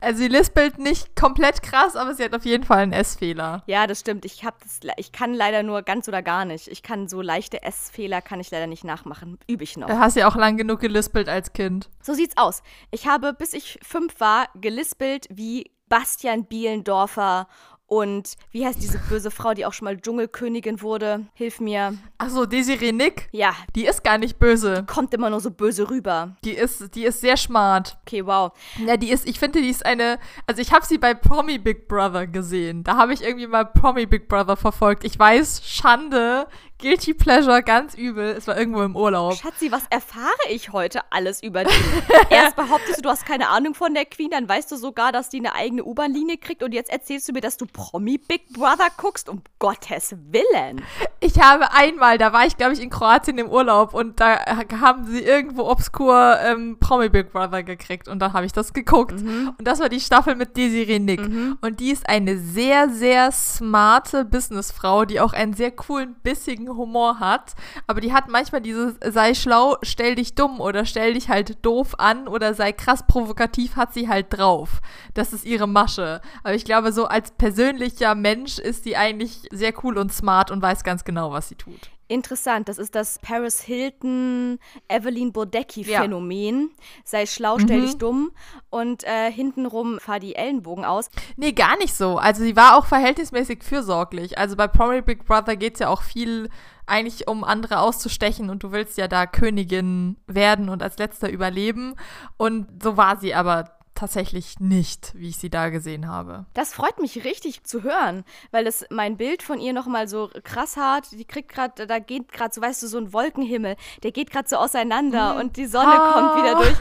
Also 0.02 0.19
sie 0.19 0.28
lispelt 0.30 0.78
nicht 0.78 1.15
komplett 1.15 1.62
krass, 1.62 1.95
aber 1.95 2.13
sie 2.13 2.23
hat 2.23 2.34
auf 2.34 2.45
jeden 2.45 2.63
Fall 2.63 2.80
einen 2.80 2.93
S-Fehler. 2.93 3.63
Ja, 3.65 3.86
das 3.86 3.99
stimmt. 3.99 4.23
Ich, 4.23 4.45
hab 4.45 4.62
das, 4.62 4.80
ich 4.95 5.12
kann 5.12 5.34
leider 5.34 5.62
nur 5.62 5.82
ganz 5.82 6.08
oder 6.08 6.21
gar 6.21 6.45
nicht. 6.45 6.69
Ich 6.69 6.84
kann 6.84 7.10
so 7.10 7.21
leichte 7.21 7.63
S-Fehler 7.63 8.21
kann 8.21 8.39
ich 8.39 8.49
leider 8.49 8.67
nicht 8.67 8.86
nachmachen. 8.86 9.38
Übe 9.47 9.63
ich 9.63 9.75
noch. 9.75 9.88
Du 9.88 9.99
hast 9.99 10.15
ja 10.15 10.28
auch 10.28 10.36
lang 10.36 10.56
genug 10.56 10.80
gelispelt 10.80 11.28
als 11.28 11.52
Kind. 11.52 11.89
So 12.02 12.13
sieht's 12.13 12.38
aus. 12.38 12.63
Ich 12.91 13.08
habe, 13.08 13.34
bis 13.34 13.54
ich 13.54 13.78
fünf 13.84 14.19
war, 14.21 14.47
gelispelt 14.56 15.28
wie 15.30 15.69
Bastian 15.89 16.45
Bielendorfer 16.45 17.47
und 17.89 18.36
wie 18.52 18.67
heißt 18.67 18.82
diese 18.84 18.99
böse 19.10 19.32
Frau, 19.32 19.56
die 19.56 19.65
auch 19.65 19.73
schon 19.73 19.86
mal 19.86 19.99
Dschungelkönigin 19.99 20.84
wurde? 20.84 21.25
Hilf 21.34 21.60
mir. 21.60 21.97
Ach 22.19 22.30
so, 22.30 22.45
Desiree 22.45 22.91
Nick? 22.91 23.30
Ja. 23.32 23.56
Die 23.75 23.88
ist 23.88 24.04
gar 24.04 24.19
nicht 24.19 24.38
böse. 24.38 24.86
Die 24.88 24.93
kommt 24.93 25.12
immer 25.15 25.32
nur 25.32 25.39
so 25.39 25.49
böse 25.49 25.89
rüber. 25.89 26.36
Die 26.43 26.52
ist, 26.52 26.93
die 26.93 27.04
ist 27.04 27.19
sehr 27.19 27.36
smart. 27.36 27.97
Okay, 28.06 28.23
wow. 28.28 28.52
Ja, 28.86 28.95
die 28.95 29.10
ist, 29.10 29.28
ich 29.28 29.39
finde, 29.39 29.62
die 29.62 29.69
ist 29.69 29.84
eine, 29.84 30.19
also 30.45 30.62
ich 30.62 30.71
habe 30.71 30.86
sie 30.86 30.99
bei 30.99 31.15
Promi 31.15 31.58
Big 31.58 31.88
Brother 31.88 32.28
gesehen. 32.28 32.84
Da 32.84 32.95
habe 32.95 33.12
ich 33.12 33.23
irgendwie 33.23 33.47
mal 33.47 33.65
Promi 33.65 34.06
Big 34.06 34.30
Brother 34.30 34.56
verfolgt. 34.56 35.04
Ich 35.04 35.17
weiß, 35.17 35.63
Schande, 35.65 36.45
Guilty 36.82 37.13
Pleasure, 37.13 37.62
ganz 37.62 37.94
übel. 37.94 38.36
Es 38.38 38.48
war 38.48 38.58
irgendwo 38.58 38.84
im 38.84 38.96
Urlaub. 38.96 39.36
Schatzi, 39.36 39.70
was 39.70 39.84
erfahre 39.89 40.30
ich 40.50 40.72
heute 40.72 41.02
alles 41.10 41.44
über 41.44 41.65
die? 41.65 41.74
Erst 42.30 42.56
behauptest 42.56 43.00
du, 43.00 43.02
du 43.02 43.10
hast 43.10 43.26
keine 43.26 43.50
Ahnung 43.50 43.74
von 43.74 43.94
der 43.94 44.06
Queen, 44.06 44.30
dann 44.32 44.48
weißt 44.48 44.72
du 44.72 44.78
sogar, 44.78 45.12
dass 45.12 45.28
die 45.28 45.39
eine 45.39 45.54
eigene 45.56 45.84
U-Bahn-Linie 45.84 46.38
kriegt 46.38 46.63
und 46.63 46.74
jetzt 46.74 46.89
erzählst 46.89 47.28
du 47.28 47.34
mir, 47.34 47.42
dass 47.42 47.58
du 47.58 47.65
Promi 47.65 48.18
Big 48.18 48.54
Brother 48.54 48.88
guckst, 48.96 49.28
um 49.28 49.42
Gottes 49.60 50.15
Willen. 50.32 50.82
Ich 51.20 51.38
habe 51.42 51.74
einmal, 51.74 52.18
da 52.18 52.32
war 52.32 52.46
ich, 52.46 52.56
glaube 52.56 52.72
ich, 52.72 52.82
in 52.82 52.89
Kroatien 52.89 53.38
im 53.39 53.50
Urlaub 53.50 53.94
und 53.94 54.22
da 54.22 54.39
haben 54.80 55.06
sie 55.06 55.20
irgendwo 55.20 55.63
obskur 55.63 56.38
ähm, 56.42 56.78
Promi 56.80 57.10
Big 57.10 57.34
Brother 57.34 57.62
gekriegt 57.62 58.08
und 58.08 58.20
dann 58.20 58.32
habe 58.32 58.46
ich 58.46 58.54
das 58.54 58.72
geguckt. 58.72 59.22
Mhm. 59.22 59.54
Und 59.58 59.68
das 59.68 59.82
war 59.82 59.89
die 59.89 60.00
Staffel 60.00 60.36
mit 60.36 60.56
Desiree 60.56 61.00
Nick. 61.00 61.20
Mhm. 61.20 61.58
Und 61.60 61.82
die 61.82 61.92
ist 61.92 62.08
eine 62.08 62.38
sehr, 62.38 62.88
sehr 62.88 63.34
smarte 63.34 64.24
Businessfrau, 64.24 65.04
die 65.04 65.20
auch 65.20 65.34
einen 65.34 65.54
sehr 65.54 65.72
coolen, 65.72 66.15
bissigen 66.24 66.68
Humor 66.75 67.19
hat, 67.19 67.53
aber 67.88 68.01
die 68.01 68.13
hat 68.13 68.29
manchmal 68.29 68.62
dieses 68.62 68.95
sei 69.03 69.34
schlau, 69.34 69.77
stell 69.82 70.15
dich 70.15 70.36
dumm 70.36 70.60
oder 70.60 70.86
stell 70.86 71.13
dich 71.13 71.29
halt 71.29 71.65
doof 71.65 71.95
an 71.97 72.27
oder 72.27 72.53
sei 72.53 72.71
krass 72.71 73.05
provokativ, 73.08 73.75
hat 73.75 73.93
sie 73.93 74.08
halt 74.10 74.27
drauf. 74.29 74.82
Das 75.13 75.34
ist 75.34 75.45
ihre 75.45 75.67
Masche. 75.67 76.21
Aber 76.43 76.53
ich 76.53 76.65
glaube, 76.65 76.91
so 76.91 77.05
als 77.05 77.32
persönlicher 77.32 78.15
Mensch 78.15 78.60
ist 78.60 78.84
sie 78.84 78.95
eigentlich 78.95 79.47
sehr 79.51 79.73
cool 79.84 79.97
und 79.97 80.13
smart 80.13 80.51
und 80.51 80.62
weiß 80.62 80.84
ganz 80.84 81.03
genau, 81.03 81.32
was 81.32 81.49
sie 81.49 81.55
tut. 81.55 81.89
Interessant, 82.12 82.67
das 82.67 82.80
ist 82.80 82.95
das 82.95 83.19
Paris 83.19 83.62
Hilton, 83.62 84.58
Evelyn 84.88 85.32
Bodecki-Phänomen. 85.32 86.62
Ja. 86.62 86.84
Sei 87.04 87.26
schlau, 87.28 87.60
stell 87.60 87.82
mhm. 87.82 87.86
dich 87.86 87.98
dumm 88.00 88.32
und 88.72 89.04
äh, 89.04 89.32
hintenrum 89.32 90.00
fahr 90.00 90.19
die 90.19 90.34
Ellenbogen 90.36 90.86
aus. 90.86 91.12
Nee, 91.38 91.52
gar 91.52 91.78
nicht 91.78 91.93
so. 91.93 92.17
Also 92.17 92.41
sie 92.41 92.56
war 92.56 92.78
auch 92.78 92.88
verhältnismäßig 92.88 93.63
fürsorglich. 93.63 94.39
Also 94.39 94.56
bei 94.56 94.67
Promi 94.67 95.04
Big 95.04 95.24
Brother 95.26 95.56
geht 95.56 95.76
es 95.76 95.82
ja 95.82 95.89
auch 95.89 96.02
viel 96.02 96.50
eigentlich 96.88 97.28
um 97.28 97.43
andere 97.43 97.80
auszustechen 97.80 98.50
und 98.50 98.63
du 98.63 98.72
willst 98.72 98.98
ja 98.98 99.08
da 99.08 99.28
Königin 99.28 100.17
werden 100.26 100.69
und 100.69 100.82
als 100.82 100.98
letzter 100.98 101.30
überleben. 101.30 101.93
Und 102.38 102.82
so 102.82 102.98
war 102.98 103.17
sie 103.17 103.36
aber 103.36 103.79
tatsächlich 103.99 104.59
nicht, 104.59 105.12
wie 105.15 105.27
ich 105.27 105.38
sie 105.38 105.49
da 105.49 105.69
gesehen 105.69 106.07
habe. 106.07 106.45
Das 106.53 106.73
freut 106.73 106.99
mich 106.99 107.25
richtig 107.25 107.63
zu 107.63 107.83
hören, 107.83 108.23
weil 108.51 108.63
das 108.63 108.85
mein 108.89 109.17
Bild 109.17 109.43
von 109.43 109.59
ihr 109.59 109.73
nochmal 109.73 110.07
so 110.07 110.29
krass 110.43 110.77
hart, 110.77 111.12
die 111.12 111.25
kriegt 111.25 111.49
gerade, 111.49 111.85
da 111.85 111.99
geht 111.99 112.31
gerade 112.31 112.53
so, 112.53 112.62
weißt 112.62 112.81
du, 112.81 112.88
so 112.88 112.97
ein 112.97 113.12
Wolkenhimmel, 113.12 113.75
der 114.03 114.12
geht 114.12 114.31
gerade 114.31 114.47
so 114.47 114.55
auseinander 114.55 115.33
mhm. 115.33 115.39
und 115.41 115.57
die 115.57 115.65
Sonne 115.65 115.97
ha. 115.97 116.13
kommt 116.13 116.43
wieder 116.43 116.55
durch. 116.55 116.77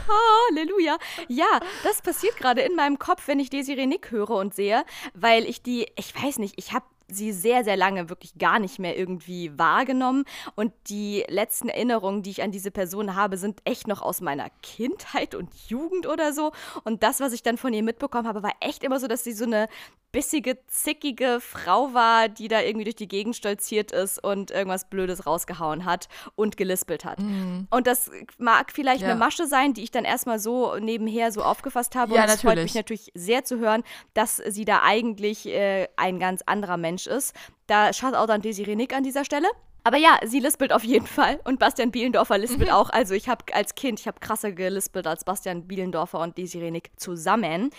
Halleluja. 0.49 0.97
Ja, 1.27 1.59
das 1.83 2.01
passiert 2.01 2.37
gerade 2.37 2.61
in 2.61 2.75
meinem 2.75 2.97
Kopf, 2.97 3.27
wenn 3.27 3.39
ich 3.39 3.49
Desiree 3.49 3.85
Nick 3.85 4.11
höre 4.11 4.31
und 4.31 4.53
sehe, 4.53 4.85
weil 5.13 5.43
ich 5.43 5.61
die, 5.61 5.87
ich 5.97 6.15
weiß 6.15 6.39
nicht, 6.39 6.55
ich 6.57 6.73
habe 6.73 6.85
sie 7.09 7.31
sehr, 7.31 7.63
sehr 7.63 7.77
lange 7.77 8.09
wirklich 8.09 8.37
gar 8.37 8.59
nicht 8.59 8.79
mehr 8.79 8.97
irgendwie 8.97 9.57
wahrgenommen. 9.57 10.25
Und 10.55 10.73
die 10.87 11.25
letzten 11.27 11.69
Erinnerungen, 11.69 12.23
die 12.23 12.31
ich 12.31 12.43
an 12.43 12.51
diese 12.51 12.71
Person 12.71 13.15
habe, 13.15 13.37
sind 13.37 13.61
echt 13.65 13.87
noch 13.87 14.01
aus 14.01 14.21
meiner 14.21 14.49
Kindheit 14.61 15.35
und 15.35 15.53
Jugend 15.67 16.07
oder 16.07 16.33
so. 16.33 16.51
Und 16.83 17.03
das, 17.03 17.19
was 17.19 17.33
ich 17.33 17.43
dann 17.43 17.57
von 17.57 17.73
ihr 17.73 17.83
mitbekommen 17.83 18.27
habe, 18.27 18.43
war 18.43 18.53
echt 18.59 18.83
immer 18.83 18.99
so, 18.99 19.07
dass 19.07 19.23
sie 19.23 19.33
so 19.33 19.45
eine 19.45 19.67
bissige, 20.11 20.57
zickige 20.67 21.39
Frau 21.39 21.93
war, 21.93 22.29
die 22.29 22.47
da 22.47 22.61
irgendwie 22.61 22.85
durch 22.85 22.95
die 22.95 23.07
Gegend 23.07 23.35
stolziert 23.35 23.91
ist 23.91 24.23
und 24.23 24.51
irgendwas 24.51 24.89
Blödes 24.89 25.25
rausgehauen 25.25 25.85
hat 25.85 26.07
und 26.35 26.57
gelispelt 26.57 27.05
hat. 27.05 27.19
Mhm. 27.19 27.67
Und 27.69 27.87
das 27.87 28.09
mag 28.37 28.71
vielleicht 28.71 29.01
ja. 29.01 29.09
eine 29.09 29.19
Masche 29.19 29.45
sein, 29.45 29.73
die 29.73 29.83
ich 29.83 29.91
dann 29.91 30.05
erstmal 30.05 30.39
so 30.39 30.75
nebenher 30.77 31.31
so 31.31 31.43
aufgefasst 31.43 31.95
habe. 31.95 32.15
Ja, 32.15 32.23
und 32.23 32.29
es 32.29 32.41
freut 32.41 32.57
mich 32.57 32.75
natürlich 32.75 33.11
sehr 33.13 33.43
zu 33.43 33.59
hören, 33.59 33.83
dass 34.13 34.37
sie 34.37 34.65
da 34.65 34.81
eigentlich 34.83 35.47
äh, 35.47 35.87
ein 35.95 36.19
ganz 36.19 36.41
anderer 36.45 36.77
Mensch 36.77 37.07
ist. 37.07 37.35
Da 37.67 37.93
schaut 37.93 38.15
auch 38.15 38.25
dann 38.25 38.41
Desiree 38.41 38.75
Nick 38.75 38.95
an 38.95 39.03
dieser 39.03 39.25
Stelle. 39.25 39.47
Aber 39.83 39.97
ja, 39.97 40.19
sie 40.25 40.39
lispelt 40.39 40.73
auf 40.73 40.83
jeden 40.83 41.07
Fall 41.07 41.39
und 41.45 41.59
Bastian 41.59 41.91
Bielendorfer 41.91 42.37
lispelt 42.37 42.69
mhm. 42.69 42.75
auch. 42.75 42.89
Also 42.89 43.13
ich 43.13 43.29
habe 43.29 43.45
als 43.53 43.75
Kind, 43.75 43.99
ich 43.99 44.07
habe 44.07 44.19
krasser 44.19 44.51
gelispelt 44.51 45.07
als 45.07 45.23
Bastian 45.23 45.67
Bielendorfer 45.67 46.19
und 46.19 46.37
Desiree 46.37 46.71
Nick 46.71 46.91
zusammen. 46.97 47.69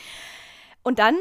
Und 0.82 0.98
dann 0.98 1.16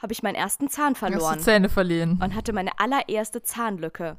habe 0.00 0.12
ich 0.12 0.22
meinen 0.22 0.34
ersten 0.34 0.68
Zahn 0.68 0.94
verloren. 0.94 1.36
Hast 1.36 1.40
du 1.40 1.44
Zähne 1.44 1.68
verliehen. 1.68 2.18
Und 2.22 2.34
hatte 2.34 2.52
meine 2.52 2.78
allererste 2.78 3.42
Zahnlücke. 3.42 4.16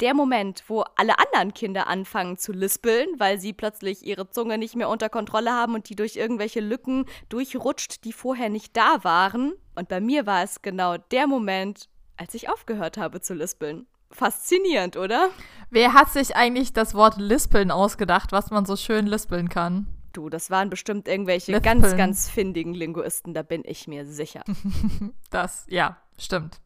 Der 0.00 0.14
Moment, 0.14 0.64
wo 0.68 0.84
alle 0.96 1.18
anderen 1.18 1.54
Kinder 1.54 1.86
anfangen 1.86 2.36
zu 2.36 2.52
lispeln, 2.52 3.08
weil 3.18 3.40
sie 3.40 3.52
plötzlich 3.52 4.04
ihre 4.06 4.28
Zunge 4.28 4.58
nicht 4.58 4.76
mehr 4.76 4.88
unter 4.88 5.08
Kontrolle 5.08 5.50
haben 5.50 5.74
und 5.74 5.88
die 5.88 5.96
durch 5.96 6.16
irgendwelche 6.16 6.60
Lücken 6.60 7.06
durchrutscht, 7.30 8.04
die 8.04 8.12
vorher 8.12 8.50
nicht 8.50 8.76
da 8.76 9.02
waren. 9.02 9.54
Und 9.74 9.88
bei 9.88 10.00
mir 10.00 10.26
war 10.26 10.42
es 10.42 10.60
genau 10.60 10.98
der 10.98 11.26
Moment, 11.26 11.88
als 12.18 12.34
ich 12.34 12.50
aufgehört 12.50 12.98
habe 12.98 13.20
zu 13.20 13.32
lispeln. 13.32 13.86
Faszinierend, 14.10 14.98
oder? 14.98 15.30
Wer 15.70 15.94
hat 15.94 16.10
sich 16.10 16.36
eigentlich 16.36 16.74
das 16.74 16.94
Wort 16.94 17.16
lispeln 17.16 17.70
ausgedacht, 17.70 18.32
was 18.32 18.50
man 18.50 18.66
so 18.66 18.76
schön 18.76 19.06
lispeln 19.06 19.48
kann? 19.48 19.86
Du, 20.12 20.28
das 20.28 20.50
waren 20.50 20.70
bestimmt 20.70 21.08
irgendwelche 21.08 21.52
Lispeln. 21.52 21.80
ganz, 21.80 21.96
ganz 21.96 22.28
findigen 22.28 22.74
Linguisten, 22.74 23.34
da 23.34 23.42
bin 23.42 23.62
ich 23.64 23.88
mir 23.88 24.06
sicher. 24.06 24.42
Das, 25.30 25.64
ja, 25.68 25.96
stimmt. 26.18 26.60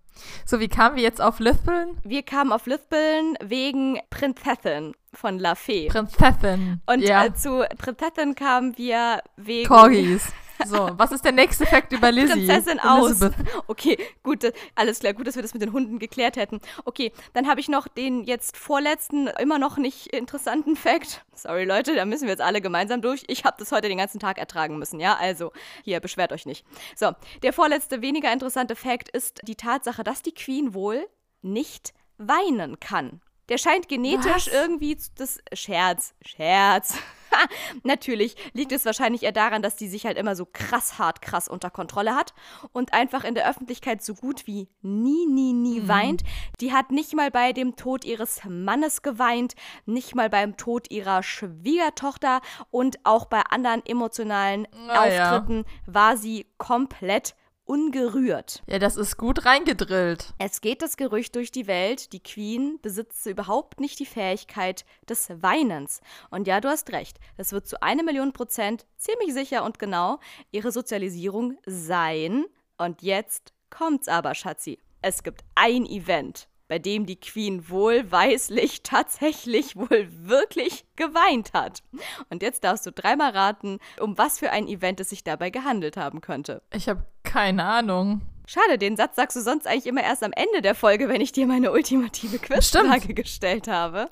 So, 0.44 0.58
wie 0.60 0.68
kamen 0.68 0.96
wir 0.96 1.02
jetzt 1.02 1.20
auf 1.20 1.38
Lispeln? 1.38 1.98
Wir 2.02 2.22
kamen 2.22 2.52
auf 2.52 2.66
Lispeln 2.66 3.36
wegen 3.40 4.00
Prinzessin 4.10 4.94
von 5.12 5.38
La 5.38 5.54
Fee. 5.54 5.88
Prinzessin. 5.88 6.80
Und 6.86 7.02
ja. 7.02 7.26
äh, 7.26 7.34
zu 7.34 7.64
Prinzessin 7.78 8.34
kamen 8.34 8.76
wir 8.76 9.20
wegen 9.36 9.68
Corgis. 9.68 10.32
So, 10.64 10.90
was 10.96 11.12
ist 11.12 11.24
der 11.24 11.32
nächste 11.32 11.66
Fakt 11.66 11.92
über 11.92 12.10
Lizzie? 12.12 12.46
Prinzessin 12.46 12.80
aus. 12.80 13.20
Okay, 13.66 13.98
gut, 14.22 14.52
alles 14.74 15.00
klar, 15.00 15.12
gut, 15.12 15.26
dass 15.26 15.34
wir 15.36 15.42
das 15.42 15.52
mit 15.52 15.62
den 15.62 15.72
Hunden 15.72 15.98
geklärt 15.98 16.36
hätten. 16.36 16.60
Okay, 16.84 17.12
dann 17.34 17.46
habe 17.48 17.60
ich 17.60 17.68
noch 17.68 17.88
den 17.88 18.24
jetzt 18.24 18.56
vorletzten, 18.56 19.26
immer 19.26 19.58
noch 19.58 19.76
nicht 19.76 20.08
interessanten 20.08 20.76
Fact. 20.76 21.24
Sorry 21.34 21.64
Leute, 21.64 21.94
da 21.94 22.04
müssen 22.04 22.22
wir 22.24 22.30
jetzt 22.30 22.40
alle 22.42 22.60
gemeinsam 22.60 23.02
durch. 23.02 23.24
Ich 23.28 23.44
habe 23.44 23.56
das 23.58 23.72
heute 23.72 23.88
den 23.88 23.98
ganzen 23.98 24.18
Tag 24.20 24.38
ertragen 24.38 24.78
müssen, 24.78 25.00
ja? 25.00 25.16
Also, 25.16 25.52
hier, 25.82 26.00
beschwert 26.00 26.32
euch 26.32 26.46
nicht. 26.46 26.64
So, 26.94 27.12
der 27.42 27.52
vorletzte, 27.52 28.00
weniger 28.02 28.32
interessante 28.32 28.76
Fact 28.76 29.08
ist 29.08 29.40
die 29.44 29.56
Tatsache, 29.56 30.04
dass 30.04 30.22
die 30.22 30.32
Queen 30.34 30.74
wohl 30.74 31.06
nicht 31.42 31.92
weinen 32.18 32.80
kann. 32.80 33.20
Der 33.48 33.58
scheint 33.58 33.88
genetisch 33.88 34.46
Was? 34.46 34.52
irgendwie 34.52 34.96
zu- 34.96 35.10
das 35.16 35.38
Scherz, 35.52 36.14
Scherz. 36.24 36.94
Natürlich 37.82 38.36
liegt 38.52 38.72
es 38.72 38.84
wahrscheinlich 38.84 39.22
eher 39.22 39.32
daran, 39.32 39.62
dass 39.62 39.76
die 39.76 39.88
sich 39.88 40.06
halt 40.06 40.16
immer 40.18 40.36
so 40.36 40.46
krass 40.46 40.98
hart 40.98 41.22
krass 41.22 41.48
unter 41.48 41.70
Kontrolle 41.70 42.14
hat 42.14 42.34
und 42.72 42.92
einfach 42.92 43.24
in 43.24 43.34
der 43.34 43.48
Öffentlichkeit 43.48 44.02
so 44.02 44.14
gut 44.14 44.46
wie 44.46 44.68
nie, 44.82 45.26
nie, 45.26 45.52
nie 45.52 45.88
weint. 45.88 46.22
Die 46.60 46.72
hat 46.72 46.90
nicht 46.90 47.14
mal 47.14 47.30
bei 47.30 47.52
dem 47.52 47.76
Tod 47.76 48.04
ihres 48.04 48.40
Mannes 48.48 49.02
geweint, 49.02 49.54
nicht 49.84 50.14
mal 50.14 50.30
beim 50.30 50.56
Tod 50.56 50.90
ihrer 50.90 51.22
Schwiegertochter 51.22 52.40
und 52.70 52.98
auch 53.04 53.26
bei 53.26 53.40
anderen 53.42 53.84
emotionalen 53.84 54.66
Ah, 54.88 55.06
ja. 55.06 55.30
Auftritten 55.30 55.64
war 55.86 56.16
sie 56.16 56.46
komplett 56.58 57.34
ungerührt. 57.66 58.62
Ja, 58.66 58.78
das 58.78 58.96
ist 58.96 59.18
gut 59.18 59.44
reingedrillt. 59.44 60.34
Es 60.38 60.60
geht 60.60 60.80
das 60.80 60.96
Gerücht 60.96 61.34
durch 61.34 61.50
die 61.50 61.66
Welt, 61.66 62.12
die 62.12 62.22
Queen 62.22 62.78
besitze 62.80 63.30
überhaupt 63.30 63.80
nicht 63.80 63.98
die 63.98 64.06
Fähigkeit 64.06 64.84
des 65.08 65.28
Weinens. 65.42 66.00
Und 66.30 66.46
ja, 66.46 66.60
du 66.60 66.68
hast 66.68 66.90
recht, 66.92 67.18
es 67.36 67.52
wird 67.52 67.66
zu 67.66 67.82
einer 67.82 68.02
Million 68.02 68.32
Prozent 68.32 68.86
ziemlich 68.96 69.34
sicher 69.34 69.64
und 69.64 69.78
genau 69.78 70.18
ihre 70.52 70.72
Sozialisierung 70.72 71.58
sein. 71.66 72.46
Und 72.78 73.02
jetzt 73.02 73.52
kommt's 73.68 74.08
aber, 74.08 74.34
Schatzi. 74.34 74.78
Es 75.02 75.22
gibt 75.22 75.44
ein 75.54 75.86
Event, 75.86 76.48
bei 76.68 76.78
dem 76.78 77.06
die 77.06 77.20
Queen 77.20 77.68
wohlweislich 77.68 78.82
tatsächlich 78.84 79.76
wohl 79.76 80.08
wirklich 80.10 80.84
geweint 80.96 81.52
hat. 81.52 81.82
Und 82.30 82.42
jetzt 82.42 82.64
darfst 82.64 82.86
du 82.86 82.92
dreimal 82.92 83.30
raten, 83.30 83.78
um 84.00 84.18
was 84.18 84.38
für 84.38 84.50
ein 84.50 84.68
Event 84.68 85.00
es 85.00 85.10
sich 85.10 85.24
dabei 85.24 85.50
gehandelt 85.50 85.96
haben 85.96 86.20
könnte. 86.20 86.62
Ich 86.72 86.88
habe 86.88 87.04
keine 87.22 87.64
Ahnung. 87.64 88.22
Schade, 88.46 88.78
den 88.78 88.96
Satz 88.96 89.16
sagst 89.16 89.36
du 89.36 89.40
sonst 89.40 89.66
eigentlich 89.66 89.86
immer 89.86 90.04
erst 90.04 90.22
am 90.22 90.32
Ende 90.32 90.62
der 90.62 90.76
Folge, 90.76 91.08
wenn 91.08 91.20
ich 91.20 91.32
dir 91.32 91.46
meine 91.48 91.72
ultimative 91.72 92.38
Quizfrage 92.38 93.12
gestellt 93.12 93.66
habe. 93.66 94.08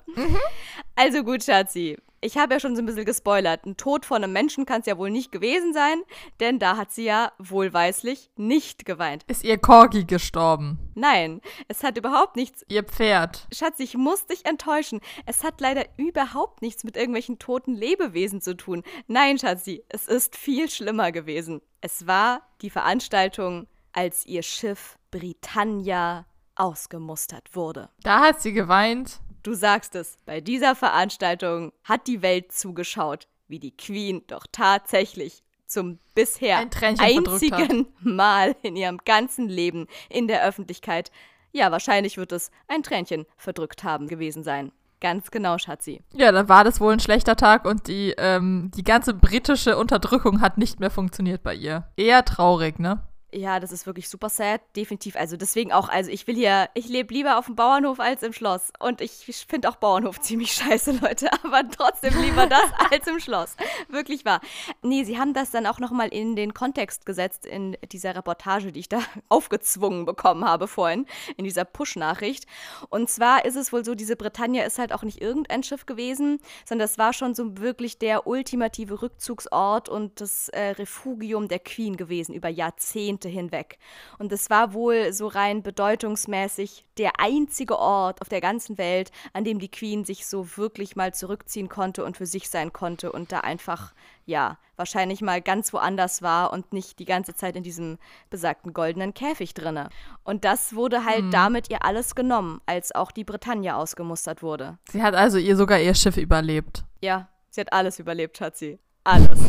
Also 0.95 1.23
gut, 1.23 1.43
Schatzi. 1.43 1.97
Ich 2.19 2.37
habe 2.37 2.55
ja 2.55 2.59
schon 2.59 2.75
so 2.75 2.81
ein 2.81 2.85
bisschen 2.87 3.05
gespoilert. 3.05 3.65
Ein 3.65 3.77
Tod 3.77 4.03
von 4.03 4.23
einem 4.23 4.33
Menschen 4.33 4.65
kann 4.65 4.81
es 4.81 4.87
ja 4.87 4.97
wohl 4.97 5.11
nicht 5.11 5.31
gewesen 5.31 5.73
sein, 5.73 6.01
denn 6.39 6.57
da 6.57 6.75
hat 6.75 6.91
sie 6.91 7.05
ja 7.05 7.31
wohlweislich 7.37 8.31
nicht 8.35 8.85
geweint. 8.85 9.23
Ist 9.27 9.43
ihr 9.43 9.59
Corgi 9.59 10.05
gestorben? 10.05 10.79
Nein, 10.95 11.39
es 11.67 11.83
hat 11.83 11.97
überhaupt 11.97 12.35
nichts. 12.35 12.65
Ihr 12.67 12.83
Pferd? 12.83 13.47
Schatz, 13.53 13.79
ich 13.79 13.95
muss 13.95 14.25
dich 14.25 14.45
enttäuschen. 14.45 15.01
Es 15.27 15.43
hat 15.43 15.61
leider 15.61 15.85
überhaupt 15.97 16.61
nichts 16.61 16.83
mit 16.83 16.97
irgendwelchen 16.97 17.37
toten 17.37 17.75
Lebewesen 17.75 18.41
zu 18.41 18.57
tun. 18.57 18.83
Nein, 19.07 19.37
Schatzi, 19.37 19.83
es 19.87 20.07
ist 20.07 20.35
viel 20.35 20.69
schlimmer 20.69 21.11
gewesen. 21.11 21.61
Es 21.79 22.07
war 22.07 22.41
die 22.61 22.71
Veranstaltung, 22.71 23.67
als 23.95 24.25
ihr 24.25 24.43
Schiff 24.43 24.97
Britannia 25.09 26.25
ausgemustert 26.55 27.55
wurde. 27.55 27.89
Da 28.03 28.19
hat 28.19 28.41
sie 28.41 28.53
geweint. 28.53 29.19
Du 29.43 29.53
sagst 29.53 29.95
es, 29.95 30.17
bei 30.25 30.41
dieser 30.41 30.75
Veranstaltung 30.75 31.71
hat 31.83 32.07
die 32.07 32.21
Welt 32.21 32.51
zugeschaut, 32.51 33.27
wie 33.47 33.59
die 33.59 33.75
Queen 33.75 34.23
doch 34.27 34.45
tatsächlich 34.51 35.43
zum 35.65 35.99
bisher 36.13 36.57
Ein 36.57 36.69
einzigen 36.99 37.87
Mal 37.99 38.55
in 38.61 38.75
ihrem 38.75 38.99
ganzen 39.05 39.47
Leben 39.49 39.87
in 40.09 40.27
der 40.27 40.43
Öffentlichkeit, 40.43 41.11
ja, 41.51 41.71
wahrscheinlich 41.71 42.17
wird 42.17 42.33
es 42.33 42.51
ein 42.67 42.83
Tränchen 42.83 43.25
verdrückt 43.37 43.83
haben 43.83 44.07
gewesen 44.07 44.43
sein. 44.43 44.73
Ganz 44.99 45.31
genau, 45.31 45.57
Schatzi. 45.57 46.01
Ja, 46.13 46.31
dann 46.31 46.49
war 46.49 46.63
das 46.63 46.81
wohl 46.81 46.91
ein 46.91 46.99
schlechter 46.99 47.35
Tag 47.35 47.65
und 47.65 47.87
die, 47.87 48.13
ähm, 48.17 48.71
die 48.75 48.83
ganze 48.83 49.13
britische 49.13 49.77
Unterdrückung 49.77 50.41
hat 50.41 50.57
nicht 50.57 50.79
mehr 50.79 50.89
funktioniert 50.89 51.43
bei 51.43 51.55
ihr. 51.55 51.87
Eher 51.95 52.25
traurig, 52.25 52.79
ne? 52.79 53.01
Ja, 53.35 53.59
das 53.59 53.73
ist 53.73 53.85
wirklich 53.85 54.07
super 54.07 54.29
sad, 54.29 54.61
definitiv. 54.77 55.17
Also 55.17 55.35
deswegen 55.35 55.73
auch, 55.73 55.89
also 55.89 56.09
ich 56.09 56.25
will 56.25 56.35
hier, 56.35 56.69
ich 56.73 56.87
lebe 56.87 57.13
lieber 57.13 57.37
auf 57.37 57.47
dem 57.47 57.55
Bauernhof 57.57 57.99
als 57.99 58.23
im 58.23 58.31
Schloss. 58.31 58.71
Und 58.79 59.01
ich 59.01 59.25
finde 59.49 59.67
auch 59.67 59.75
Bauernhof 59.75 60.19
ziemlich 60.21 60.53
scheiße, 60.53 60.99
Leute. 61.01 61.27
Aber 61.43 61.69
trotzdem 61.69 62.13
lieber 62.21 62.47
das 62.47 62.63
als 62.91 63.05
im 63.07 63.19
Schloss. 63.19 63.57
Wirklich 63.89 64.23
wahr. 64.23 64.39
Nee, 64.83 65.03
sie 65.03 65.19
haben 65.19 65.33
das 65.33 65.51
dann 65.51 65.65
auch 65.65 65.79
nochmal 65.79 66.07
in 66.07 66.37
den 66.37 66.53
Kontext 66.53 67.05
gesetzt 67.05 67.45
in 67.45 67.75
dieser 67.91 68.15
Reportage, 68.15 68.71
die 68.71 68.79
ich 68.79 68.87
da 68.87 68.99
aufgezwungen 69.27 70.05
bekommen 70.05 70.45
habe 70.45 70.69
vorhin, 70.69 71.05
in 71.35 71.43
dieser 71.43 71.65
Push-Nachricht. 71.65 72.45
Und 72.89 73.09
zwar 73.09 73.43
ist 73.43 73.57
es 73.57 73.73
wohl 73.73 73.83
so, 73.83 73.95
diese 73.95 74.15
Britannia 74.15 74.63
ist 74.63 74.79
halt 74.79 74.93
auch 74.93 75.03
nicht 75.03 75.21
irgendein 75.21 75.61
Schiff 75.61 75.85
gewesen, 75.85 76.39
sondern 76.63 76.87
das 76.87 76.97
war 76.97 77.11
schon 77.11 77.35
so 77.35 77.57
wirklich 77.57 77.99
der 77.99 78.27
ultimative 78.27 79.01
Rückzugsort 79.01 79.89
und 79.89 80.21
das 80.21 80.47
äh, 80.49 80.69
Refugium 80.69 81.49
der 81.49 81.59
Queen 81.59 81.97
gewesen 81.97 82.33
über 82.33 82.47
Jahrzehnte 82.47 83.24
hinweg. 83.27 83.77
Und 84.17 84.31
es 84.31 84.49
war 84.49 84.73
wohl 84.73 85.13
so 85.13 85.27
rein 85.27 85.63
bedeutungsmäßig 85.63 86.85
der 86.97 87.19
einzige 87.19 87.77
Ort 87.77 88.21
auf 88.21 88.29
der 88.29 88.41
ganzen 88.41 88.77
Welt, 88.77 89.11
an 89.33 89.43
dem 89.43 89.59
die 89.59 89.69
Queen 89.69 90.05
sich 90.05 90.25
so 90.25 90.57
wirklich 90.57 90.95
mal 90.95 91.13
zurückziehen 91.13 91.69
konnte 91.69 92.03
und 92.03 92.17
für 92.17 92.25
sich 92.25 92.49
sein 92.49 92.73
konnte 92.73 93.11
und 93.11 93.31
da 93.31 93.41
einfach, 93.41 93.93
ja, 94.25 94.57
wahrscheinlich 94.75 95.21
mal 95.21 95.41
ganz 95.41 95.73
woanders 95.73 96.21
war 96.21 96.51
und 96.51 96.73
nicht 96.73 96.99
die 96.99 97.05
ganze 97.05 97.33
Zeit 97.33 97.55
in 97.55 97.63
diesem 97.63 97.97
besagten 98.29 98.73
goldenen 98.73 99.13
Käfig 99.13 99.53
drinne. 99.53 99.89
Und 100.23 100.43
das 100.45 100.75
wurde 100.75 101.05
halt 101.05 101.33
damit 101.33 101.69
ihr 101.69 101.85
alles 101.85 102.15
genommen, 102.15 102.61
als 102.65 102.93
auch 102.93 103.11
die 103.11 103.23
Britannia 103.23 103.75
ausgemustert 103.75 104.43
wurde. 104.43 104.77
Sie 104.89 105.01
hat 105.01 105.15
also 105.15 105.37
ihr 105.37 105.55
sogar 105.55 105.79
ihr 105.79 105.93
Schiff 105.95 106.17
überlebt. 106.17 106.83
Ja, 107.01 107.29
sie 107.49 107.61
hat 107.61 107.73
alles 107.73 107.99
überlebt, 107.99 108.41
hat 108.41 108.57
sie. 108.57 108.79
Alles. 109.05 109.39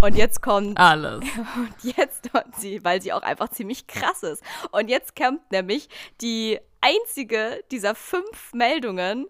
Und 0.00 0.16
jetzt 0.16 0.40
kommt 0.40 0.78
Alles. 0.78 1.20
Und 1.56 1.96
jetzt 1.96 2.30
sie, 2.56 2.82
weil 2.84 3.02
sie 3.02 3.12
auch 3.12 3.22
einfach 3.22 3.50
ziemlich 3.50 3.86
krass 3.86 4.22
ist. 4.22 4.42
Und 4.72 4.88
jetzt 4.88 5.14
kommt 5.14 5.52
nämlich 5.52 5.90
die 6.22 6.58
einzige 6.80 7.62
dieser 7.70 7.94
fünf 7.94 8.54
Meldungen, 8.54 9.26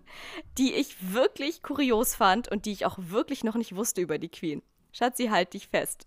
die 0.58 0.74
ich 0.74 1.12
wirklich 1.12 1.62
kurios 1.62 2.14
fand 2.14 2.48
und 2.48 2.66
die 2.66 2.72
ich 2.72 2.86
auch 2.86 2.98
wirklich 2.98 3.42
noch 3.42 3.56
nicht 3.56 3.74
wusste 3.74 4.00
über 4.00 4.18
die 4.18 4.28
Queen. 4.28 4.62
Schatzi, 4.92 5.26
halt 5.26 5.54
dich 5.54 5.66
fest. 5.66 6.06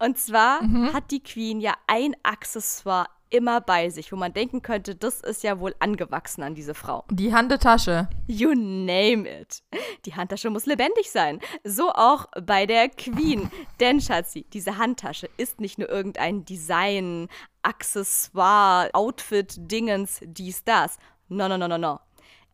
Und 0.00 0.18
zwar 0.18 0.60
hat 0.92 1.12
die 1.12 1.22
Queen 1.22 1.60
ja 1.60 1.74
ein 1.86 2.16
Accessoire 2.24 3.06
immer 3.30 3.60
bei 3.60 3.90
sich, 3.90 4.12
wo 4.12 4.16
man 4.16 4.32
denken 4.32 4.62
könnte, 4.62 4.94
das 4.94 5.20
ist 5.20 5.42
ja 5.42 5.58
wohl 5.58 5.74
angewachsen 5.80 6.42
an 6.42 6.54
diese 6.54 6.74
Frau. 6.74 7.04
Die 7.10 7.34
Handetasche. 7.34 8.08
You 8.26 8.50
name 8.54 9.28
it. 9.28 9.62
Die 10.04 10.14
Handtasche 10.14 10.50
muss 10.50 10.66
lebendig 10.66 11.10
sein. 11.10 11.40
So 11.64 11.90
auch 11.92 12.26
bei 12.42 12.66
der 12.66 12.88
Queen. 12.88 13.50
Denn, 13.80 14.00
Schatzi, 14.00 14.46
diese 14.52 14.78
Handtasche 14.78 15.28
ist 15.36 15.60
nicht 15.60 15.78
nur 15.78 15.88
irgendein 15.88 16.44
Design, 16.44 17.28
Accessoire, 17.62 18.90
Outfit, 18.92 19.54
Dingens, 19.58 20.20
dies, 20.24 20.62
das. 20.64 20.98
No, 21.28 21.48
no, 21.48 21.56
no, 21.58 21.66
no, 21.68 21.78
no. 21.78 22.00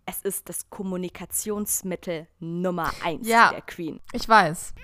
Es 0.07 0.23
ist 0.23 0.49
das 0.49 0.69
Kommunikationsmittel 0.71 2.27
Nummer 2.41 2.91
eins 3.05 3.29
Ja. 3.29 3.51
der 3.51 3.61
Queen. 3.63 4.01
Ich 4.13 4.29
weiß. 4.29 4.75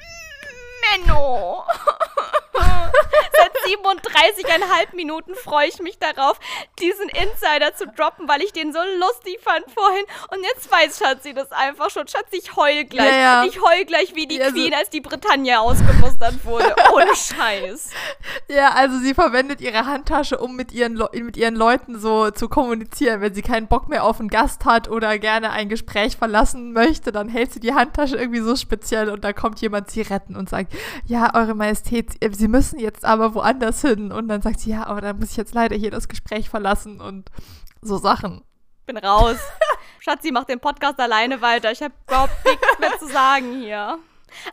Menno! 1.06 1.64
Seit 3.36 3.52
37,5 3.66 4.94
Minuten 4.94 5.34
freue 5.34 5.68
ich 5.68 5.80
mich 5.80 5.98
darauf, 5.98 6.38
diesen 6.80 7.08
Insider 7.08 7.74
zu 7.74 7.86
droppen, 7.86 8.28
weil 8.28 8.42
ich 8.42 8.52
den 8.52 8.72
so 8.72 8.78
lustig 8.98 9.38
fand 9.42 9.64
vorhin. 9.72 10.04
Und 10.30 10.44
jetzt 10.44 10.70
weiß 10.70 10.98
Schatzi 10.98 11.34
das 11.34 11.52
einfach 11.52 11.90
schon. 11.90 12.08
Schatzi, 12.08 12.38
ich 12.38 12.56
heul 12.56 12.84
gleich. 12.84 13.06
Ja, 13.06 13.18
ja. 13.18 13.44
Ich 13.44 13.60
heul 13.60 13.84
gleich 13.84 14.14
wie 14.14 14.26
die 14.26 14.38
ja, 14.38 14.50
Queen, 14.50 14.74
als 14.74 14.90
die 14.90 15.00
Bretagne 15.00 15.60
ausgemustert 15.60 16.44
wurde. 16.44 16.74
Ohne 16.94 17.14
Scheiß. 17.14 17.90
Ja, 18.48 18.70
also 18.70 18.98
sie 18.98 19.14
verwendet 19.14 19.60
ihre 19.60 19.86
Handtasche, 19.86 20.38
um 20.38 20.56
mit 20.56 20.72
ihren, 20.72 20.94
Le 20.94 21.08
mit 21.12 21.36
ihren 21.36 21.54
Leuten 21.54 21.98
so 21.98 22.30
zu 22.30 22.48
kommunizieren. 22.48 23.20
Wenn 23.20 23.34
sie 23.34 23.42
keinen 23.42 23.68
Bock 23.68 23.88
mehr 23.88 24.04
auf 24.04 24.20
einen 24.20 24.28
Gast 24.28 24.64
hat 24.64 24.88
oder 24.88 25.18
gerne 25.18 25.50
ein 25.50 25.68
Gespräch 25.68 26.16
verlassen 26.16 26.72
möchte, 26.72 27.12
dann 27.12 27.28
hält 27.28 27.52
sie 27.52 27.60
die 27.60 27.74
Handtasche 27.74 28.16
irgendwie 28.16 28.40
so 28.40 28.56
speziell 28.56 29.10
und 29.10 29.24
da 29.24 29.32
kommt 29.32 29.60
jemand 29.60 29.90
sie 29.90 30.02
retten 30.02 30.36
und 30.36 30.48
sagt, 30.48 30.72
ja, 31.06 31.34
Eure 31.34 31.54
Majestät, 31.54 32.12
Sie 32.38 32.48
müssen 32.48 32.77
jetzt 32.78 33.04
aber 33.04 33.34
woanders 33.34 33.80
hin. 33.82 34.12
Und 34.12 34.28
dann 34.28 34.42
sagt 34.42 34.60
sie, 34.60 34.70
ja, 34.70 34.86
aber 34.86 35.00
dann 35.00 35.18
muss 35.18 35.30
ich 35.30 35.36
jetzt 35.36 35.54
leider 35.54 35.76
hier 35.76 35.90
das 35.90 36.08
Gespräch 36.08 36.48
verlassen 36.48 37.00
und 37.00 37.30
so 37.82 37.98
Sachen. 37.98 38.42
Bin 38.86 38.96
raus. 38.96 39.36
Schatzi 40.00 40.30
macht 40.30 40.48
den 40.48 40.60
Podcast 40.60 40.98
alleine 41.00 41.40
weiter. 41.42 41.70
Ich 41.72 41.82
habe 41.82 41.94
überhaupt 42.06 42.32
nichts 42.44 42.78
mehr 42.78 42.98
zu 42.98 43.08
sagen 43.08 43.60
hier. 43.60 43.98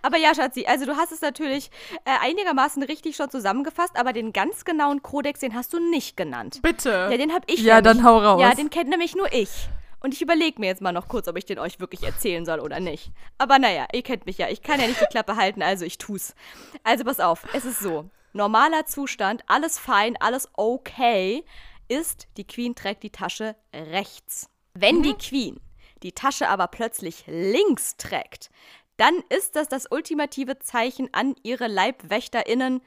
Aber 0.02 0.18
ja, 0.18 0.34
Schatzi, 0.34 0.66
also 0.66 0.86
du 0.86 0.96
hast 0.96 1.12
es 1.12 1.22
natürlich 1.22 1.70
äh, 2.06 2.12
einigermaßen 2.22 2.82
richtig 2.84 3.16
schon 3.16 3.30
zusammengefasst, 3.30 3.98
aber 3.98 4.14
den 4.14 4.34
ganz 4.34 4.66
genauen 4.66 5.02
Kodex, 5.02 5.40
den 5.40 5.54
hast 5.54 5.74
du 5.74 5.80
nicht 5.80 6.18
genannt. 6.18 6.60
Bitte. 6.62 7.10
Ja, 7.12 7.18
den 7.18 7.34
habe 7.34 7.46
ich. 7.48 7.60
Ja, 7.62 7.76
nämlich, 7.76 7.94
dann 7.94 8.04
hau 8.06 8.20
raus. 8.20 8.42
Ja, 8.42 8.54
den 8.54 8.70
kennt 8.70 8.90
nämlich 8.90 9.16
nur 9.16 9.32
ich. 9.34 9.70
Und 10.06 10.14
ich 10.14 10.22
überlege 10.22 10.60
mir 10.60 10.68
jetzt 10.68 10.84
mal 10.84 10.92
noch 10.92 11.08
kurz, 11.08 11.28
ob 11.28 11.36
ich 11.36 11.46
den 11.46 11.58
euch 11.58 11.80
wirklich 11.80 12.04
erzählen 12.04 12.46
soll 12.46 12.60
oder 12.60 12.80
nicht. 12.80 13.10
Aber 13.40 13.58
naja, 13.58 13.88
ihr 13.92 14.04
kennt 14.04 14.28
mich 14.28 14.38
ja. 14.38 14.48
Ich 14.50 14.62
kann 14.62 14.80
ja 14.80 14.86
nicht 14.86 15.02
die 15.02 15.08
Klappe 15.08 15.36
halten, 15.36 15.64
also 15.64 15.84
ich 15.84 15.98
tu's. 15.98 16.36
Also 16.84 17.04
pass 17.04 17.20
auf, 17.20 17.44
es 17.54 17.66
ist 17.66 17.80
so. 17.80 18.08
Normaler 18.32 18.86
Zustand, 18.86 19.42
alles 19.48 19.80
fein, 19.80 20.16
alles 20.20 20.48
okay, 20.54 21.44
ist, 21.88 22.28
die 22.38 22.46
Queen 22.46 22.76
trägt 22.76 23.02
die 23.02 23.10
Tasche 23.10 23.56
rechts. 23.74 24.48
Wenn 24.76 24.98
mhm. 24.98 25.02
die 25.02 25.14
Queen 25.16 25.60
die 26.04 26.12
Tasche 26.12 26.50
aber 26.50 26.68
plötzlich 26.68 27.24
links 27.26 27.98
trägt, 27.98 28.52
dann 28.98 29.24
ist 29.30 29.56
das 29.56 29.70
das 29.70 29.90
ultimative 29.90 30.60
Zeichen 30.60 31.10
an 31.16 31.34
ihre 31.42 31.66
LeibwächterInnen, 31.66 32.84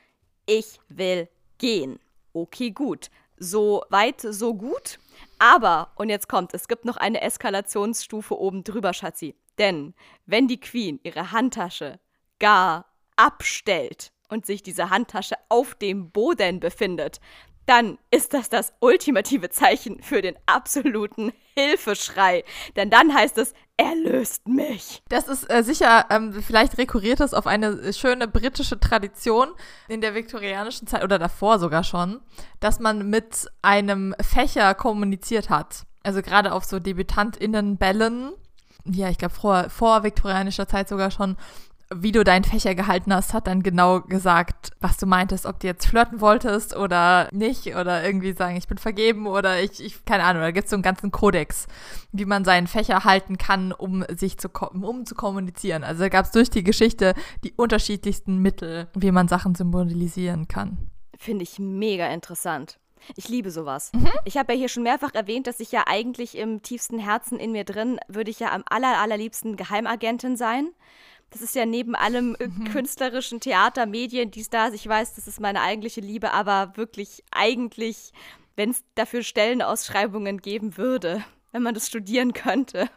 ich 0.47 0.79
will 0.89 1.29
gehen. 1.59 1.99
Okay, 2.33 2.71
gut. 2.71 3.11
So 3.39 3.85
weit, 3.91 4.21
so 4.21 4.55
gut. 4.55 4.99
Aber, 5.39 5.93
und 5.97 6.09
jetzt 6.09 6.29
kommt, 6.29 6.55
es 6.55 6.69
gibt 6.69 6.85
noch 6.85 6.97
eine 6.97 7.21
Eskalationsstufe 7.21 8.39
oben 8.39 8.65
drüber, 8.65 8.93
Schatzi. 8.93 9.37
Denn 9.59 9.95
wenn 10.27 10.49
die 10.49 10.61
Queen 10.61 11.01
ihre 11.03 11.33
Handtasche 11.33 11.99
gar 12.39 12.87
abstellt 13.17 14.13
und 14.29 14.47
sich 14.47 14.63
diese 14.63 14.91
Handtasche 14.91 15.37
auf 15.49 15.75
dem 15.75 16.11
Boden 16.11 16.61
befindet, 16.61 17.21
dann 17.67 17.99
ist 18.11 18.33
das 18.33 18.49
das 18.49 18.73
ultimative 18.81 19.51
Zeichen 19.51 20.03
für 20.03 20.23
den 20.23 20.37
absoluten 20.47 21.33
Hilfeschrei. 21.55 22.45
Denn 22.77 22.89
dann 22.89 23.15
heißt 23.15 23.37
es, 23.39 23.53
er 23.79 23.95
löst 23.95 24.47
mich. 24.49 25.03
Das 25.09 25.29
ist 25.29 25.51
äh, 25.51 25.63
sicher, 25.63 26.07
ähm, 26.11 26.33
vielleicht 26.33 26.77
rekurriert 26.79 27.21
es 27.21 27.33
auf 27.33 27.47
eine 27.47 27.93
schöne 27.93 28.27
britische 28.27 28.79
Tradition 28.79 29.49
in 29.87 30.01
der 30.01 30.15
viktorianischen 30.15 30.89
Zeit 30.89 31.05
oder 31.05 31.19
davor 31.19 31.61
sogar 31.61 31.85
schon, 31.85 32.21
dass 32.61 32.81
man 32.81 33.09
mit 33.09 33.47
einem 33.63 34.15
Fächer 34.21 34.75
kommuniziert 34.75 35.49
hat. 35.49 35.87
Also 36.03 36.23
gerade 36.23 36.53
auf 36.53 36.65
so 36.65 36.81
DebütantInnenbällen. 36.81 38.33
Ja, 38.85 39.11
ich 39.11 39.19
glaube 39.19 39.35
vor, 39.35 39.71
vor 39.71 40.03
viktorianischer 40.03 40.67
Zeit 40.67 40.89
sogar 40.89 41.13
schon 41.13 41.37
wie 41.95 42.13
du 42.13 42.23
deinen 42.23 42.45
Fächer 42.45 42.75
gehalten 42.75 43.15
hast, 43.15 43.33
hat 43.33 43.47
dann 43.47 43.63
genau 43.63 44.01
gesagt, 44.01 44.73
was 44.81 44.99
du 44.99 45.07
meintest, 45.07 45.47
ob 45.47 45.61
du 45.61 45.67
jetzt 45.67 45.87
flirten 45.87 46.21
wolltest 46.21 46.77
oder 46.77 47.29
nicht 47.33 47.75
oder 47.77 48.05
irgendwie 48.05 48.33
sagen, 48.33 48.57
ich 48.57 48.69
bin 48.69 48.77
vergeben 48.79 49.27
oder 49.27 49.63
ich, 49.63 49.83
ich 49.83 50.05
keine 50.05 50.25
Ahnung, 50.25 50.43
da 50.43 50.51
gibt 50.51 50.67
es 50.67 50.71
so 50.71 50.77
einen 50.77 50.83
ganzen 50.83 51.11
Kodex, 51.11 51.67
wie 52.13 52.27
man 52.27 52.45
seinen 52.45 52.67
Fächer 52.67 53.05
halten 53.05 53.39
kann, 53.39 53.73
um 53.73 54.05
sich 54.11 54.39
zu, 54.39 54.49
um 54.49 55.07
zu 55.07 55.15
kommunizieren. 55.15 55.83
Also 55.83 56.03
da 56.03 56.09
gab 56.11 56.27
es 56.27 56.33
durch 56.33 56.51
die 56.51 56.65
Geschichte 56.65 57.15
die 57.43 57.53
unterschiedlichsten 57.55 58.39
Mittel, 58.39 58.89
wie 58.95 59.11
man 59.11 59.29
Sachen 59.29 59.55
symbolisieren 59.55 60.47
kann. 60.47 60.91
Finde 61.17 61.43
ich 61.43 61.59
mega 61.59 62.07
interessant. 62.09 62.79
Ich 63.17 63.29
liebe 63.29 63.51
sowas. 63.51 63.93
Mhm. 63.95 64.11
Ich 64.25 64.37
habe 64.37 64.53
ja 64.53 64.59
hier 64.59 64.69
schon 64.69 64.83
mehrfach 64.83 65.15
erwähnt, 65.15 65.47
dass 65.47 65.61
ich 65.61 65.73
ja 65.73 65.85
eigentlich 65.87 66.37
im 66.37 66.63
tiefsten 66.63 66.99
Herzen 66.99 67.39
in 67.39 67.53
mir 67.53 67.65
drin, 67.65 67.99
würde 68.09 68.31
ich 68.31 68.41
ja 68.41 68.53
am 68.53 68.65
aller, 68.69 68.99
allerliebsten 68.99 69.57
Geheimagentin 69.57 70.37
sein. 70.37 70.71
Das 71.31 71.43
ist 71.43 71.55
ja 71.55 71.67
neben 71.67 71.95
allem 71.95 72.37
äh, 72.39 72.49
mhm. 72.49 72.65
künstlerischen 72.65 73.41
Theater, 73.41 73.87
Medien, 73.87 74.31
dies, 74.31 74.51
das. 74.51 74.73
Ich 74.73 74.87
weiß, 74.87 75.15
das 75.15 75.29
ist 75.29 75.41
meine 75.41 75.61
eigentliche 75.61 76.01
Liebe, 76.01 76.33
aber 76.33 76.77
wirklich 76.77 77.23
eigentlich, 77.31 78.13
wenn 78.57 78.71
es 78.71 78.83
dafür 78.95 79.23
Stellenausschreibungen 79.23 80.41
geben 80.41 80.77
würde, 80.77 81.25
wenn 81.53 81.63
man 81.63 81.75
das 81.75 81.87
studieren 81.87 82.33
könnte. 82.33 82.89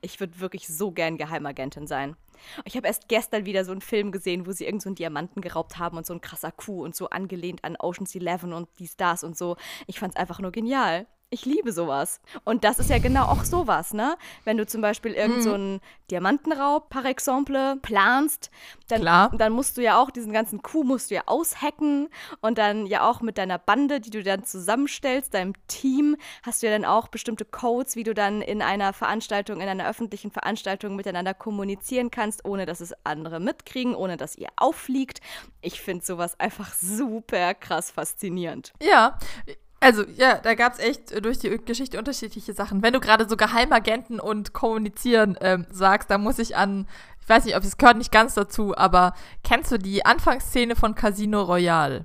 Ich 0.00 0.20
würde 0.20 0.40
wirklich 0.40 0.68
so 0.68 0.90
gern 0.90 1.16
Geheimagentin 1.16 1.86
sein. 1.86 2.16
Ich 2.64 2.76
habe 2.76 2.86
erst 2.86 3.08
gestern 3.08 3.46
wieder 3.46 3.64
so 3.64 3.72
einen 3.72 3.80
Film 3.80 4.12
gesehen, 4.12 4.46
wo 4.46 4.52
sie 4.52 4.66
irgend 4.66 4.82
so 4.82 4.88
einen 4.88 4.96
Diamanten 4.96 5.40
geraubt 5.40 5.78
haben 5.78 5.96
und 5.96 6.06
so 6.06 6.12
ein 6.12 6.20
krasser 6.20 6.52
Kuh 6.52 6.84
und 6.84 6.94
so 6.94 7.08
angelehnt 7.08 7.64
an 7.64 7.76
Ocean's 7.76 8.14
Eleven 8.14 8.52
und 8.52 8.68
dies, 8.78 8.96
das 8.96 9.24
und 9.24 9.36
so. 9.36 9.56
Ich 9.86 9.98
fand 9.98 10.14
es 10.14 10.20
einfach 10.20 10.40
nur 10.40 10.52
genial. 10.52 11.06
Ich 11.28 11.44
liebe 11.44 11.72
sowas. 11.72 12.20
Und 12.44 12.62
das 12.62 12.78
ist 12.78 12.88
ja 12.88 12.98
genau 12.98 13.24
auch 13.24 13.42
sowas, 13.42 13.92
ne? 13.92 14.16
Wenn 14.44 14.56
du 14.56 14.64
zum 14.64 14.80
Beispiel 14.80 15.12
irgend 15.12 15.42
so 15.42 15.48
mhm. 15.48 15.54
einen 15.54 15.80
Diamantenraub, 16.08 16.88
par 16.88 17.04
exemple, 17.04 17.76
planst, 17.82 18.52
dann, 18.86 19.02
dann 19.36 19.52
musst 19.52 19.76
du 19.76 19.82
ja 19.82 20.00
auch 20.00 20.12
diesen 20.12 20.32
ganzen 20.32 20.62
Coup 20.62 20.84
musst 20.84 21.10
du 21.10 21.16
ja 21.16 21.22
aushacken 21.26 22.10
und 22.42 22.58
dann 22.58 22.86
ja 22.86 23.10
auch 23.10 23.22
mit 23.22 23.38
deiner 23.38 23.58
Bande, 23.58 23.98
die 23.98 24.10
du 24.10 24.22
dann 24.22 24.44
zusammenstellst, 24.44 25.34
deinem 25.34 25.54
Team, 25.66 26.16
hast 26.44 26.62
du 26.62 26.68
ja 26.68 26.72
dann 26.72 26.84
auch 26.84 27.08
bestimmte 27.08 27.44
Codes, 27.44 27.96
wie 27.96 28.04
du 28.04 28.14
dann 28.14 28.40
in 28.40 28.62
einer 28.62 28.92
Veranstaltung, 28.92 29.60
in 29.60 29.68
einer 29.68 29.88
öffentlichen 29.88 30.30
Veranstaltung 30.30 30.94
miteinander 30.94 31.34
kommunizieren 31.34 32.12
kannst, 32.12 32.44
ohne 32.44 32.66
dass 32.66 32.80
es 32.80 32.94
andere 33.02 33.40
mitkriegen, 33.40 33.96
ohne 33.96 34.16
dass 34.16 34.36
ihr 34.36 34.48
auffliegt. 34.54 35.20
Ich 35.60 35.80
finde 35.80 36.04
sowas 36.04 36.38
einfach 36.38 36.72
super 36.74 37.54
krass 37.54 37.90
faszinierend. 37.90 38.72
Ja, 38.80 39.18
also, 39.86 40.02
ja, 40.16 40.38
da 40.38 40.54
gab 40.54 40.72
es 40.72 40.80
echt 40.80 41.24
durch 41.24 41.38
die 41.38 41.56
Geschichte 41.64 41.96
unterschiedliche 41.96 42.52
Sachen. 42.52 42.82
Wenn 42.82 42.92
du 42.92 42.98
gerade 42.98 43.28
so 43.28 43.36
Geheimagenten 43.36 44.18
und 44.18 44.52
Kommunizieren 44.52 45.38
ähm, 45.40 45.64
sagst, 45.70 46.10
da 46.10 46.18
muss 46.18 46.40
ich 46.40 46.56
an, 46.56 46.88
ich 47.20 47.28
weiß 47.28 47.44
nicht, 47.44 47.56
ob 47.56 47.62
es 47.62 47.76
gehört 47.76 47.96
nicht 47.96 48.10
ganz 48.10 48.34
dazu, 48.34 48.76
aber 48.76 49.14
kennst 49.44 49.70
du 49.70 49.78
die 49.78 50.04
Anfangsszene 50.04 50.74
von 50.74 50.96
Casino 50.96 51.42
Royale? 51.42 52.04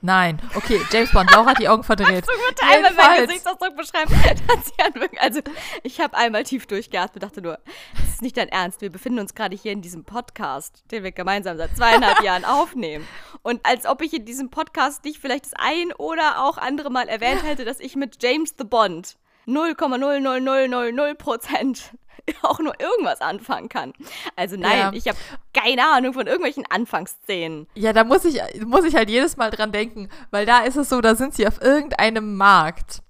Nein. 0.00 0.40
Okay, 0.54 0.80
James 0.92 1.10
Bond. 1.10 1.30
Laura 1.32 1.50
hat 1.50 1.58
die 1.58 1.68
Augen 1.68 1.82
verdreht. 1.82 2.24
Du 2.24 2.32
bitte 2.48 2.62
einmal 2.64 2.94
meinen 2.94 3.26
Gesichtsausdruck 3.26 3.76
beschreiben? 3.76 4.14
also, 5.20 5.40
ich 5.82 6.00
habe 6.00 6.16
einmal 6.16 6.44
tief 6.44 6.66
durchgeatmet 6.66 7.16
und 7.16 7.22
dachte 7.24 7.42
nur, 7.42 7.58
das 7.94 8.08
ist 8.10 8.22
nicht 8.22 8.36
dein 8.36 8.48
Ernst. 8.48 8.80
Wir 8.80 8.90
befinden 8.90 9.18
uns 9.18 9.34
gerade 9.34 9.56
hier 9.56 9.72
in 9.72 9.82
diesem 9.82 10.04
Podcast, 10.04 10.84
den 10.92 11.02
wir 11.02 11.10
gemeinsam 11.10 11.56
seit 11.56 11.76
zweieinhalb 11.76 12.20
Jahren 12.22 12.44
aufnehmen. 12.44 13.06
Und 13.42 13.66
als 13.66 13.86
ob 13.86 14.02
ich 14.02 14.14
in 14.14 14.24
diesem 14.24 14.50
Podcast 14.50 15.04
nicht 15.04 15.18
vielleicht 15.18 15.46
das 15.46 15.54
ein 15.54 15.92
oder 15.92 16.44
auch 16.44 16.58
andere 16.58 16.90
Mal 16.90 17.08
erwähnt 17.08 17.42
hätte, 17.42 17.64
dass 17.64 17.80
ich 17.80 17.96
mit 17.96 18.22
James 18.22 18.54
the 18.56 18.64
Bond 18.64 19.16
0,00000 19.48 21.14
Prozent 21.14 21.92
auch 22.42 22.58
nur 22.58 22.78
irgendwas 22.80 23.20
anfangen 23.20 23.68
kann. 23.68 23.92
Also 24.36 24.56
nein, 24.56 24.78
ja. 24.78 24.92
ich 24.92 25.08
habe 25.08 25.18
keine 25.54 25.86
Ahnung 25.86 26.12
von 26.12 26.26
irgendwelchen 26.26 26.64
Anfangsszenen. 26.68 27.66
Ja, 27.74 27.92
da 27.92 28.04
muss 28.04 28.24
ich, 28.24 28.40
muss 28.64 28.84
ich 28.84 28.94
halt 28.94 29.10
jedes 29.10 29.36
Mal 29.36 29.50
dran 29.50 29.72
denken, 29.72 30.08
weil 30.30 30.46
da 30.46 30.60
ist 30.60 30.76
es 30.76 30.88
so, 30.88 31.00
da 31.00 31.14
sind 31.14 31.34
sie 31.34 31.46
auf 31.46 31.60
irgendeinem 31.60 32.36
Markt. 32.36 33.02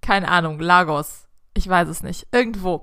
Keine 0.00 0.28
Ahnung, 0.28 0.58
Lagos. 0.60 1.26
Ich 1.56 1.68
weiß 1.68 1.88
es 1.88 2.02
nicht. 2.02 2.26
Irgendwo. 2.32 2.82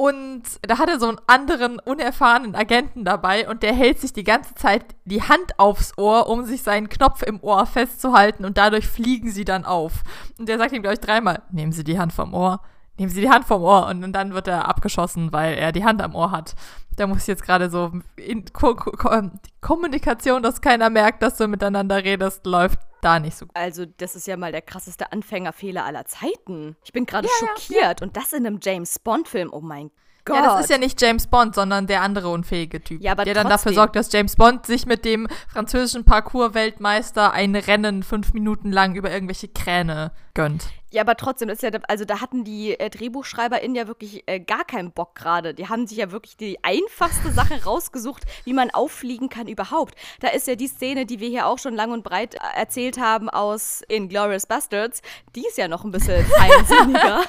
Und 0.00 0.42
da 0.62 0.78
hat 0.78 0.88
er 0.88 1.00
so 1.00 1.08
einen 1.08 1.18
anderen, 1.26 1.80
unerfahrenen 1.80 2.54
Agenten 2.54 3.04
dabei 3.04 3.48
und 3.48 3.64
der 3.64 3.74
hält 3.74 4.00
sich 4.00 4.12
die 4.12 4.22
ganze 4.22 4.54
Zeit 4.54 4.84
die 5.04 5.22
Hand 5.22 5.58
aufs 5.58 5.98
Ohr, 5.98 6.28
um 6.28 6.44
sich 6.44 6.62
seinen 6.62 6.88
Knopf 6.88 7.22
im 7.22 7.42
Ohr 7.42 7.66
festzuhalten 7.66 8.44
und 8.44 8.58
dadurch 8.58 8.86
fliegen 8.86 9.32
sie 9.32 9.44
dann 9.44 9.64
auf. 9.64 10.04
Und 10.38 10.48
der 10.48 10.56
sagt 10.56 10.72
ihm, 10.72 10.82
glaube 10.82 10.94
ich, 10.94 11.00
dreimal, 11.00 11.42
nehmen 11.50 11.72
Sie 11.72 11.82
die 11.82 11.98
Hand 11.98 12.12
vom 12.12 12.32
Ohr, 12.32 12.60
nehmen 12.98 13.10
Sie 13.10 13.20
die 13.20 13.30
Hand 13.30 13.44
vom 13.44 13.62
Ohr 13.62 13.86
und 13.86 14.12
dann 14.12 14.34
wird 14.34 14.48
er 14.48 14.68
abgeschossen, 14.68 15.32
weil 15.32 15.54
er 15.54 15.72
die 15.72 15.84
Hand 15.84 16.02
am 16.02 16.14
Ohr 16.14 16.30
hat. 16.30 16.54
Da 16.96 17.06
muss 17.06 17.22
ich 17.22 17.26
jetzt 17.28 17.44
gerade 17.44 17.70
so 17.70 17.92
in 18.16 18.44
Ko 18.52 18.74
Ko 18.74 19.22
Kommunikation, 19.60 20.42
dass 20.42 20.60
keiner 20.60 20.90
merkt, 20.90 21.22
dass 21.22 21.36
du 21.36 21.46
miteinander 21.46 22.02
redest, 22.02 22.44
läuft 22.44 22.80
da 23.00 23.20
nicht 23.20 23.36
so 23.36 23.46
gut. 23.46 23.56
Also, 23.56 23.86
das 23.86 24.16
ist 24.16 24.26
ja 24.26 24.36
mal 24.36 24.50
der 24.50 24.62
krasseste 24.62 25.12
Anfängerfehler 25.12 25.84
aller 25.84 26.04
Zeiten. 26.06 26.76
Ich 26.84 26.92
bin 26.92 27.06
gerade 27.06 27.28
ja, 27.28 27.46
schockiert 27.46 28.00
ja, 28.00 28.06
und 28.06 28.16
das 28.16 28.32
in 28.32 28.46
einem 28.46 28.58
James 28.60 28.98
Bond 28.98 29.28
Film. 29.28 29.50
Oh 29.52 29.60
mein 29.60 29.90
Gott. 30.24 30.36
Ja, 30.36 30.42
das 30.42 30.64
ist 30.64 30.70
ja 30.70 30.78
nicht 30.78 31.00
James 31.00 31.26
Bond, 31.26 31.54
sondern 31.54 31.86
der 31.86 32.02
andere 32.02 32.28
unfähige 32.28 32.82
Typ. 32.82 33.02
Ja, 33.02 33.12
aber 33.12 33.24
der 33.24 33.34
dann 33.34 33.44
dafür 33.44 33.72
trotzdem. 33.72 33.74
sorgt, 33.74 33.96
dass 33.96 34.12
James 34.12 34.36
Bond 34.36 34.66
sich 34.66 34.84
mit 34.86 35.04
dem 35.04 35.28
französischen 35.48 36.04
Parkour-Weltmeister 36.04 37.32
ein 37.32 37.56
Rennen 37.56 38.02
fünf 38.02 38.34
Minuten 38.34 38.70
lang 38.70 38.94
über 38.94 39.10
irgendwelche 39.10 39.48
Kräne 39.48 40.12
gönnt. 40.34 40.68
Ja, 40.90 41.02
aber 41.02 41.16
trotzdem, 41.16 41.50
ist 41.50 41.62
ja, 41.62 41.70
also 41.86 42.06
da 42.06 42.20
hatten 42.20 42.44
die 42.44 42.78
äh, 42.78 42.88
DrehbuchschreiberInnen 42.88 43.74
ja 43.74 43.86
wirklich 43.88 44.22
äh, 44.26 44.40
gar 44.40 44.64
keinen 44.64 44.90
Bock 44.90 45.14
gerade. 45.14 45.52
Die 45.52 45.68
haben 45.68 45.86
sich 45.86 45.98
ja 45.98 46.10
wirklich 46.10 46.36
die 46.36 46.64
einfachste 46.64 47.30
Sache 47.30 47.62
rausgesucht, 47.64 48.24
wie 48.44 48.54
man 48.54 48.70
auffliegen 48.70 49.28
kann 49.28 49.48
überhaupt. 49.48 49.94
Da 50.20 50.28
ist 50.28 50.46
ja 50.46 50.54
die 50.54 50.66
Szene, 50.68 51.04
die 51.04 51.20
wir 51.20 51.28
hier 51.28 51.46
auch 51.46 51.58
schon 51.58 51.74
lang 51.74 51.92
und 51.92 52.04
breit 52.04 52.36
äh, 52.36 52.38
erzählt 52.56 52.98
haben 52.98 53.28
aus 53.28 53.82
Inglourious 53.88 54.46
Bastards, 54.46 55.02
die 55.36 55.46
ist 55.46 55.58
ja 55.58 55.68
noch 55.68 55.84
ein 55.84 55.90
bisschen 55.90 56.24
feinsinniger. 56.38 57.24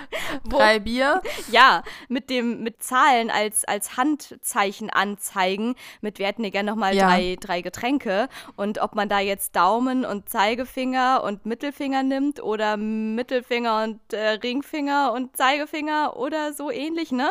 Drei 0.48 0.78
Bier. 0.78 1.22
Ja, 1.50 1.82
mit 2.08 2.30
dem, 2.30 2.62
mit 2.62 2.82
Zahlen 2.82 3.30
als, 3.30 3.64
als 3.64 3.96
Handzeichen 3.96 4.90
anzeigen, 4.90 5.74
mit 6.00 6.18
wir 6.18 6.26
hätten 6.26 6.44
ja 6.44 6.50
gerne 6.50 6.70
nochmal 6.70 6.94
Ja. 6.94 7.08
drei, 7.08 7.36
drei 7.38 7.62
Getränke. 7.62 8.28
Und 8.56 8.78
ob 8.80 8.94
man 8.94 9.08
da 9.08 9.18
jetzt 9.18 9.56
Daumen 9.56 10.04
und 10.04 10.28
Zeigefinger 10.28 11.22
und 11.24 11.44
Mittelfinger 11.46 12.02
nimmt 12.02 12.42
oder 12.42 12.76
Mittelfinger 12.76 13.82
und 13.84 14.12
äh, 14.12 14.30
Ringfinger 14.30 15.12
und 15.12 15.36
Zeigefinger 15.36 16.16
oder 16.16 16.52
so 16.52 16.70
ähnlich, 16.70 17.12
ne? 17.12 17.28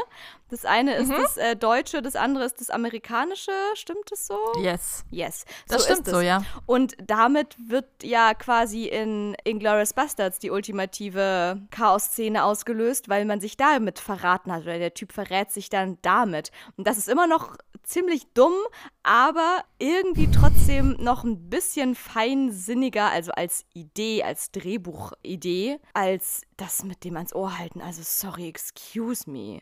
Das 0.52 0.66
eine 0.66 0.96
ist 0.96 1.10
das 1.10 1.38
äh, 1.38 1.56
Deutsche, 1.56 2.02
das 2.02 2.18
andere 2.18 2.44
ist 2.44 2.60
das 2.60 2.70
Amerikanische, 2.70 3.54
stimmt 3.74 4.12
es 4.12 4.28
so? 4.28 4.38
Yes. 4.62 5.06
Yes. 5.10 5.46
Das 5.70 5.84
so 5.84 5.86
stimmt 5.86 6.08
ist 6.08 6.14
so, 6.14 6.20
ja. 6.20 6.44
Und 6.66 6.98
damit 7.02 7.56
wird 7.70 7.86
ja 8.04 8.34
quasi 8.34 8.86
in 8.88 9.38
Inglourious 9.46 9.94
Bastards 9.94 10.40
die 10.40 10.52
ultimative 10.52 11.62
Chaos-Szene 11.72 12.44
ausgelöst, 12.44 13.08
weil 13.08 13.24
man 13.24 13.40
sich 13.40 13.56
damit 13.56 14.00
verraten 14.00 14.52
hat 14.52 14.64
oder 14.64 14.78
der 14.78 14.94
Typ 14.94 15.14
verrät 15.14 15.52
sich 15.52 15.70
dann 15.70 15.98
damit. 16.02 16.52
Und 16.76 16.86
das 16.86 16.98
ist 16.98 17.08
immer 17.08 17.28
noch 17.28 17.56
ziemlich 17.84 18.28
dumm, 18.34 18.54
aber 19.04 19.64
irgendwie 19.80 20.30
trotzdem 20.32 20.98
noch 21.00 21.24
ein 21.24 21.50
bisschen 21.50 21.96
feinsinniger, 21.96 23.10
also 23.10 23.32
als 23.32 23.64
Idee, 23.74 24.24
als 24.24 24.52
Drehbuchidee, 24.52 25.80
als 25.94 26.42
das 26.58 26.84
mit 26.84 27.06
dem 27.06 27.16
ans 27.16 27.34
Ohr 27.34 27.58
halten. 27.58 27.82
Also 27.82 28.02
sorry, 28.04 28.50
excuse 28.50 29.30
me. 29.30 29.62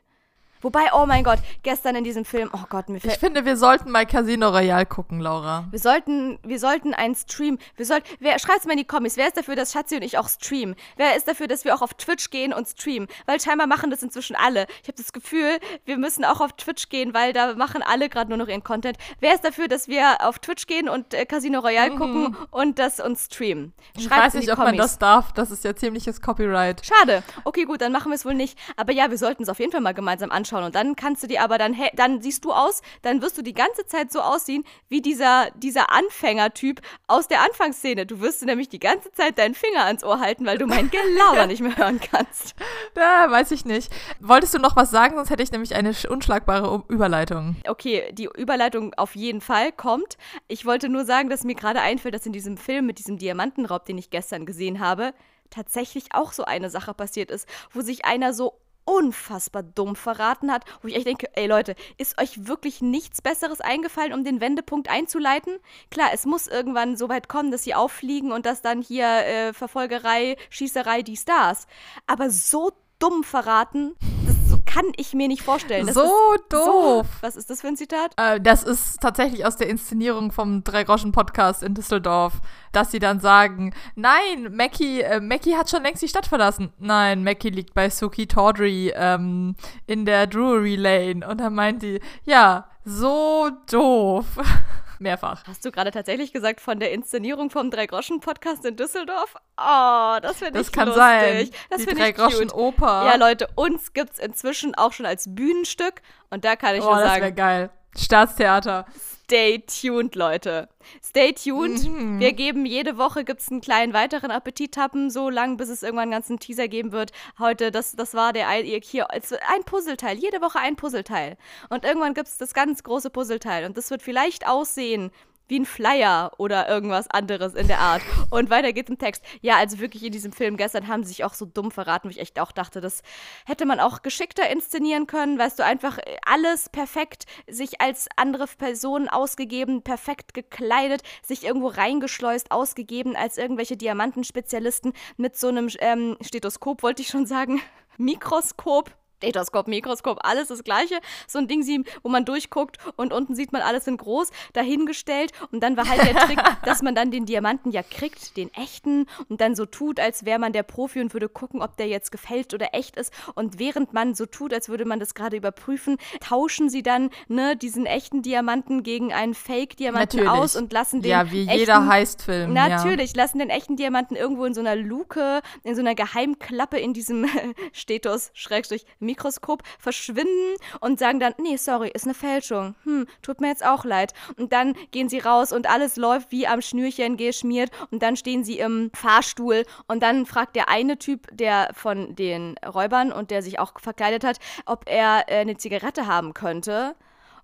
Wobei, 0.61 0.87
oh 0.93 1.05
mein 1.05 1.23
Gott, 1.23 1.39
gestern 1.63 1.95
in 1.95 2.03
diesem 2.03 2.25
Film, 2.25 2.49
oh 2.53 2.65
Gott, 2.69 2.89
mir 2.89 2.99
fällt 2.99 3.13
Ich 3.13 3.19
finde, 3.19 3.45
wir 3.45 3.55
sollten 3.57 3.91
mal 3.91 4.05
Casino 4.05 4.49
Royale 4.49 4.85
gucken, 4.85 5.19
Laura. 5.19 5.65
wir 5.71 5.79
sollten, 5.79 6.39
wir 6.43 6.59
sollten 6.59 6.93
einen 6.93 7.15
Stream. 7.15 7.57
Wir 7.77 7.85
sollten. 7.85 8.07
Wer 8.19 8.39
schreibt's 8.39 8.65
mal 8.65 8.73
in 8.73 8.77
die 8.79 8.85
Kommis? 8.85 9.17
Wer 9.17 9.27
ist 9.27 9.37
dafür, 9.37 9.55
dass 9.55 9.71
Schatzi 9.71 9.95
und 9.95 10.01
ich 10.01 10.17
auch 10.17 10.27
streamen? 10.27 10.75
Wer 10.97 11.15
ist 11.15 11.27
dafür, 11.27 11.47
dass 11.47 11.65
wir 11.65 11.75
auch 11.75 11.81
auf 11.81 11.93
Twitch 11.93 12.29
gehen 12.29 12.53
und 12.53 12.67
streamen? 12.67 13.07
Weil 13.25 13.39
scheinbar 13.39 13.67
machen 13.67 13.89
das 13.89 14.03
inzwischen 14.03 14.35
alle. 14.35 14.67
Ich 14.81 14.87
habe 14.87 14.97
das 14.97 15.13
Gefühl, 15.13 15.59
wir 15.85 15.97
müssen 15.97 16.25
auch 16.25 16.41
auf 16.41 16.53
Twitch 16.53 16.89
gehen, 16.89 17.13
weil 17.13 17.33
da 17.33 17.53
machen 17.55 17.81
alle 17.81 18.09
gerade 18.09 18.29
nur 18.29 18.37
noch 18.37 18.47
ihren 18.47 18.63
Content. 18.63 18.97
Wer 19.19 19.35
ist 19.35 19.45
dafür, 19.45 19.67
dass 19.67 19.87
wir 19.87 20.17
auf 20.27 20.39
Twitch 20.39 20.67
gehen 20.67 20.89
und 20.89 21.13
äh, 21.13 21.25
Casino 21.25 21.59
Royale 21.59 21.95
gucken 21.95 22.35
und 22.51 22.79
das 22.79 22.99
uns 22.99 23.25
streamen? 23.25 23.73
Ich 23.95 24.05
Schreibt's 24.05 24.25
weiß 24.25 24.33
in 24.33 24.39
nicht, 24.39 24.49
die 24.49 24.53
ob 24.53 24.59
man 24.59 24.77
das 24.77 24.99
darf. 24.99 25.31
Das 25.31 25.51
ist 25.51 25.63
ja 25.63 25.75
ziemliches 25.75 26.21
Copyright. 26.21 26.85
Schade. 26.85 27.23
Okay, 27.45 27.63
gut, 27.63 27.81
dann 27.81 27.91
machen 27.91 28.11
wir 28.11 28.15
es 28.15 28.25
wohl 28.25 28.33
nicht. 28.33 28.57
Aber 28.75 28.91
ja, 28.91 29.09
wir 29.09 29.17
sollten 29.17 29.43
es 29.43 29.49
auf 29.49 29.59
jeden 29.59 29.71
Fall 29.71 29.81
mal 29.81 29.93
gemeinsam 29.93 30.31
anschauen. 30.31 30.48
Und 30.63 30.75
dann 30.75 30.95
kannst 30.95 31.23
du 31.23 31.27
dir 31.27 31.41
aber 31.41 31.57
dann, 31.57 31.75
dann 31.95 32.21
siehst 32.21 32.43
du 32.45 32.51
aus, 32.51 32.81
dann 33.01 33.21
wirst 33.21 33.37
du 33.37 33.41
die 33.41 33.53
ganze 33.53 33.85
Zeit 33.85 34.11
so 34.11 34.21
aussehen 34.21 34.63
wie 34.87 35.01
dieser, 35.01 35.49
dieser 35.55 35.91
Anfängertyp 35.91 36.81
aus 37.07 37.27
der 37.27 37.41
Anfangsszene. 37.43 38.05
Du 38.05 38.19
wirst 38.21 38.43
nämlich 38.45 38.69
die 38.69 38.79
ganze 38.79 39.11
Zeit 39.11 39.37
deinen 39.37 39.55
Finger 39.55 39.85
ans 39.85 40.03
Ohr 40.03 40.19
halten, 40.19 40.45
weil 40.45 40.57
du 40.57 40.65
mein 40.67 40.89
Gelaber 40.91 41.47
nicht 41.47 41.61
mehr 41.61 41.77
hören 41.77 41.99
kannst. 41.99 42.55
Ja, 42.95 43.29
weiß 43.31 43.51
ich 43.51 43.65
nicht. 43.65 43.91
Wolltest 44.19 44.53
du 44.53 44.59
noch 44.59 44.75
was 44.75 44.91
sagen? 44.91 45.15
Sonst 45.15 45.29
hätte 45.29 45.43
ich 45.43 45.51
nämlich 45.51 45.75
eine 45.75 45.91
sch- 45.91 46.07
unschlagbare 46.07 46.83
Überleitung. 46.87 47.55
Okay, 47.67 48.11
die 48.13 48.29
Überleitung 48.35 48.93
auf 48.95 49.15
jeden 49.15 49.41
Fall 49.41 49.71
kommt. 49.71 50.17
Ich 50.47 50.65
wollte 50.65 50.89
nur 50.89 51.05
sagen, 51.05 51.29
dass 51.29 51.43
mir 51.43 51.55
gerade 51.55 51.81
einfällt, 51.81 52.13
dass 52.15 52.25
in 52.25 52.33
diesem 52.33 52.57
Film 52.57 52.85
mit 52.85 52.99
diesem 52.99 53.17
Diamantenraub, 53.17 53.85
den 53.85 53.97
ich 53.97 54.09
gestern 54.09 54.45
gesehen 54.45 54.79
habe, 54.79 55.13
tatsächlich 55.49 56.05
auch 56.13 56.31
so 56.31 56.43
eine 56.45 56.69
Sache 56.69 56.93
passiert 56.93 57.31
ist, 57.31 57.47
wo 57.73 57.81
sich 57.81 58.05
einer 58.05 58.33
so 58.33 58.53
unfassbar 58.89 59.61
dumm 59.63 59.95
verraten 59.95 60.51
hat, 60.51 60.65
wo 60.81 60.87
ich 60.87 60.95
echt 60.95 61.05
denke, 61.05 61.27
ey 61.35 61.45
Leute, 61.45 61.75
ist 61.97 62.19
euch 62.19 62.47
wirklich 62.47 62.81
nichts 62.81 63.21
Besseres 63.21 63.61
eingefallen, 63.61 64.13
um 64.13 64.23
den 64.23 64.41
Wendepunkt 64.41 64.89
einzuleiten? 64.89 65.57
Klar, 65.91 66.09
es 66.13 66.25
muss 66.25 66.47
irgendwann 66.47 66.97
so 66.97 67.07
weit 67.07 67.29
kommen, 67.29 67.51
dass 67.51 67.63
sie 67.63 67.75
auffliegen 67.75 68.31
und 68.31 68.45
dass 68.45 68.61
dann 68.61 68.81
hier 68.81 69.05
äh, 69.05 69.53
Verfolgerei, 69.53 70.37
Schießerei, 70.49 71.03
die 71.03 71.17
Stars. 71.17 71.67
Aber 72.07 72.31
so 72.31 72.71
dumm 72.97 73.23
verraten, 73.23 73.95
das 74.25 74.38
kann 74.69 74.85
ich 74.97 75.13
mir 75.13 75.27
nicht 75.27 75.41
vorstellen. 75.41 75.87
Das 75.87 75.95
So 75.95 76.35
doof. 76.49 77.07
was 77.21 77.35
ist 77.35 77.49
das 77.49 77.61
für 77.61 77.67
ein 77.67 77.75
Zitat? 77.75 78.13
Äh, 78.17 78.39
das 78.39 78.63
ist 78.63 79.01
tatsächlich 79.01 79.45
aus 79.45 79.55
der 79.55 79.67
Inszenierung 79.67 80.31
vom 80.31 80.63
Drei-Groschen-Podcast 80.63 81.63
in 81.63 81.73
Düsseldorf, 81.73 82.33
dass 82.71 82.91
sie 82.91 82.99
dann 82.99 83.19
sagen, 83.19 83.73
nein, 83.95 84.49
Mackie, 84.51 85.01
äh, 85.01 85.19
Mackie 85.19 85.55
hat 85.55 85.69
schon 85.71 85.81
längst 85.81 86.03
die 86.03 86.07
Stadt 86.07 86.27
verlassen. 86.27 86.71
Nein, 86.77 87.23
Mackie 87.23 87.49
liegt 87.49 87.73
bei 87.73 87.89
Suki 87.89 88.27
Tawdry 88.27 88.93
ähm, 88.95 89.55
in 89.87 90.05
der 90.05 90.27
Drury 90.27 90.75
Lane. 90.75 91.27
Und 91.27 91.39
dann 91.41 91.55
meint 91.55 91.81
die, 91.81 91.99
ja, 92.25 92.67
so 92.85 93.49
doof. 93.71 94.25
Mehrfach. 94.99 95.43
Hast 95.47 95.65
du 95.65 95.71
gerade 95.71 95.91
tatsächlich 95.91 96.33
gesagt 96.33 96.61
von 96.61 96.79
der 96.79 96.91
Inszenierung 96.91 97.49
vom 97.49 97.71
Drei-Groschen-Podcast 97.71 98.65
in 98.65 98.75
Düsseldorf? 98.75 99.35
Oh, 99.57 100.17
das 100.21 100.37
finde 100.37 100.59
ich 100.59 100.67
Das 100.67 100.71
kann 100.71 100.87
lustig. 100.87 101.03
sein. 101.03 101.49
Das 101.69 101.79
die 101.79 101.87
finde 101.87 102.07
ich. 102.07 102.15
Drei-Groschen-Oper. 102.15 103.05
Ja, 103.05 103.15
Leute, 103.15 103.47
uns 103.55 103.93
gibt 103.93 104.13
es 104.13 104.19
inzwischen 104.19 104.75
auch 104.75 104.93
schon 104.93 105.05
als 105.05 105.33
Bühnenstück. 105.33 106.01
Und 106.29 106.45
da 106.45 106.55
kann 106.55 106.75
ich 106.75 106.81
oh, 106.81 106.85
nur 106.85 106.95
das 106.95 107.13
wäre 107.13 107.19
sagen, 107.21 107.35
geil. 107.35 107.69
Staatstheater. 107.97 108.85
Stay 109.29 109.59
tuned, 109.59 110.15
Leute. 110.15 110.67
Stay 111.03 111.33
tuned. 111.33 111.87
Mhm. 111.87 112.19
Wir 112.19 112.33
geben 112.33 112.65
jede 112.65 112.97
Woche 112.97 113.23
gibt's 113.23 113.51
einen 113.51 113.61
kleinen 113.61 113.93
weiteren 113.93 114.31
Appetithappen, 114.31 115.11
so 115.11 115.29
lang, 115.29 115.55
bis 115.55 115.69
es 115.69 115.83
irgendwann 115.83 116.03
einen 116.03 116.13
ganzen 116.13 116.39
Teaser 116.39 116.67
geben 116.67 116.91
wird. 116.91 117.11
Heute, 117.37 117.69
das, 117.69 117.95
das 117.95 118.15
war 118.15 118.33
der 118.33 118.47
hier, 118.49 119.07
ein 119.11 119.63
Puzzleteil. 119.65 120.17
Jede 120.17 120.41
Woche 120.41 120.59
ein 120.59 120.75
Puzzleteil. 120.75 121.37
Und 121.69 121.85
irgendwann 121.85 122.15
gibt's 122.15 122.39
das 122.39 122.55
ganz 122.55 122.81
große 122.81 123.11
Puzzleteil. 123.11 123.65
Und 123.65 123.77
das 123.77 123.91
wird 123.91 124.01
vielleicht 124.01 124.47
aussehen 124.47 125.11
wie 125.49 125.59
ein 125.59 125.65
Flyer 125.65 126.31
oder 126.37 126.69
irgendwas 126.69 127.09
anderes 127.09 127.53
in 127.53 127.67
der 127.67 127.79
Art. 127.79 128.01
Und 128.29 128.49
weiter 128.49 128.73
geht's 128.73 128.89
im 128.89 128.97
Text. 128.97 129.23
Ja, 129.41 129.57
also 129.57 129.79
wirklich 129.79 130.03
in 130.03 130.11
diesem 130.11 130.31
Film 130.31 130.57
gestern 130.57 130.87
haben 130.87 131.03
sie 131.03 131.09
sich 131.09 131.23
auch 131.23 131.33
so 131.33 131.45
dumm 131.45 131.71
verraten, 131.71 132.07
wo 132.07 132.11
ich 132.11 132.19
echt 132.19 132.39
auch 132.39 132.51
dachte, 132.51 132.81
das 132.81 133.01
hätte 133.45 133.65
man 133.65 133.79
auch 133.79 134.01
geschickter 134.01 134.49
inszenieren 134.49 135.07
können. 135.07 135.37
Weißt 135.37 135.59
du, 135.59 135.65
einfach 135.65 135.97
alles 136.25 136.69
perfekt, 136.69 137.25
sich 137.47 137.81
als 137.81 138.07
andere 138.15 138.47
Personen 138.47 139.09
ausgegeben, 139.09 139.81
perfekt 139.81 140.33
gekleidet, 140.33 141.01
sich 141.23 141.43
irgendwo 141.43 141.67
reingeschleust, 141.67 142.51
ausgegeben 142.51 143.15
als 143.15 143.37
irgendwelche 143.37 143.77
Diamantenspezialisten 143.77 144.93
mit 145.17 145.37
so 145.37 145.47
einem 145.47 145.69
ähm, 145.79 146.17
Stethoskop, 146.21 146.83
wollte 146.83 147.01
ich 147.01 147.09
schon 147.09 147.25
sagen, 147.25 147.61
Mikroskop. 147.97 148.91
Stethoskop, 149.19 149.67
Mikroskop, 149.67 150.19
alles 150.21 150.47
das 150.47 150.63
gleiche. 150.63 150.95
So 151.27 151.39
ein 151.39 151.47
Ding, 151.47 151.59
wo 152.03 152.09
man 152.09 152.23
durchguckt 152.23 152.77
und 152.95 153.11
unten 153.11 153.35
sieht 153.35 153.51
man 153.51 153.61
alles 153.61 153.85
in 153.87 153.97
groß, 153.97 154.29
dahingestellt. 154.53 155.31
Und 155.51 155.61
dann 155.61 155.75
war 155.75 155.87
halt 155.87 156.01
der 156.03 156.15
Trick, 156.15 156.39
dass 156.65 156.81
man 156.81 156.95
dann 156.95 157.11
den 157.11 157.25
Diamanten 157.25 157.71
ja 157.71 157.83
kriegt, 157.83 158.37
den 158.37 158.53
echten, 158.53 159.05
und 159.27 159.41
dann 159.41 159.55
so 159.55 159.65
tut, 159.65 159.99
als 159.99 160.25
wäre 160.25 160.39
man 160.39 160.53
der 160.53 160.63
Profi 160.63 161.01
und 161.01 161.13
würde 161.13 161.27
gucken, 161.27 161.61
ob 161.61 161.75
der 161.75 161.87
jetzt 161.87 162.11
gefälscht 162.11 162.53
oder 162.53 162.73
echt 162.73 162.95
ist. 162.95 163.13
Und 163.35 163.59
während 163.59 163.93
man 163.93 164.15
so 164.15 164.25
tut, 164.25 164.53
als 164.53 164.69
würde 164.69 164.85
man 164.85 164.99
das 164.99 165.13
gerade 165.13 165.35
überprüfen, 165.35 165.97
tauschen 166.21 166.69
sie 166.69 166.81
dann 166.81 167.09
ne, 167.27 167.57
diesen 167.57 167.85
echten 167.85 168.21
Diamanten 168.21 168.83
gegen 168.83 169.11
einen 169.11 169.33
Fake-Diamanten 169.33 170.27
aus 170.27 170.55
und 170.55 170.71
lassen 170.71 171.01
den 171.01 171.11
Ja, 171.11 171.31
wie 171.31 171.45
echten 171.45 171.59
jeder 171.59 171.87
Heistfilm. 171.87 172.55
Ja. 172.55 172.69
Natürlich, 172.69 173.15
lassen 173.15 173.39
den 173.39 173.49
echten 173.49 173.75
Diamanten 173.75 174.15
irgendwo 174.15 174.45
in 174.45 174.53
so 174.53 174.61
einer 174.61 174.77
Luke, 174.77 175.41
in 175.63 175.75
so 175.75 175.81
einer 175.81 175.95
Geheimklappe 175.95 176.79
in 176.79 176.93
diesem 176.93 177.27
Stetос, 177.73 178.31
Schrägstrich, 178.33 178.85
Mikroskop 179.09 179.63
verschwinden 179.79 180.55
und 180.81 180.99
sagen 180.99 181.19
dann, 181.19 181.33
nee, 181.39 181.57
sorry, 181.57 181.89
ist 181.89 182.05
eine 182.05 182.13
Fälschung. 182.13 182.75
Hm, 182.83 183.07
tut 183.23 183.41
mir 183.41 183.47
jetzt 183.47 183.65
auch 183.65 183.85
leid. 183.85 184.13
Und 184.37 184.53
dann 184.53 184.75
gehen 184.91 185.09
sie 185.09 185.19
raus 185.19 185.51
und 185.51 185.67
alles 185.67 185.95
läuft 185.95 186.31
wie 186.31 186.47
am 186.47 186.61
Schnürchen 186.61 187.17
geschmiert 187.17 187.71
und 187.89 188.03
dann 188.03 188.15
stehen 188.15 188.43
sie 188.43 188.59
im 188.59 188.91
Fahrstuhl 188.93 189.65
und 189.87 190.03
dann 190.03 190.25
fragt 190.25 190.55
der 190.55 190.69
eine 190.69 190.99
Typ, 190.99 191.27
der 191.31 191.71
von 191.73 192.15
den 192.15 192.55
Räubern 192.59 193.11
und 193.11 193.31
der 193.31 193.41
sich 193.41 193.59
auch 193.59 193.79
verkleidet 193.79 194.23
hat, 194.23 194.37
ob 194.65 194.87
er 194.87 195.25
äh, 195.27 195.39
eine 195.39 195.57
Zigarette 195.57 196.05
haben 196.05 196.33
könnte 196.33 196.95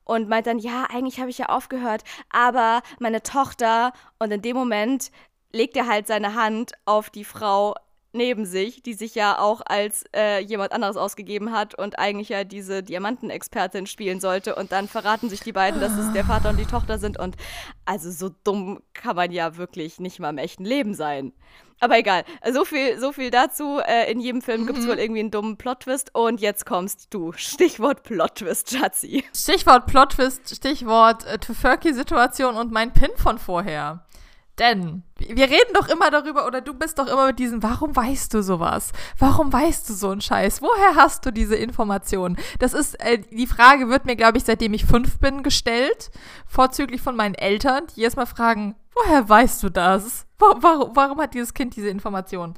und 0.04 0.30
meint 0.30 0.46
dann, 0.46 0.60
ja, 0.60 0.86
eigentlich 0.90 1.20
habe 1.20 1.30
ich 1.30 1.40
ja 1.40 1.48
aufgehört, 1.48 2.04
aber 2.30 2.82
meine 3.00 3.24
Tochter 3.24 3.92
und 4.20 4.32
in 4.32 4.42
dem 4.42 4.56
Moment 4.56 5.12
legt 5.52 5.76
er 5.76 5.88
halt 5.88 6.06
seine 6.06 6.36
Hand 6.36 6.74
auf 6.86 7.10
die 7.10 7.26
Frau 7.26 7.76
neben 8.16 8.46
sich, 8.46 8.82
die 8.82 8.94
sich 8.94 9.14
ja 9.16 9.38
auch 9.40 9.62
als 9.66 10.06
äh, 10.16 10.40
jemand 10.40 10.72
anderes 10.72 10.98
ausgegeben 10.98 11.52
hat 11.52 11.76
und 11.76 12.00
eigentlich 12.00 12.30
ja 12.30 12.44
diese 12.44 12.82
Diamantenexpertin 12.82 13.86
spielen 13.86 14.20
sollte. 14.20 14.56
Und 14.56 14.72
dann 14.72 14.88
verraten 14.88 15.30
sich 15.30 15.42
die 15.42 15.52
beiden, 15.52 15.82
dass 15.82 15.98
es 15.98 16.12
der 16.14 16.26
Vater 16.26 16.50
und 16.50 16.58
die 16.58 16.66
Tochter 16.66 16.98
sind. 16.98 17.20
Und 17.20 17.36
also 17.86 18.10
so 18.12 18.34
dumm 18.44 18.82
kann 18.94 19.16
man 19.16 19.32
ja 19.32 19.58
wirklich 19.58 20.00
nicht 20.00 20.20
mal 20.20 20.30
im 20.30 20.38
echten 20.38 20.66
Leben 20.66 20.94
sein. 20.94 21.34
Aber 21.82 21.98
egal, 21.98 22.24
so 22.54 22.64
viel, 22.64 22.98
so 23.00 23.12
viel 23.12 23.32
dazu. 23.32 23.80
Äh, 23.86 24.10
in 24.12 24.20
jedem 24.20 24.42
Film 24.42 24.62
mhm. 24.62 24.68
gibt 24.68 24.80
es 24.80 24.88
wohl 24.88 24.98
irgendwie 24.98 25.20
einen 25.20 25.32
dummen 25.32 25.58
Plot-Twist. 25.58 26.16
Und 26.16 26.40
jetzt 26.40 26.66
kommst 26.66 27.14
du. 27.14 27.34
Stichwort 27.34 28.04
Plot-Twist, 28.04 28.72
Schatzi. 28.72 29.26
Stichwort 29.36 29.86
Plot-Twist, 29.88 30.56
Stichwort 30.56 31.26
äh, 31.26 31.38
Tofurky-Situation 31.38 32.56
und 32.56 32.72
mein 32.72 32.94
Pin 32.94 33.12
von 33.18 33.38
vorher. 33.38 34.05
Denn 34.60 35.04
wir 35.18 35.50
reden 35.50 35.74
doch 35.74 35.90
immer 35.90 36.10
darüber, 36.12 36.48
oder 36.48 36.62
du 36.62 36.74
bist 36.74 36.98
doch 36.98 37.08
immer 37.08 37.28
mit 37.28 37.40
diesem, 37.40 37.62
warum 37.62 37.94
weißt 37.96 38.34
du 38.34 38.42
sowas? 38.42 38.92
Warum 39.20 39.52
weißt 39.52 39.90
du 39.90 39.94
so 39.94 40.10
einen 40.10 40.22
Scheiß? 40.22 40.62
Woher 40.62 40.96
hast 40.96 41.26
du 41.26 41.32
diese 41.32 41.56
Informationen? 41.56 42.38
Das 42.60 42.74
ist, 42.74 43.00
äh, 43.02 43.18
die 43.18 43.48
Frage 43.48 43.90
wird 43.90 44.06
mir, 44.06 44.16
glaube 44.16 44.38
ich, 44.38 44.46
seitdem 44.46 44.74
ich 44.74 44.86
fünf 44.86 45.20
bin, 45.20 45.44
gestellt. 45.44 46.10
Vorzüglich 46.48 47.02
von 47.02 47.18
meinen 47.18 47.36
Eltern, 47.36 47.84
die 47.96 48.04
erstmal 48.04 48.28
fragen, 48.28 48.76
woher 48.94 49.28
weißt 49.28 49.62
du 49.64 49.70
das? 49.70 50.26
Warum, 50.38 50.96
warum 50.96 51.20
hat 51.20 51.34
dieses 51.34 51.54
Kind 51.54 51.76
diese 51.76 51.90
Informationen? 51.90 52.54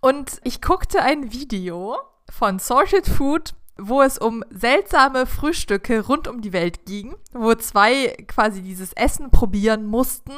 Und 0.00 0.40
ich 0.44 0.62
guckte 0.62 1.02
ein 1.02 1.32
Video 1.32 1.96
von 2.30 2.60
Salted 2.60 3.06
Food 3.08 3.54
wo 3.80 4.02
es 4.02 4.18
um 4.18 4.44
seltsame 4.50 5.26
Frühstücke 5.26 6.06
rund 6.06 6.28
um 6.28 6.40
die 6.40 6.52
Welt 6.52 6.86
ging, 6.86 7.14
wo 7.32 7.54
zwei 7.54 8.16
quasi 8.28 8.62
dieses 8.62 8.92
Essen 8.92 9.30
probieren 9.30 9.86
mussten 9.86 10.32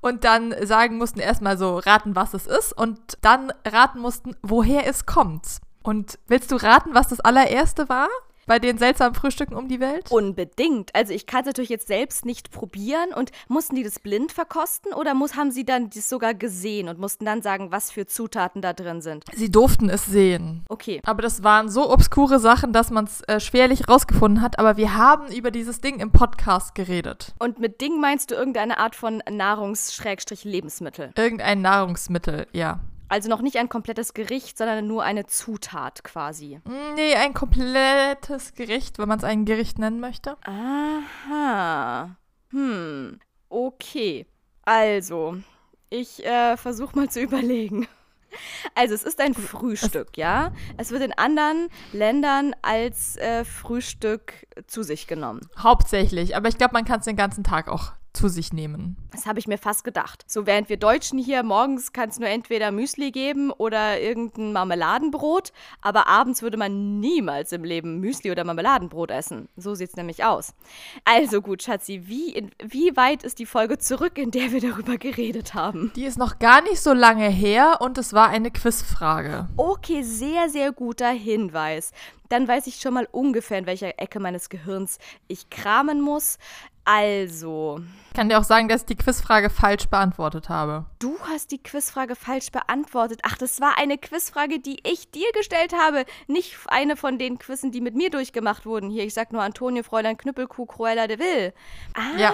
und 0.00 0.24
dann 0.24 0.54
sagen 0.66 0.98
mussten 0.98 1.20
erstmal 1.20 1.56
so 1.56 1.78
raten, 1.78 2.16
was 2.16 2.34
es 2.34 2.46
ist 2.46 2.72
und 2.72 2.98
dann 3.22 3.52
raten 3.66 4.00
mussten, 4.00 4.36
woher 4.42 4.86
es 4.86 5.06
kommt. 5.06 5.58
Und 5.82 6.18
willst 6.26 6.50
du 6.52 6.56
raten, 6.56 6.94
was 6.94 7.08
das 7.08 7.20
allererste 7.20 7.88
war? 7.88 8.08
Bei 8.46 8.58
den 8.58 8.78
seltsamen 8.78 9.14
Frühstücken 9.14 9.54
um 9.54 9.68
die 9.68 9.80
Welt? 9.80 10.10
Unbedingt. 10.10 10.94
Also 10.94 11.12
ich 11.12 11.26
kann 11.26 11.40
es 11.40 11.46
natürlich 11.46 11.70
jetzt 11.70 11.86
selbst 11.86 12.24
nicht 12.24 12.50
probieren 12.50 13.12
und 13.14 13.30
mussten 13.48 13.76
die 13.76 13.82
das 13.82 13.98
blind 13.98 14.32
verkosten 14.32 14.92
oder 14.92 15.14
muss, 15.14 15.36
haben 15.36 15.50
sie 15.50 15.64
dann 15.64 15.90
das 15.90 16.08
sogar 16.08 16.34
gesehen 16.34 16.88
und 16.88 16.98
mussten 16.98 17.24
dann 17.24 17.42
sagen, 17.42 17.70
was 17.70 17.90
für 17.90 18.06
Zutaten 18.06 18.62
da 18.62 18.72
drin 18.72 19.00
sind? 19.00 19.24
Sie 19.34 19.50
durften 19.50 19.88
es 19.88 20.06
sehen. 20.06 20.64
Okay. 20.68 21.00
Aber 21.04 21.22
das 21.22 21.42
waren 21.42 21.68
so 21.68 21.90
obskure 21.90 22.38
Sachen, 22.38 22.72
dass 22.72 22.90
man 22.90 23.04
es 23.04 23.22
äh, 23.22 23.40
schwerlich 23.40 23.88
rausgefunden 23.88 24.42
hat. 24.42 24.58
Aber 24.58 24.76
wir 24.76 24.96
haben 24.96 25.32
über 25.32 25.50
dieses 25.50 25.80
Ding 25.80 26.00
im 26.00 26.10
Podcast 26.12 26.74
geredet. 26.74 27.34
Und 27.38 27.58
mit 27.58 27.80
Ding 27.80 28.00
meinst 28.00 28.30
du 28.30 28.34
irgendeine 28.34 28.78
Art 28.78 28.96
von 28.96 29.22
Nahrungs-Lebensmittel? 29.30 31.12
Irgendein 31.16 31.62
Nahrungsmittel, 31.62 32.46
ja. 32.52 32.80
Also 33.12 33.28
noch 33.28 33.42
nicht 33.42 33.58
ein 33.58 33.68
komplettes 33.68 34.14
Gericht, 34.14 34.56
sondern 34.56 34.86
nur 34.86 35.02
eine 35.04 35.26
Zutat 35.26 36.02
quasi. 36.02 36.60
Nee, 36.96 37.14
ein 37.14 37.34
komplettes 37.34 38.54
Gericht, 38.54 38.98
wenn 38.98 39.06
man 39.06 39.18
es 39.18 39.24
ein 39.24 39.44
Gericht 39.44 39.78
nennen 39.78 40.00
möchte. 40.00 40.38
Aha. 40.46 42.16
Hm. 42.52 43.20
Okay. 43.50 44.24
Also, 44.62 45.36
ich 45.90 46.24
äh, 46.24 46.56
versuche 46.56 46.96
mal 46.96 47.10
zu 47.10 47.20
überlegen. 47.20 47.86
Also 48.74 48.94
es 48.94 49.02
ist 49.02 49.20
ein 49.20 49.34
Frühstück, 49.34 50.16
ja. 50.16 50.54
Es 50.78 50.90
wird 50.90 51.02
in 51.02 51.12
anderen 51.12 51.68
Ländern 51.92 52.56
als 52.62 53.18
äh, 53.18 53.44
Frühstück 53.44 54.46
zu 54.66 54.82
sich 54.82 55.06
genommen. 55.06 55.42
Hauptsächlich, 55.58 56.34
aber 56.34 56.48
ich 56.48 56.56
glaube, 56.56 56.72
man 56.72 56.86
kann 56.86 57.00
es 57.00 57.04
den 57.04 57.16
ganzen 57.16 57.44
Tag 57.44 57.68
auch 57.68 57.92
zu 58.12 58.28
sich 58.28 58.52
nehmen. 58.52 58.96
Das 59.10 59.26
habe 59.26 59.38
ich 59.38 59.46
mir 59.46 59.58
fast 59.58 59.84
gedacht. 59.84 60.24
So 60.26 60.46
während 60.46 60.68
wir 60.68 60.76
Deutschen 60.76 61.18
hier 61.18 61.42
morgens 61.42 61.92
kann 61.92 62.08
es 62.08 62.18
nur 62.18 62.28
entweder 62.28 62.70
Müsli 62.70 63.10
geben 63.10 63.50
oder 63.50 64.00
irgendein 64.00 64.52
Marmeladenbrot, 64.52 65.52
aber 65.80 66.06
abends 66.06 66.42
würde 66.42 66.56
man 66.56 67.00
niemals 67.00 67.52
im 67.52 67.64
Leben 67.64 68.00
Müsli 68.00 68.30
oder 68.30 68.44
Marmeladenbrot 68.44 69.10
essen. 69.10 69.48
So 69.56 69.74
sieht 69.74 69.90
es 69.90 69.96
nämlich 69.96 70.24
aus. 70.24 70.54
Also 71.04 71.42
gut, 71.42 71.62
Schatzi, 71.62 72.02
wie, 72.06 72.30
in, 72.30 72.50
wie 72.62 72.96
weit 72.96 73.22
ist 73.22 73.38
die 73.38 73.46
Folge 73.46 73.78
zurück, 73.78 74.18
in 74.18 74.30
der 74.30 74.52
wir 74.52 74.60
darüber 74.60 74.98
geredet 74.98 75.54
haben? 75.54 75.92
Die 75.96 76.04
ist 76.04 76.18
noch 76.18 76.38
gar 76.38 76.62
nicht 76.62 76.80
so 76.80 76.92
lange 76.92 77.28
her 77.28 77.78
und 77.80 77.98
es 77.98 78.12
war 78.12 78.28
eine 78.28 78.50
Quizfrage. 78.50 79.48
Okay, 79.56 80.02
sehr, 80.02 80.48
sehr 80.48 80.72
guter 80.72 81.10
Hinweis 81.10 81.92
dann 82.32 82.48
weiß 82.48 82.66
ich 82.66 82.76
schon 82.76 82.94
mal 82.94 83.06
ungefähr, 83.12 83.58
in 83.58 83.66
welcher 83.66 83.98
Ecke 84.00 84.18
meines 84.18 84.48
Gehirns 84.48 84.98
ich 85.28 85.50
kramen 85.50 86.00
muss. 86.00 86.38
Also. 86.84 87.80
Ich 88.08 88.14
kann 88.14 88.28
dir 88.28 88.38
auch 88.40 88.44
sagen, 88.44 88.68
dass 88.68 88.80
ich 88.80 88.86
die 88.86 88.96
Quizfrage 88.96 89.50
falsch 89.50 89.86
beantwortet 89.86 90.48
habe. 90.48 90.86
Du 90.98 91.16
hast 91.28 91.52
die 91.52 91.62
Quizfrage 91.62 92.16
falsch 92.16 92.50
beantwortet. 92.50 93.20
Ach, 93.22 93.36
das 93.36 93.60
war 93.60 93.78
eine 93.78 93.98
Quizfrage, 93.98 94.58
die 94.58 94.78
ich 94.82 95.10
dir 95.10 95.30
gestellt 95.32 95.74
habe. 95.74 96.04
Nicht 96.26 96.56
eine 96.66 96.96
von 96.96 97.18
den 97.18 97.38
Quizzen, 97.38 97.70
die 97.70 97.80
mit 97.80 97.94
mir 97.94 98.10
durchgemacht 98.10 98.66
wurden. 98.66 98.90
Hier, 98.90 99.04
ich 99.04 99.14
sag 99.14 99.32
nur 99.32 99.42
Antonio, 99.42 99.84
Fräulein 99.84 100.16
Knüppelkuh, 100.16 100.66
Cruella 100.66 101.06
de 101.06 101.18
Vil. 101.18 101.52
Ah. 101.94 102.18
Ja. 102.18 102.32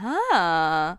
Aha. 0.00 0.98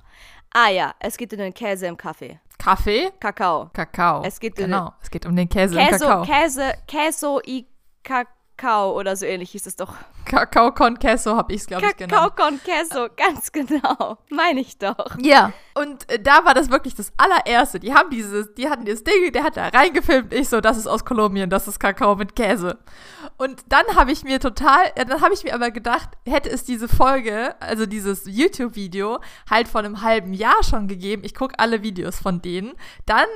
Ah 0.54 0.70
ja, 0.70 0.94
es 1.00 1.18
geht 1.18 1.34
um 1.34 1.40
den 1.40 1.54
Käse 1.54 1.88
im 1.88 1.98
Kaffee. 1.98 2.40
Kaffee? 2.60 3.12
Kakao. 3.20 3.70
Kakao. 3.74 4.24
Es 4.24 4.40
geht 4.40 4.56
genau. 4.56 4.88
Um 4.88 4.94
es 5.02 5.10
geht 5.10 5.26
um 5.26 5.36
den 5.36 5.50
Käse 5.50 5.76
Käse, 5.76 5.92
im 5.92 6.00
Kakao. 6.00 6.26
Käse, 6.26 6.74
Käse 6.88 7.40
i 7.46 7.66
Kakao 8.04 8.43
oder 8.62 9.16
so 9.16 9.26
ähnlich 9.26 9.52
hieß 9.52 9.66
es 9.66 9.76
doch. 9.76 9.94
Kakao 10.26 10.72
con 10.72 10.98
Queso 10.98 11.36
habe 11.36 11.54
ich 11.54 11.62
es, 11.62 11.68
glaube 11.68 11.86
ich, 11.86 11.98
genannt. 11.98 12.14
Kakao 12.14 12.50
con 12.50 12.60
Queso, 12.64 13.08
ganz 13.16 13.52
genau. 13.52 14.18
Meine 14.30 14.62
ich 14.62 14.78
doch. 14.78 15.18
Ja. 15.20 15.52
Und 15.74 16.10
äh, 16.10 16.20
da 16.20 16.46
war 16.46 16.54
das 16.54 16.70
wirklich 16.70 16.96
das 16.96 17.12
allererste. 17.18 17.80
Die 17.80 17.94
haben 17.94 18.10
dieses, 18.10 18.54
die 18.54 18.70
hatten 18.70 18.86
dieses 18.86 19.04
Ding, 19.04 19.32
der 19.34 19.44
hat 19.44 19.58
da 19.58 19.68
reingefilmt. 19.68 20.34
Ich 20.34 20.50
so, 20.50 20.62
das 20.62 20.78
ist 20.78 20.88
aus 20.88 21.04
Kolumbien, 21.04 21.50
das 21.50 21.68
ist 21.68 21.80
Kakao 21.80 22.16
mit 22.16 22.36
Käse. 22.36 22.78
Und 23.38 23.64
dann 23.68 23.84
habe 23.96 24.12
ich 24.12 24.24
mir 24.24 24.40
total, 24.40 24.86
äh, 24.96 25.06
dann 25.06 25.22
habe 25.22 25.34
ich 25.34 25.44
mir 25.44 25.54
aber 25.54 25.72
gedacht, 25.72 26.10
hätte 26.26 26.50
es 26.50 26.64
diese 26.64 26.88
Folge, 26.88 27.60
also 27.62 27.86
dieses 27.86 28.24
YouTube-Video, 28.26 29.20
halt 29.50 29.68
vor 29.68 29.80
einem 29.80 30.02
halben 30.02 30.34
Jahr 30.34 30.64
schon 30.64 30.88
gegeben. 30.88 31.24
Ich 31.26 31.36
gucke 31.36 31.60
alle 31.60 31.84
Videos 31.84 32.20
von 32.20 32.42
denen. 32.42 32.74
Dann 33.06 33.28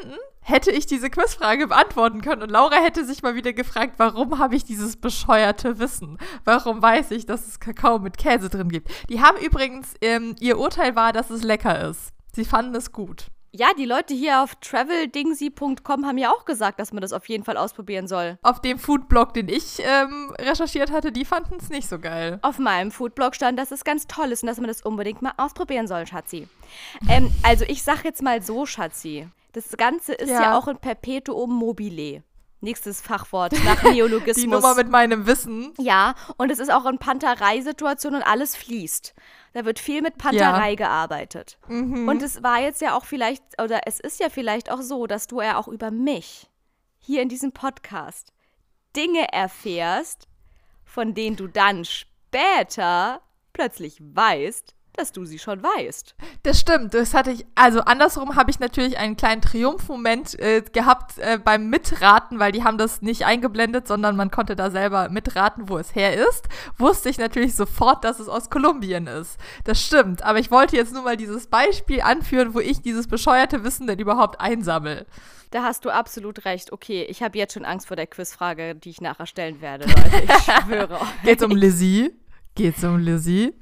hätte 0.47 0.71
ich 0.71 0.85
diese 0.85 1.09
Quizfrage 1.09 1.67
beantworten 1.67 2.21
können. 2.21 2.41
Und 2.41 2.51
Laura 2.51 2.77
hätte 2.77 3.05
sich 3.05 3.21
mal 3.21 3.35
wieder 3.35 3.51
gefragt, 3.51 3.95
warum 3.97 4.39
habe 4.39 4.55
ich 4.55 4.63
dieses 4.63 4.95
bescheuerte 4.95 5.77
Wissen? 5.77 6.17
Warum 6.45 6.81
weiß 6.81 7.11
ich, 7.11 7.25
dass 7.25 7.47
es 7.47 7.59
Kakao 7.59 7.99
mit 7.99 8.17
Käse 8.17 8.49
drin 8.49 8.69
gibt? 8.69 8.89
Die 9.09 9.21
haben 9.21 9.37
übrigens, 9.37 9.93
ähm, 10.01 10.35
ihr 10.39 10.57
Urteil 10.57 10.95
war, 10.95 11.11
dass 11.11 11.29
es 11.29 11.43
lecker 11.43 11.89
ist. 11.89 12.13
Sie 12.33 12.45
fanden 12.45 12.75
es 12.75 12.93
gut. 12.93 13.27
Ja, 13.51 13.67
die 13.77 13.85
Leute 13.85 14.13
hier 14.13 14.41
auf 14.43 14.55
traveldingsy.com 14.55 16.05
haben 16.05 16.17
ja 16.17 16.31
auch 16.31 16.45
gesagt, 16.45 16.79
dass 16.79 16.93
man 16.93 17.01
das 17.01 17.11
auf 17.11 17.27
jeden 17.27 17.43
Fall 17.43 17.57
ausprobieren 17.57 18.07
soll. 18.07 18.37
Auf 18.43 18.61
dem 18.61 18.77
Foodblog, 18.77 19.33
den 19.33 19.49
ich 19.49 19.79
ähm, 19.79 20.33
recherchiert 20.39 20.91
hatte, 20.91 21.11
die 21.11 21.25
fanden 21.25 21.55
es 21.59 21.69
nicht 21.69 21.89
so 21.89 21.99
geil. 21.99 22.39
Auf 22.41 22.59
meinem 22.59 22.91
Foodblog 22.91 23.35
stand, 23.35 23.57
dass 23.57 23.71
es 23.71 23.83
ganz 23.83 24.07
toll 24.07 24.31
ist 24.31 24.43
und 24.43 24.47
dass 24.47 24.57
man 24.57 24.67
das 24.67 24.81
unbedingt 24.81 25.21
mal 25.21 25.33
ausprobieren 25.37 25.87
soll, 25.87 26.05
Schatzi. 26.07 26.47
ähm, 27.09 27.31
also 27.41 27.65
ich 27.67 27.83
sag 27.83 28.03
jetzt 28.05 28.21
mal 28.21 28.41
so, 28.41 28.65
Schatzi. 28.65 29.27
Das 29.57 29.75
Ganze 29.75 30.13
ist 30.13 30.29
ja, 30.29 30.41
ja 30.41 30.57
auch 30.57 30.67
ein 30.67 30.77
Perpetuum 30.77 31.51
mobile. 31.51 32.21
Nächstes 32.61 33.01
Fachwort 33.01 33.53
nach 33.65 33.81
Neologismus. 33.91 34.43
Die 34.43 34.47
Nummer 34.47 34.75
mit 34.75 34.87
meinem 34.87 35.25
Wissen. 35.25 35.73
Ja, 35.79 36.13
und 36.37 36.51
es 36.51 36.59
ist 36.59 36.71
auch 36.71 36.85
eine 36.85 36.99
Pantereisituation 36.99 38.13
und 38.13 38.21
alles 38.21 38.55
fließt. 38.55 39.15
Da 39.53 39.65
wird 39.65 39.79
viel 39.79 40.03
mit 40.03 40.19
Panterei 40.19 40.69
ja. 40.69 40.75
gearbeitet. 40.75 41.57
Mhm. 41.67 42.07
Und 42.07 42.21
es 42.21 42.43
war 42.43 42.61
jetzt 42.61 42.81
ja 42.81 42.95
auch 42.95 43.05
vielleicht, 43.05 43.41
oder 43.59 43.81
es 43.87 43.99
ist 43.99 44.19
ja 44.19 44.29
vielleicht 44.29 44.69
auch 44.71 44.83
so, 44.83 45.07
dass 45.07 45.25
du 45.25 45.41
ja 45.41 45.57
auch 45.57 45.67
über 45.67 45.89
mich 45.89 46.51
hier 46.99 47.23
in 47.23 47.29
diesem 47.29 47.51
Podcast 47.51 48.33
Dinge 48.95 49.33
erfährst, 49.33 50.27
von 50.85 51.15
denen 51.15 51.35
du 51.35 51.47
dann 51.47 51.83
später 51.83 53.21
plötzlich 53.53 53.99
weißt, 54.01 54.75
dass 54.97 55.11
du 55.11 55.25
sie 55.25 55.39
schon 55.39 55.61
weißt. 55.63 56.15
Das 56.43 56.59
stimmt. 56.59 56.93
Das 56.93 57.13
hatte 57.13 57.31
ich, 57.31 57.45
also 57.55 57.81
andersrum 57.81 58.35
habe 58.35 58.51
ich 58.51 58.59
natürlich 58.59 58.97
einen 58.97 59.15
kleinen 59.15 59.41
Triumphmoment 59.41 60.39
äh, 60.39 60.61
gehabt 60.61 61.17
äh, 61.19 61.37
beim 61.37 61.69
Mitraten, 61.69 62.39
weil 62.39 62.51
die 62.51 62.63
haben 62.63 62.77
das 62.77 63.01
nicht 63.01 63.25
eingeblendet, 63.25 63.87
sondern 63.87 64.15
man 64.15 64.31
konnte 64.31 64.55
da 64.55 64.71
selber 64.71 65.09
mitraten, 65.09 65.69
wo 65.69 65.77
es 65.77 65.95
her 65.95 66.15
ist. 66.15 66.47
Wusste 66.77 67.09
ich 67.09 67.17
natürlich 67.17 67.55
sofort, 67.55 68.03
dass 68.03 68.19
es 68.19 68.27
aus 68.27 68.49
Kolumbien 68.49 69.07
ist. 69.07 69.37
Das 69.63 69.81
stimmt. 69.81 70.23
Aber 70.23 70.39
ich 70.39 70.51
wollte 70.51 70.75
jetzt 70.75 70.93
nur 70.93 71.03
mal 71.03 71.17
dieses 71.17 71.47
Beispiel 71.47 72.01
anführen, 72.01 72.53
wo 72.53 72.59
ich 72.59 72.81
dieses 72.81 73.07
bescheuerte 73.07 73.63
Wissen 73.63 73.87
denn 73.87 73.99
überhaupt 73.99 74.41
einsammle. 74.41 75.05
Da 75.51 75.63
hast 75.63 75.85
du 75.85 75.89
absolut 75.89 76.43
recht. 76.45 76.73
Okay, 76.73 77.03
ich 77.03 77.23
habe 77.23 77.37
jetzt 77.37 77.53
schon 77.53 77.63
Angst 77.63 77.87
vor 77.87 77.95
der 77.95 78.07
Quizfrage, 78.07 78.75
die 78.75 78.89
ich 78.89 78.99
nachher 78.99 79.27
stellen 79.27 79.61
werde, 79.61 79.85
Leute. 79.87 80.23
Ich 80.25 80.43
schwöre. 80.43 80.99
Geht's 81.23 81.43
um 81.43 81.51
Lizzie? 81.51 82.11
Geht's 82.55 82.83
um 82.83 82.97
Lizzie? 82.97 83.53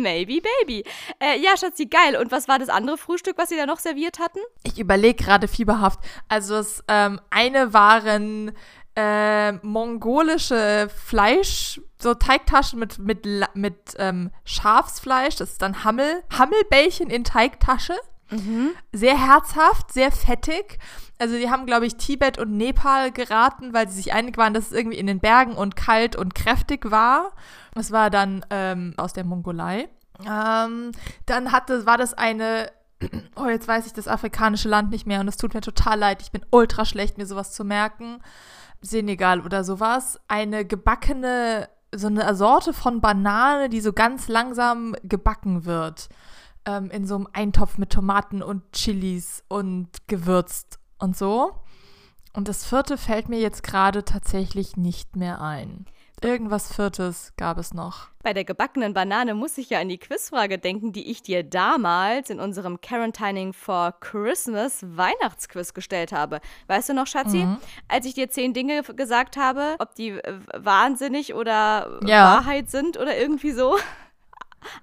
Maybe, 0.00 0.40
baby. 0.40 0.84
Äh, 1.20 1.40
ja, 1.40 1.56
Schatzi, 1.56 1.86
geil. 1.86 2.16
Und 2.16 2.32
was 2.32 2.48
war 2.48 2.58
das 2.58 2.68
andere 2.68 2.96
Frühstück, 2.98 3.38
was 3.38 3.48
sie 3.48 3.56
da 3.56 3.66
noch 3.66 3.78
serviert 3.78 4.18
hatten? 4.18 4.38
Ich 4.62 4.78
überlege 4.78 5.22
gerade 5.22 5.48
fieberhaft. 5.48 6.00
Also 6.28 6.54
das 6.54 6.84
ähm, 6.88 7.20
eine 7.30 7.72
waren 7.72 8.52
äh, 8.96 9.52
mongolische 9.52 10.88
Fleisch, 11.04 11.80
so 12.00 12.14
Teigtaschen 12.14 12.78
mit, 12.78 12.98
mit, 12.98 13.26
mit 13.54 13.94
ähm, 13.98 14.30
Schafsfleisch. 14.44 15.36
Das 15.36 15.52
ist 15.52 15.62
dann 15.62 15.84
Hammel, 15.84 16.22
Hammelbällchen 16.36 17.10
in 17.10 17.24
Teigtasche. 17.24 17.94
Mhm. 18.34 18.70
Sehr 18.92 19.16
herzhaft, 19.16 19.92
sehr 19.92 20.10
fettig. 20.10 20.78
Also 21.18 21.36
die 21.36 21.50
haben, 21.50 21.66
glaube 21.66 21.86
ich, 21.86 21.96
Tibet 21.96 22.38
und 22.38 22.56
Nepal 22.56 23.12
geraten, 23.12 23.72
weil 23.72 23.88
sie 23.88 23.96
sich 23.96 24.12
einig 24.12 24.36
waren, 24.36 24.54
dass 24.54 24.66
es 24.66 24.72
irgendwie 24.72 24.98
in 24.98 25.06
den 25.06 25.20
Bergen 25.20 25.54
und 25.54 25.76
kalt 25.76 26.16
und 26.16 26.34
kräftig 26.34 26.90
war. 26.90 27.32
Das 27.74 27.92
war 27.92 28.10
dann 28.10 28.44
ähm, 28.50 28.94
aus 28.96 29.12
der 29.12 29.24
Mongolei. 29.24 29.88
Ähm, 30.28 30.90
dann 31.26 31.52
hatte, 31.52 31.86
war 31.86 31.98
das 31.98 32.14
eine 32.14 32.70
oh, 33.36 33.46
jetzt 33.46 33.68
weiß 33.68 33.86
ich 33.86 33.92
das 33.92 34.08
afrikanische 34.08 34.68
Land 34.68 34.90
nicht 34.90 35.06
mehr 35.06 35.20
und 35.20 35.28
es 35.28 35.36
tut 35.36 35.54
mir 35.54 35.60
total 35.60 35.98
leid. 35.98 36.22
Ich 36.22 36.32
bin 36.32 36.44
ultra 36.50 36.84
schlecht, 36.84 37.18
mir 37.18 37.26
sowas 37.26 37.52
zu 37.52 37.64
merken. 37.64 38.20
Senegal 38.80 39.40
oder 39.40 39.64
sowas. 39.64 40.20
Eine 40.28 40.64
gebackene, 40.64 41.68
so 41.94 42.08
eine 42.08 42.34
Sorte 42.34 42.72
von 42.72 43.00
Banane, 43.00 43.68
die 43.68 43.80
so 43.80 43.92
ganz 43.92 44.28
langsam 44.28 44.94
gebacken 45.02 45.64
wird. 45.64 46.08
Ähm, 46.66 46.90
in 46.90 47.06
so 47.06 47.16
einem 47.16 47.28
Eintopf 47.32 47.78
mit 47.78 47.90
Tomaten 47.90 48.42
und 48.42 48.72
Chilis 48.72 49.44
und 49.48 49.88
gewürzt 50.06 50.78
und 50.98 51.16
so. 51.16 51.52
Und 52.32 52.48
das 52.48 52.64
vierte 52.64 52.98
fällt 52.98 53.28
mir 53.28 53.38
jetzt 53.38 53.62
gerade 53.62 54.04
tatsächlich 54.04 54.76
nicht 54.76 55.14
mehr 55.14 55.40
ein. 55.40 55.86
Irgendwas 56.24 56.72
Viertes 56.72 57.34
gab 57.36 57.58
es 57.58 57.74
noch. 57.74 58.08
Bei 58.22 58.32
der 58.32 58.44
gebackenen 58.44 58.94
Banane 58.94 59.34
muss 59.34 59.58
ich 59.58 59.68
ja 59.68 59.80
an 59.80 59.90
die 59.90 59.98
Quizfrage 59.98 60.58
denken, 60.58 60.92
die 60.92 61.10
ich 61.10 61.22
dir 61.22 61.42
damals 61.42 62.30
in 62.30 62.40
unserem 62.40 62.80
Quarantining 62.80 63.52
for 63.52 63.92
Christmas 64.00 64.82
Weihnachtsquiz 64.82 65.74
gestellt 65.74 66.12
habe. 66.12 66.40
Weißt 66.66 66.88
du 66.88 66.94
noch, 66.94 67.06
Schatzi? 67.06 67.44
Mhm. 67.44 67.58
Als 67.88 68.06
ich 68.06 68.14
dir 68.14 68.30
zehn 68.30 68.54
Dinge 68.54 68.82
gesagt 68.82 69.36
habe, 69.36 69.76
ob 69.80 69.94
die 69.94 70.18
wahnsinnig 70.54 71.34
oder 71.34 72.00
ja. 72.06 72.36
Wahrheit 72.36 72.70
sind 72.70 72.96
oder 72.96 73.16
irgendwie 73.16 73.52
so. 73.52 73.76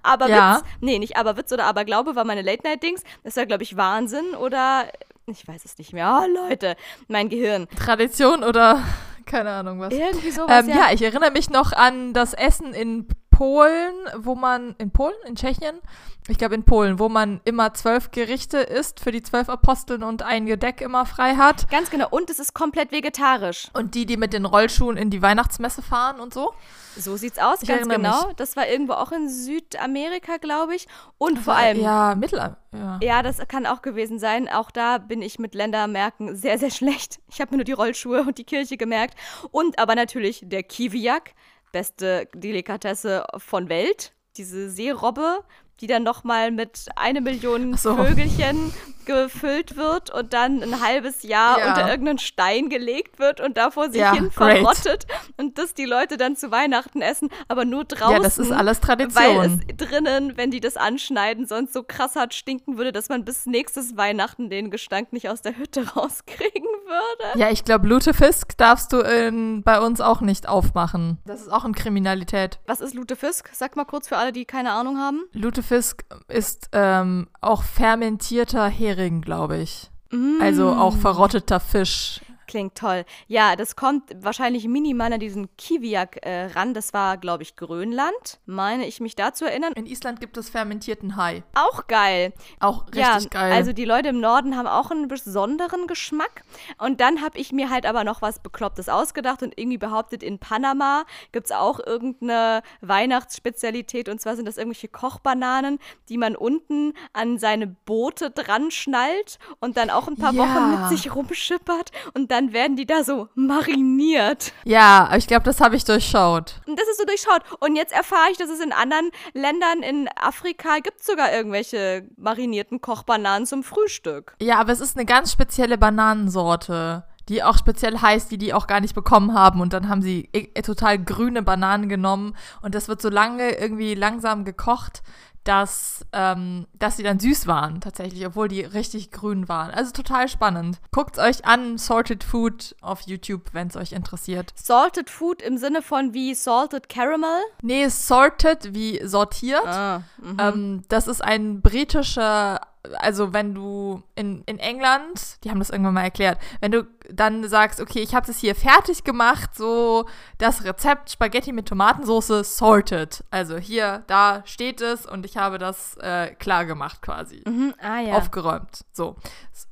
Aber 0.02 0.28
ja. 0.28 0.56
Witz, 0.56 0.64
nee, 0.80 0.98
nicht 0.98 1.16
aber 1.16 1.36
Witz 1.36 1.52
oder 1.52 1.64
aber 1.64 1.84
Glaube 1.84 2.16
war 2.16 2.24
meine 2.24 2.42
Late-Night-Dings. 2.42 3.02
Das 3.24 3.36
war, 3.36 3.46
glaube 3.46 3.62
ich, 3.62 3.76
Wahnsinn 3.76 4.34
oder 4.34 4.86
ich 5.26 5.46
weiß 5.46 5.64
es 5.64 5.78
nicht 5.78 5.92
mehr. 5.92 6.22
Oh, 6.22 6.48
Leute, 6.48 6.76
mein 7.08 7.28
Gehirn. 7.28 7.68
Tradition 7.78 8.42
oder 8.42 8.82
keine 9.26 9.50
Ahnung 9.50 9.80
was. 9.80 9.92
Irgendwie 9.92 10.30
sowas. 10.30 10.64
Ähm, 10.64 10.70
ja. 10.70 10.76
ja, 10.76 10.92
ich 10.92 11.02
erinnere 11.02 11.30
mich 11.30 11.50
noch 11.50 11.72
an 11.72 12.12
das 12.12 12.34
Essen 12.34 12.74
in 12.74 13.06
Polen, 13.32 13.94
wo 14.18 14.36
man, 14.36 14.76
in 14.78 14.92
Polen, 14.92 15.16
in 15.26 15.34
Tschechien, 15.34 15.80
ich 16.28 16.38
glaube 16.38 16.54
in 16.54 16.64
Polen, 16.64 17.00
wo 17.00 17.08
man 17.08 17.40
immer 17.44 17.74
zwölf 17.74 18.12
Gerichte 18.12 18.58
isst 18.58 19.00
für 19.00 19.10
die 19.10 19.22
zwölf 19.22 19.48
Aposteln 19.48 20.04
und 20.04 20.22
ein 20.22 20.46
Gedeck 20.46 20.80
immer 20.80 21.04
frei 21.04 21.34
hat. 21.34 21.68
Ganz 21.68 21.90
genau. 21.90 22.06
Und 22.10 22.30
es 22.30 22.38
ist 22.38 22.54
komplett 22.54 22.92
vegetarisch. 22.92 23.68
Und 23.72 23.96
die, 23.96 24.06
die 24.06 24.16
mit 24.16 24.32
den 24.32 24.44
Rollschuhen 24.44 24.96
in 24.96 25.10
die 25.10 25.20
Weihnachtsmesse 25.20 25.82
fahren 25.82 26.20
und 26.20 26.32
so. 26.32 26.52
So 26.96 27.16
sieht's 27.16 27.38
aus, 27.38 27.62
ich 27.62 27.68
ganz 27.68 27.88
genau. 27.88 28.26
Mich. 28.26 28.36
Das 28.36 28.54
war 28.54 28.68
irgendwo 28.68 28.92
auch 28.92 29.10
in 29.12 29.28
Südamerika, 29.28 30.36
glaube 30.36 30.76
ich. 30.76 30.86
Und 31.18 31.38
vor 31.38 31.54
allem. 31.54 31.80
Ja, 31.80 32.14
Mittelalter. 32.14 32.58
Ja. 32.72 33.00
ja, 33.02 33.22
das 33.22 33.38
kann 33.48 33.66
auch 33.66 33.82
gewesen 33.82 34.18
sein. 34.18 34.48
Auch 34.48 34.70
da 34.70 34.98
bin 34.98 35.22
ich 35.22 35.38
mit 35.38 35.54
Ländermerken 35.54 36.36
sehr, 36.36 36.58
sehr 36.58 36.70
schlecht. 36.70 37.20
Ich 37.28 37.40
habe 37.40 37.52
mir 37.52 37.56
nur 37.58 37.64
die 37.64 37.72
Rollschuhe 37.72 38.22
und 38.22 38.38
die 38.38 38.44
Kirche 38.44 38.76
gemerkt. 38.76 39.18
Und 39.50 39.78
aber 39.78 39.94
natürlich 39.94 40.42
der 40.44 40.62
Kiwiak, 40.62 41.32
beste 41.72 42.28
Delikatesse 42.34 43.24
von 43.38 43.68
Welt. 43.68 44.12
Diese 44.36 44.70
Seerobbe 44.70 45.44
die 45.82 45.88
dann 45.88 46.04
nochmal 46.04 46.52
mit 46.52 46.86
eine 46.94 47.20
Million 47.20 47.76
so. 47.76 47.96
Vögelchen 47.96 48.72
gefüllt 49.04 49.76
wird 49.76 50.10
und 50.10 50.32
dann 50.32 50.62
ein 50.62 50.80
halbes 50.80 51.22
Jahr 51.22 51.58
ja. 51.58 51.68
unter 51.68 51.88
irgendeinen 51.88 52.18
Stein 52.18 52.68
gelegt 52.68 53.18
wird 53.18 53.40
und 53.40 53.56
da 53.56 53.70
vor 53.70 53.90
sich 53.90 54.00
ja, 54.00 54.12
hin 54.12 54.30
verrottet 54.30 55.06
und 55.36 55.58
das 55.58 55.74
die 55.74 55.84
Leute 55.84 56.16
dann 56.16 56.36
zu 56.36 56.50
Weihnachten 56.50 57.02
essen, 57.02 57.28
aber 57.48 57.64
nur 57.64 57.84
draußen. 57.84 58.16
Ja, 58.16 58.22
das 58.22 58.38
ist 58.38 58.52
alles 58.52 58.80
Tradition. 58.80 59.24
Weil 59.24 59.60
es 59.68 59.76
drinnen, 59.76 60.36
wenn 60.36 60.50
die 60.50 60.60
das 60.60 60.76
anschneiden, 60.76 61.46
sonst 61.46 61.72
so 61.72 61.82
krass 61.82 62.16
hart 62.16 62.34
stinken 62.34 62.76
würde, 62.76 62.92
dass 62.92 63.08
man 63.08 63.24
bis 63.24 63.46
nächstes 63.46 63.96
Weihnachten 63.96 64.50
den 64.50 64.70
Gestank 64.70 65.12
nicht 65.12 65.28
aus 65.28 65.42
der 65.42 65.56
Hütte 65.56 65.86
rauskriegen 65.96 66.62
würde. 66.86 67.38
Ja, 67.38 67.50
ich 67.50 67.64
glaube, 67.64 67.86
Lutefisk 67.86 68.56
darfst 68.56 68.92
du 68.92 69.00
in, 69.00 69.62
bei 69.62 69.80
uns 69.80 70.00
auch 70.00 70.20
nicht 70.20 70.48
aufmachen. 70.48 71.18
Das 71.24 71.40
ist 71.40 71.48
auch 71.48 71.64
in 71.64 71.74
Kriminalität. 71.74 72.60
Was 72.66 72.80
ist 72.80 72.94
Lutefisk? 72.94 73.50
Sag 73.52 73.76
mal 73.76 73.84
kurz 73.84 74.08
für 74.08 74.16
alle, 74.16 74.32
die 74.32 74.44
keine 74.44 74.72
Ahnung 74.72 74.98
haben. 74.98 75.24
Lutefisk 75.32 76.04
ist 76.28 76.68
ähm, 76.72 77.28
auch 77.40 77.62
fermentierter 77.62 78.68
Hering. 78.68 78.91
Hering, 78.96 79.22
glaube 79.22 79.58
ich. 79.58 79.90
Mm. 80.10 80.40
Also 80.40 80.68
auch 80.68 80.96
verrotteter 80.96 81.60
Fisch. 81.60 82.20
Klingt 82.52 82.74
toll. 82.74 83.06
Ja, 83.28 83.56
das 83.56 83.76
kommt 83.76 84.10
wahrscheinlich 84.14 84.68
minimal 84.68 85.10
an 85.10 85.20
diesen 85.20 85.48
Kiwiak 85.56 86.18
äh, 86.20 86.48
ran. 86.48 86.74
Das 86.74 86.92
war, 86.92 87.16
glaube 87.16 87.42
ich, 87.44 87.56
Grönland, 87.56 88.40
meine 88.44 88.86
ich 88.86 89.00
mich 89.00 89.16
da 89.16 89.32
zu 89.32 89.46
erinnern. 89.46 89.72
In 89.72 89.86
Island 89.86 90.20
gibt 90.20 90.36
es 90.36 90.50
fermentierten 90.50 91.16
Hai. 91.16 91.44
Auch 91.54 91.86
geil. 91.86 92.34
Auch 92.60 92.88
richtig 92.88 93.00
ja, 93.00 93.18
geil. 93.30 93.52
Also 93.52 93.72
die 93.72 93.86
Leute 93.86 94.10
im 94.10 94.20
Norden 94.20 94.54
haben 94.54 94.66
auch 94.66 94.90
einen 94.90 95.08
besonderen 95.08 95.86
Geschmack. 95.86 96.42
Und 96.76 97.00
dann 97.00 97.22
habe 97.22 97.38
ich 97.38 97.52
mir 97.52 97.70
halt 97.70 97.86
aber 97.86 98.04
noch 98.04 98.20
was 98.20 98.40
Beklopptes 98.40 98.90
ausgedacht 98.90 99.42
und 99.42 99.58
irgendwie 99.58 99.78
behauptet, 99.78 100.22
in 100.22 100.38
Panama 100.38 101.06
gibt 101.32 101.46
es 101.46 101.52
auch 101.52 101.80
irgendeine 101.80 102.62
Weihnachtsspezialität. 102.82 104.10
Und 104.10 104.20
zwar 104.20 104.36
sind 104.36 104.46
das 104.46 104.58
irgendwelche 104.58 104.88
Kochbananen, 104.88 105.78
die 106.10 106.18
man 106.18 106.36
unten 106.36 106.92
an 107.14 107.38
seine 107.38 107.66
Boote 107.66 108.30
dran 108.30 108.70
schnallt 108.70 109.38
und 109.58 109.78
dann 109.78 109.88
auch 109.88 110.06
ein 110.06 110.16
paar 110.16 110.34
ja. 110.34 110.42
Wochen 110.42 110.70
mit 110.70 110.88
sich 110.90 111.14
rumschippert. 111.14 111.92
Und 112.12 112.30
dann 112.30 112.41
werden 112.50 112.76
die 112.76 112.86
da 112.86 113.04
so 113.04 113.28
mariniert. 113.34 114.52
Ja, 114.64 115.10
ich 115.16 115.26
glaube, 115.26 115.44
das 115.44 115.60
habe 115.60 115.76
ich 115.76 115.84
durchschaut. 115.84 116.60
Und 116.66 116.78
das 116.78 116.88
ist 116.88 116.98
so 116.98 117.04
durchschaut. 117.04 117.42
Und 117.60 117.76
jetzt 117.76 117.92
erfahre 117.92 118.30
ich, 118.32 118.38
dass 118.38 118.50
es 118.50 118.60
in 118.60 118.72
anderen 118.72 119.10
Ländern 119.34 119.82
in 119.82 120.08
Afrika 120.16 120.78
gibt 120.82 121.04
sogar 121.04 121.32
irgendwelche 121.32 122.08
marinierten 122.16 122.80
Kochbananen 122.80 123.46
zum 123.46 123.62
Frühstück. 123.62 124.34
Ja, 124.40 124.58
aber 124.58 124.72
es 124.72 124.80
ist 124.80 124.96
eine 124.96 125.06
ganz 125.06 125.30
spezielle 125.30 125.78
Bananensorte 125.78 127.04
die 127.28 127.42
auch 127.42 127.56
speziell 127.56 127.98
heißt, 127.98 128.30
die 128.30 128.38
die 128.38 128.52
auch 128.52 128.66
gar 128.66 128.80
nicht 128.80 128.94
bekommen 128.94 129.34
haben. 129.34 129.60
Und 129.60 129.72
dann 129.72 129.88
haben 129.88 130.02
sie 130.02 130.28
äh, 130.32 130.62
total 130.62 130.98
grüne 130.98 131.42
Bananen 131.42 131.88
genommen 131.88 132.36
und 132.62 132.74
das 132.74 132.88
wird 132.88 133.00
so 133.00 133.08
lange 133.08 133.52
irgendwie 133.52 133.94
langsam 133.94 134.44
gekocht, 134.44 135.02
dass, 135.44 136.04
ähm, 136.12 136.66
dass 136.74 136.96
sie 136.96 137.02
dann 137.02 137.18
süß 137.18 137.46
waren, 137.46 137.80
tatsächlich, 137.80 138.24
obwohl 138.26 138.48
die 138.48 138.62
richtig 138.62 139.10
grün 139.10 139.48
waren. 139.48 139.70
Also 139.70 139.92
total 139.92 140.28
spannend. 140.28 140.80
Guckt 140.92 141.18
euch 141.18 141.44
an, 141.44 141.78
Salted 141.78 142.22
Food 142.22 142.76
auf 142.80 143.02
YouTube, 143.02 143.42
wenn 143.52 143.68
es 143.68 143.76
euch 143.76 143.92
interessiert. 143.92 144.52
Salted 144.54 145.10
Food 145.10 145.42
im 145.42 145.58
Sinne 145.58 145.82
von 145.82 146.14
wie 146.14 146.34
Salted 146.34 146.88
Caramel? 146.88 147.42
Nee, 147.62 147.88
Sorted 147.88 148.74
wie 148.74 149.04
sortiert. 149.04 149.66
Ah, 149.66 150.02
mhm. 150.18 150.36
ähm, 150.38 150.82
das 150.88 151.08
ist 151.08 151.22
ein 151.22 151.60
britischer 151.60 152.60
also 152.98 153.32
wenn 153.32 153.54
du 153.54 154.02
in, 154.14 154.42
in 154.46 154.58
England, 154.58 155.38
die 155.44 155.50
haben 155.50 155.58
das 155.58 155.70
irgendwann 155.70 155.94
mal 155.94 156.02
erklärt, 156.02 156.38
wenn 156.60 156.72
du 156.72 156.86
dann 157.12 157.48
sagst, 157.48 157.80
okay, 157.80 158.00
ich 158.00 158.14
habe 158.14 158.30
es 158.30 158.38
hier 158.38 158.54
fertig 158.54 159.04
gemacht, 159.04 159.50
so 159.54 160.06
das 160.38 160.64
Rezept 160.64 161.10
Spaghetti 161.10 161.52
mit 161.52 161.66
Tomatensauce 161.66 162.56
sorted. 162.56 163.24
Also 163.30 163.58
hier, 163.58 164.04
da 164.06 164.42
steht 164.44 164.80
es 164.80 165.06
und 165.06 165.26
ich 165.26 165.36
habe 165.36 165.58
das 165.58 165.96
äh, 165.98 166.34
klar 166.34 166.64
gemacht 166.64 167.02
quasi. 167.02 167.42
Mhm, 167.46 167.74
ah, 167.80 168.00
ja. 168.00 168.14
Aufgeräumt. 168.14 168.84
So. 168.92 169.16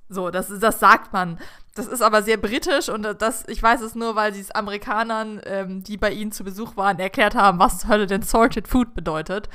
So, 0.09 0.30
das, 0.30 0.53
das 0.59 0.80
sagt 0.80 1.12
man. 1.12 1.38
Das 1.76 1.86
ist 1.86 2.03
aber 2.03 2.22
sehr 2.22 2.36
britisch 2.36 2.88
und 2.88 3.05
das, 3.22 3.45
ich 3.47 3.62
weiß 3.62 3.80
es 3.82 3.95
nur, 3.95 4.16
weil 4.16 4.34
sie 4.34 4.41
es 4.41 4.51
Amerikanern, 4.51 5.41
ähm, 5.45 5.84
die 5.84 5.97
bei 5.97 6.11
ihnen 6.11 6.32
zu 6.32 6.43
Besuch 6.43 6.76
waren, 6.76 6.99
erklärt 6.99 7.36
haben, 7.36 7.61
was 7.61 7.78
zur 7.78 7.91
Hölle 7.91 8.07
denn 8.07 8.22
Sorted 8.22 8.66
Food 8.66 8.93
bedeutet. 8.93 9.49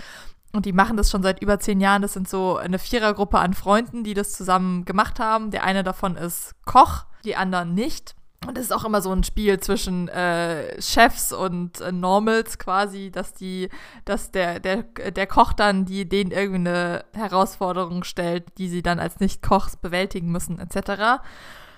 Und 0.55 0.65
die 0.65 0.73
machen 0.73 0.95
das 0.95 1.11
schon 1.11 1.21
seit 1.21 1.41
über 1.41 1.59
zehn 1.59 1.81
Jahren. 1.81 2.01
Das 2.01 2.13
sind 2.13 2.29
so 2.29 2.55
eine 2.55 2.79
Vierergruppe 2.79 3.39
an 3.39 3.53
Freunden, 3.53 4.03
die 4.05 4.13
das 4.13 4.31
zusammen 4.31 4.85
gemacht 4.85 5.19
haben. 5.19 5.51
Der 5.51 5.63
eine 5.63 5.83
davon 5.83 6.15
ist 6.15 6.55
Koch, 6.65 7.05
die 7.25 7.35
anderen 7.35 7.73
nicht. 7.73 8.15
Und 8.47 8.57
es 8.57 8.65
ist 8.65 8.71
auch 8.71 8.85
immer 8.85 9.01
so 9.01 9.11
ein 9.11 9.23
Spiel 9.23 9.59
zwischen 9.59 10.07
äh, 10.07 10.81
Chefs 10.81 11.33
und 11.33 11.81
äh, 11.81 11.91
Normals 11.91 12.57
quasi, 12.57 13.11
dass 13.11 13.33
die, 13.33 13.69
dass 14.05 14.31
der, 14.31 14.59
der, 14.59 14.83
der 14.83 15.27
Koch 15.27 15.51
dann 15.51 15.85
die 15.85 16.07
denen 16.07 16.31
irgendwie 16.31 16.69
eine 16.69 17.05
Herausforderung 17.13 18.03
stellt, 18.03 18.45
die 18.57 18.69
sie 18.69 18.83
dann 18.83 18.99
als 18.99 19.19
Nicht-Kochs 19.19 19.77
bewältigen 19.77 20.31
müssen, 20.31 20.59
etc. 20.59 21.21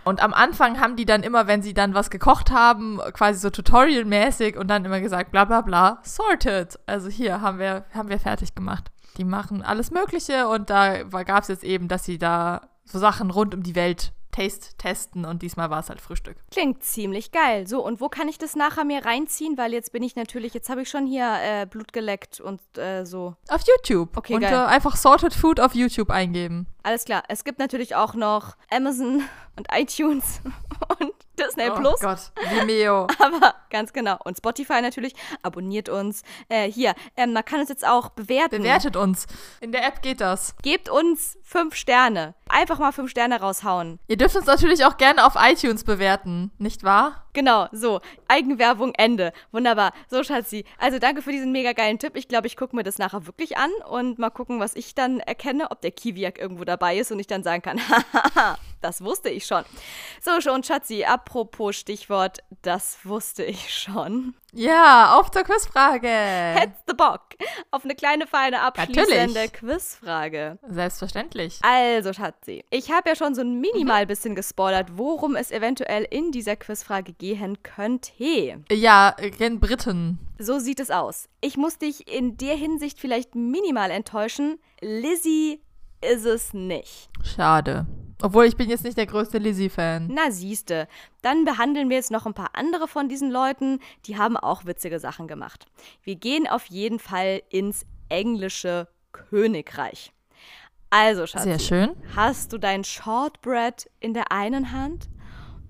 Und 0.07 0.23
am 0.23 0.33
Anfang 0.33 0.79
haben 0.79 0.95
die 0.95 1.05
dann 1.05 1.21
immer, 1.21 1.47
wenn 1.47 1.61
sie 1.61 1.73
dann 1.73 1.93
was 1.93 2.09
gekocht 2.09 2.49
haben, 2.49 2.99
quasi 3.11 3.39
so 3.39 3.49
tutorialmäßig 3.49 4.55
und 4.57 4.69
dann 4.69 4.85
immer 4.85 5.01
gesagt, 5.01 5.31
bla 5.31 5.43
bla 5.43 5.59
bla, 5.59 5.99
sorted. 6.03 6.79
Also 6.85 7.09
hier 7.09 7.41
haben 7.41 7.59
wir, 7.59 7.83
haben 7.93 8.07
wir 8.07 8.19
fertig 8.19 8.55
gemacht. 8.55 8.89
Die 9.17 9.25
machen 9.25 9.61
alles 9.61 9.91
Mögliche 9.91 10.47
und 10.47 10.69
da 10.69 11.03
gab 11.03 11.41
es 11.41 11.49
jetzt 11.49 11.65
eben, 11.65 11.89
dass 11.89 12.05
sie 12.05 12.17
da 12.17 12.69
so 12.85 12.99
Sachen 12.99 13.31
rund 13.31 13.53
um 13.53 13.63
die 13.63 13.75
Welt 13.75 14.13
Taste 14.37 14.77
testen 14.77 15.25
und 15.25 15.41
diesmal 15.41 15.71
war 15.71 15.79
es 15.79 15.89
halt 15.89 15.99
Frühstück. 15.99 16.37
Klingt 16.51 16.83
ziemlich 16.83 17.31
geil. 17.31 17.65
So, 17.67 17.83
und 17.83 17.99
wo 17.99 18.07
kann 18.07 18.29
ich 18.29 18.37
das 18.37 18.55
nachher 18.55 18.85
mir 18.85 19.03
reinziehen? 19.03 19.57
Weil 19.57 19.73
jetzt 19.73 19.91
bin 19.91 20.03
ich 20.03 20.15
natürlich, 20.15 20.53
jetzt 20.53 20.69
habe 20.69 20.83
ich 20.83 20.89
schon 20.89 21.07
hier 21.07 21.37
äh, 21.41 21.65
Blut 21.65 21.91
geleckt 21.91 22.39
und 22.39 22.61
äh, 22.77 23.03
so. 23.03 23.35
Auf 23.49 23.61
YouTube. 23.65 24.15
Okay, 24.15 24.35
und, 24.35 24.41
geil. 24.41 24.53
Äh, 24.53 24.67
einfach 24.67 24.95
Sorted 24.95 25.33
Food 25.33 25.59
auf 25.59 25.73
YouTube 25.73 26.11
eingeben. 26.11 26.67
Alles 26.87 27.03
klar. 27.03 27.23
Es 27.27 27.43
gibt 27.43 27.59
natürlich 27.59 27.95
auch 27.95 28.13
noch 28.13 28.55
Amazon 28.69 29.21
und 29.57 29.67
iTunes 29.73 30.39
und 30.99 31.11
Disney 31.37 31.69
oh 31.69 31.75
Plus. 31.75 31.99
Gott, 31.99 32.31
Vimeo. 32.49 33.07
Aber 33.19 33.55
ganz 33.69 33.91
genau. 33.91 34.17
Und 34.23 34.37
Spotify 34.37 34.81
natürlich. 34.81 35.13
Abonniert 35.43 35.89
uns. 35.89 36.23
Äh, 36.47 36.71
hier, 36.71 36.95
ähm, 37.17 37.33
man 37.33 37.43
kann 37.43 37.59
uns 37.59 37.67
jetzt 37.67 37.85
auch 37.85 38.11
bewerten. 38.11 38.59
Bewertet 38.59 38.95
uns. 38.95 39.27
In 39.59 39.73
der 39.73 39.85
App 39.85 40.01
geht 40.01 40.21
das. 40.21 40.55
Gebt 40.63 40.87
uns 40.87 41.37
fünf 41.43 41.75
Sterne. 41.75 42.35
Einfach 42.47 42.79
mal 42.79 42.93
fünf 42.93 43.11
Sterne 43.11 43.41
raushauen. 43.41 43.99
Ihr 44.07 44.17
dürft 44.17 44.37
uns 44.37 44.45
natürlich 44.45 44.85
auch 44.85 44.95
gerne 44.95 45.25
auf 45.25 45.33
iTunes 45.37 45.83
bewerten, 45.83 46.51
nicht 46.57 46.83
wahr? 46.83 47.27
Genau, 47.33 47.67
so. 47.71 48.01
Eigenwerbung, 48.27 48.93
Ende. 48.95 49.31
Wunderbar. 49.51 49.93
So, 50.09 50.23
Schatzi. 50.23 50.65
Also 50.79 50.97
danke 50.97 51.21
für 51.21 51.31
diesen 51.31 51.51
mega 51.51 51.73
geilen 51.73 51.99
Tipp. 51.99 52.15
Ich 52.15 52.27
glaube, 52.27 52.47
ich 52.47 52.57
gucke 52.57 52.75
mir 52.75 52.83
das 52.83 52.97
nachher 52.97 53.27
wirklich 53.27 53.57
an 53.57 53.69
und 53.87 54.17
mal 54.17 54.31
gucken, 54.31 54.59
was 54.59 54.75
ich 54.75 54.95
dann 54.95 55.19
erkenne, 55.19 55.69
ob 55.69 55.81
der 55.81 55.91
Kiwiak 55.91 56.39
irgendwo 56.39 56.63
dabei 56.77 56.97
ist 56.97 57.11
und 57.11 57.19
ich 57.19 57.27
dann 57.27 57.43
sagen 57.43 57.61
kann, 57.61 57.79
das 58.81 59.03
wusste 59.03 59.29
ich 59.29 59.45
schon. 59.45 59.63
So, 60.21 60.39
schon, 60.41 60.63
Schatzi, 60.63 61.03
apropos 61.03 61.75
Stichwort, 61.75 62.39
das 62.61 62.99
wusste 63.03 63.43
ich 63.43 63.73
schon. 63.73 64.35
Ja, 64.53 65.15
auf 65.15 65.29
zur 65.31 65.43
Quizfrage. 65.43 66.07
Hättest 66.07 66.83
du 66.87 66.95
Bock 66.95 67.21
auf 67.71 67.83
eine 67.83 67.95
kleine, 67.95 68.27
feine, 68.27 68.61
abschließende 68.61 69.27
Natürlich. 69.27 69.53
Quizfrage? 69.53 70.59
Selbstverständlich. 70.67 71.59
Also, 71.63 72.13
Schatzi, 72.13 72.63
ich 72.69 72.91
habe 72.91 73.09
ja 73.09 73.15
schon 73.15 73.35
so 73.35 73.41
ein 73.41 73.59
minimal 73.59 74.05
bisschen 74.05 74.35
gespoilert, 74.35 74.89
worum 74.93 75.35
es 75.35 75.51
eventuell 75.51 76.07
in 76.09 76.31
dieser 76.31 76.55
Quizfrage 76.55 77.13
gehen 77.13 77.61
könnte. 77.63 78.63
Ja, 78.71 79.15
gen 79.37 79.59
Briten. 79.59 80.19
So 80.39 80.59
sieht 80.59 80.79
es 80.79 80.91
aus. 80.91 81.29
Ich 81.41 81.57
muss 81.57 81.79
dich 81.79 82.11
in 82.11 82.37
der 82.37 82.55
Hinsicht 82.55 82.99
vielleicht 82.99 83.33
minimal 83.33 83.89
enttäuschen. 83.89 84.59
Lizzie 84.81 85.61
ist 86.01 86.25
es 86.25 86.53
nicht. 86.53 87.09
Schade. 87.23 87.85
Obwohl 88.21 88.45
ich 88.45 88.57
bin 88.57 88.69
jetzt 88.69 88.83
nicht 88.83 88.97
der 88.97 89.05
größte 89.05 89.37
Lizzie-Fan. 89.37 90.09
Na 90.11 90.31
siehste, 90.31 90.87
dann 91.21 91.45
behandeln 91.45 91.89
wir 91.89 91.97
jetzt 91.97 92.09
noch 92.09 92.25
ein 92.25 92.33
paar 92.33 92.49
andere 92.53 92.87
von 92.87 93.09
diesen 93.09 93.29
Leuten, 93.29 93.79
die 94.05 94.17
haben 94.17 94.37
auch 94.37 94.65
witzige 94.65 94.99
Sachen 94.99 95.27
gemacht. 95.27 95.67
Wir 96.01 96.15
gehen 96.15 96.47
auf 96.47 96.65
jeden 96.65 96.97
Fall 96.97 97.43
ins 97.49 97.85
englische 98.09 98.87
Königreich. 99.11 100.13
Also, 100.89 101.27
Schatzi, 101.27 101.43
Sehr 101.49 101.59
schön. 101.59 101.95
hast 102.15 102.53
du 102.53 102.57
dein 102.57 102.83
Shortbread 102.83 103.89
in 103.99 104.13
der 104.13 104.31
einen 104.31 104.71
Hand 104.71 105.09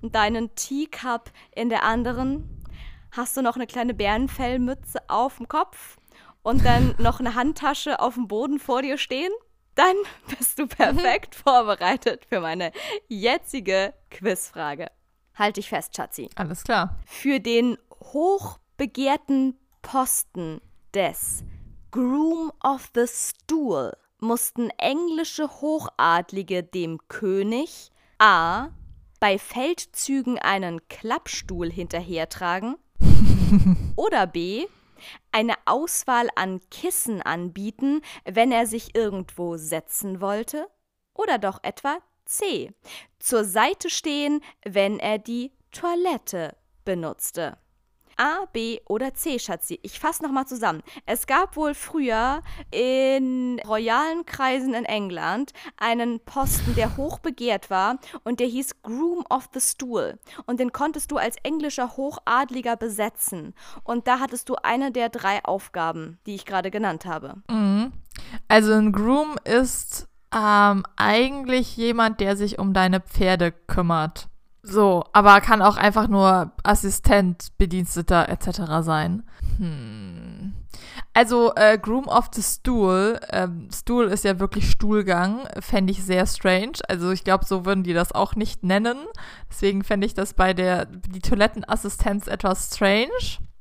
und 0.02 0.16
deinen 0.16 0.54
Teacup 0.56 1.32
in 1.56 1.70
der 1.70 1.84
anderen? 1.84 2.64
Hast 3.12 3.36
du 3.36 3.42
noch 3.42 3.56
eine 3.56 3.68
kleine 3.68 3.94
Bärenfellmütze 3.94 5.00
auf 5.10 5.38
dem 5.38 5.48
Kopf 5.48 5.98
und 6.44 6.64
dann 6.64 6.94
noch 7.00 7.20
eine 7.20 7.36
Handtasche 7.36 8.00
auf 8.00 8.14
dem 8.14 8.28
Boden 8.28 8.60
vor 8.60 8.84
dir 8.84 8.98
stehen? 8.98 9.32
Dann 9.78 9.96
bist 10.28 10.58
du 10.58 10.66
perfekt 10.66 11.36
vorbereitet 11.36 12.26
für 12.28 12.40
meine 12.40 12.72
jetzige 13.08 13.94
Quizfrage. 14.10 14.90
Halt 15.36 15.58
dich 15.58 15.70
fest, 15.70 15.96
Schatzi. 15.96 16.32
Alles 16.36 16.64
klar. 16.64 16.98
Für 17.06 17.40
den 17.40 17.78
hochbegehrten 18.12 19.56
Posten 19.84 20.62
des 20.96 21.44
Groom 21.92 22.52
of 22.64 22.90
the 22.96 23.06
Stool 23.06 23.94
mussten 24.20 24.72
englische 24.72 25.48
Hochadlige 25.62 26.64
dem 26.64 26.98
König 27.08 27.92
A. 28.18 28.70
bei 29.20 29.38
Feldzügen 29.38 30.40
einen 30.40 30.88
Klappstuhl 30.88 31.72
hinterhertragen 31.72 32.78
oder 33.96 34.26
B. 34.26 34.66
eine 35.32 35.56
Auswahl 35.66 36.30
an 36.36 36.62
Kissen 36.70 37.22
anbieten, 37.22 38.02
wenn 38.26 38.52
er 38.52 38.68
sich 38.68 38.96
irgendwo 38.96 39.58
setzen 39.58 40.22
wollte 40.22 40.68
oder 41.14 41.38
doch 41.38 41.64
etwa 41.64 41.98
C. 42.26 42.74
zur 43.20 43.46
Seite 43.46 43.90
stehen, 43.90 44.42
wenn 44.64 45.00
er 45.00 45.18
die 45.18 45.52
Toilette 45.72 46.56
benutzte. 46.84 47.58
A, 48.18 48.46
B 48.52 48.80
oder 48.88 49.14
C, 49.14 49.40
Schatzi. 49.40 49.80
Ich 49.84 50.00
fasse 50.00 50.24
nochmal 50.24 50.46
zusammen. 50.46 50.82
Es 51.06 51.28
gab 51.28 51.56
wohl 51.56 51.74
früher 51.74 52.42
in 52.72 53.60
royalen 53.68 54.26
Kreisen 54.26 54.74
in 54.74 54.86
England 54.86 55.54
einen 55.78 56.20
Posten, 56.20 56.76
der 56.76 56.98
hoch 56.98 57.20
begehrt 57.20 57.70
war 57.70 57.98
und 58.24 58.40
der 58.40 58.48
hieß 58.48 58.82
Groom 58.82 59.24
of 59.30 59.50
the 59.54 59.60
Stool. 59.60 60.20
Und 60.46 60.60
den 60.60 60.72
konntest 60.72 61.12
du 61.12 61.18
als 61.18 61.38
englischer 61.44 61.96
Hochadliger 61.98 62.76
besetzen. 62.76 63.54
Und 63.84 64.08
da 64.08 64.20
hattest 64.20 64.50
du 64.50 64.56
eine 64.56 64.92
der 64.92 65.10
drei 65.10 65.44
Aufgaben, 65.46 66.20
die 66.26 66.36
ich 66.36 66.46
gerade 66.46 66.72
genannt 66.72 67.06
habe. 67.06 67.36
Mhm. 67.50 67.92
Also 68.48 68.74
ein 68.74 68.92
Groom 68.92 69.36
ist 69.44 70.08
ähm, 70.34 70.84
eigentlich 70.96 71.78
jemand, 71.78 72.20
der 72.20 72.36
sich 72.36 72.60
um 72.60 72.74
deine 72.74 73.00
Pferde 73.00 73.52
kümmert. 73.52 74.28
So, 74.70 75.06
aber 75.14 75.40
kann 75.40 75.62
auch 75.62 75.78
einfach 75.78 76.08
nur 76.08 76.52
Assistent, 76.64 77.58
Bediensteter 77.58 78.28
etc. 78.28 78.62
sein. 78.82 79.24
Hm. 79.58 80.54
Also 81.14 81.54
äh, 81.56 81.80
Groom 81.80 82.08
of 82.08 82.30
the 82.34 82.44
Stool, 82.44 83.20
ähm, 83.30 83.70
Stool 83.74 84.06
ist 84.06 84.24
ja 84.24 84.40
wirklich 84.40 84.70
Stuhlgang, 84.70 85.48
fände 85.60 85.92
ich 85.92 86.04
sehr 86.04 86.28
strange. 86.28 86.74
Also 86.88 87.12
ich 87.12 87.24
glaube, 87.24 87.46
so 87.46 87.66
würden 87.66 87.84
die 87.84 87.94
das 87.94 88.12
auch 88.12 88.36
nicht 88.36 88.64
nennen. 88.64 88.98
Deswegen 89.50 89.84
fände 89.84 90.06
ich 90.06 90.14
das 90.14 90.34
bei 90.34 90.54
der 90.54 90.86
die 90.86 91.22
Toilettenassistenz 91.22 92.28
etwas 92.28 92.68
strange. 92.68 93.08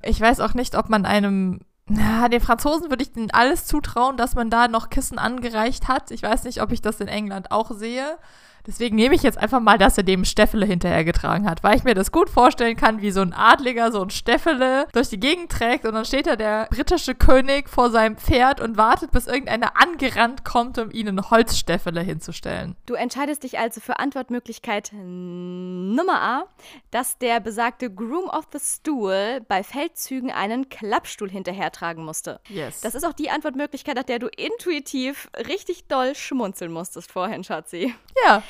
Ich 0.03 0.21
weiß 0.21 0.41
auch 0.41 0.55
nicht, 0.55 0.77
ob 0.77 0.89
man 0.89 1.07
einem 1.07 1.61
na, 1.89 2.29
den 2.29 2.41
Franzosen 2.41 2.91
würde 2.91 3.05
ich 3.05 3.13
denen 3.13 3.31
alles 3.31 3.65
zutrauen, 3.65 4.17
dass 4.17 4.35
man 4.35 4.51
da 4.51 4.67
noch 4.67 4.91
Kissen 4.91 5.19
angereicht 5.19 5.87
hat. 5.87 6.11
Ich 6.11 6.23
weiß 6.23 6.43
nicht, 6.43 6.61
ob 6.61 6.73
ich 6.73 6.83
das 6.83 7.01
in 7.01 7.07
England 7.07 7.53
auch 7.53 7.71
sehe. 7.71 8.19
Deswegen 8.67 8.97
nehme 8.97 9.15
ich 9.15 9.23
jetzt 9.23 9.39
einfach 9.39 9.61
mal, 9.61 9.79
dass 9.79 9.97
er 9.97 10.05
dem 10.05 10.25
Steffele 10.25 10.67
hinterhergetragen 10.67 11.49
hat, 11.49 11.63
weil 11.63 11.77
ich 11.77 11.85
mir 11.85 11.95
das 11.95 12.11
gut 12.11 12.29
vorstellen 12.29 12.77
kann, 12.77 13.01
wie 13.01 13.11
so 13.11 13.21
ein 13.21 13.33
Adliger 13.33 13.93
so 13.93 14.03
ein 14.03 14.11
Steffele 14.11 14.87
durch 14.93 15.09
die 15.09 15.21
Gegend 15.21 15.53
trägt 15.53 15.85
und 15.85 15.95
dann 15.95 16.05
steht 16.05 16.27
da 16.27 16.37
der 16.37 16.67
britische 16.71 17.15
König 17.15 17.69
vor 17.69 17.91
seinem 17.91 18.17
Pferd 18.17 18.61
und 18.61 18.77
wartet, 18.77 19.13
bis 19.13 19.27
irgendeiner 19.27 19.81
angerannt 19.81 20.45
kommt, 20.45 20.79
um 20.79 20.91
ihnen 20.91 21.31
Holzsteffele 21.31 22.01
hinzustellen. 22.01 22.77
Du 22.87 22.95
entscheidest 22.95 23.45
dich 23.45 23.59
also 23.59 23.81
für 23.81 23.99
Antwortmöglichkeit 23.99 24.91
Nummer 24.93 26.21
A, 26.21 26.45
dass 26.91 27.19
der 27.19 27.41
besagte 27.41 27.91
Groom 27.91 28.29
of 28.29 28.49
the 28.53 28.59
Stool 28.59 29.41
bei 29.47 29.63
Feldzügen 29.63 30.31
einen 30.31 30.69
Klappstuhl 30.69 31.31
hinterhertragen 31.31 32.05
musste. 32.05 32.41
Yes. 32.49 32.81
Das 32.81 32.95
ist 32.95 33.05
auch 33.05 33.13
die 33.13 33.31
Antwortmöglichkeit, 33.31 33.97
nach 33.97 34.03
der 34.03 34.19
du 34.19 34.27
intuitiv 34.29 35.29
richtig 35.49 35.87
doll 35.87 36.15
schmunzeln 36.15 36.73
musstest 36.73 37.13
vorhin, 37.13 37.45
Schatzi. 37.45 37.95
ja. 38.25 38.43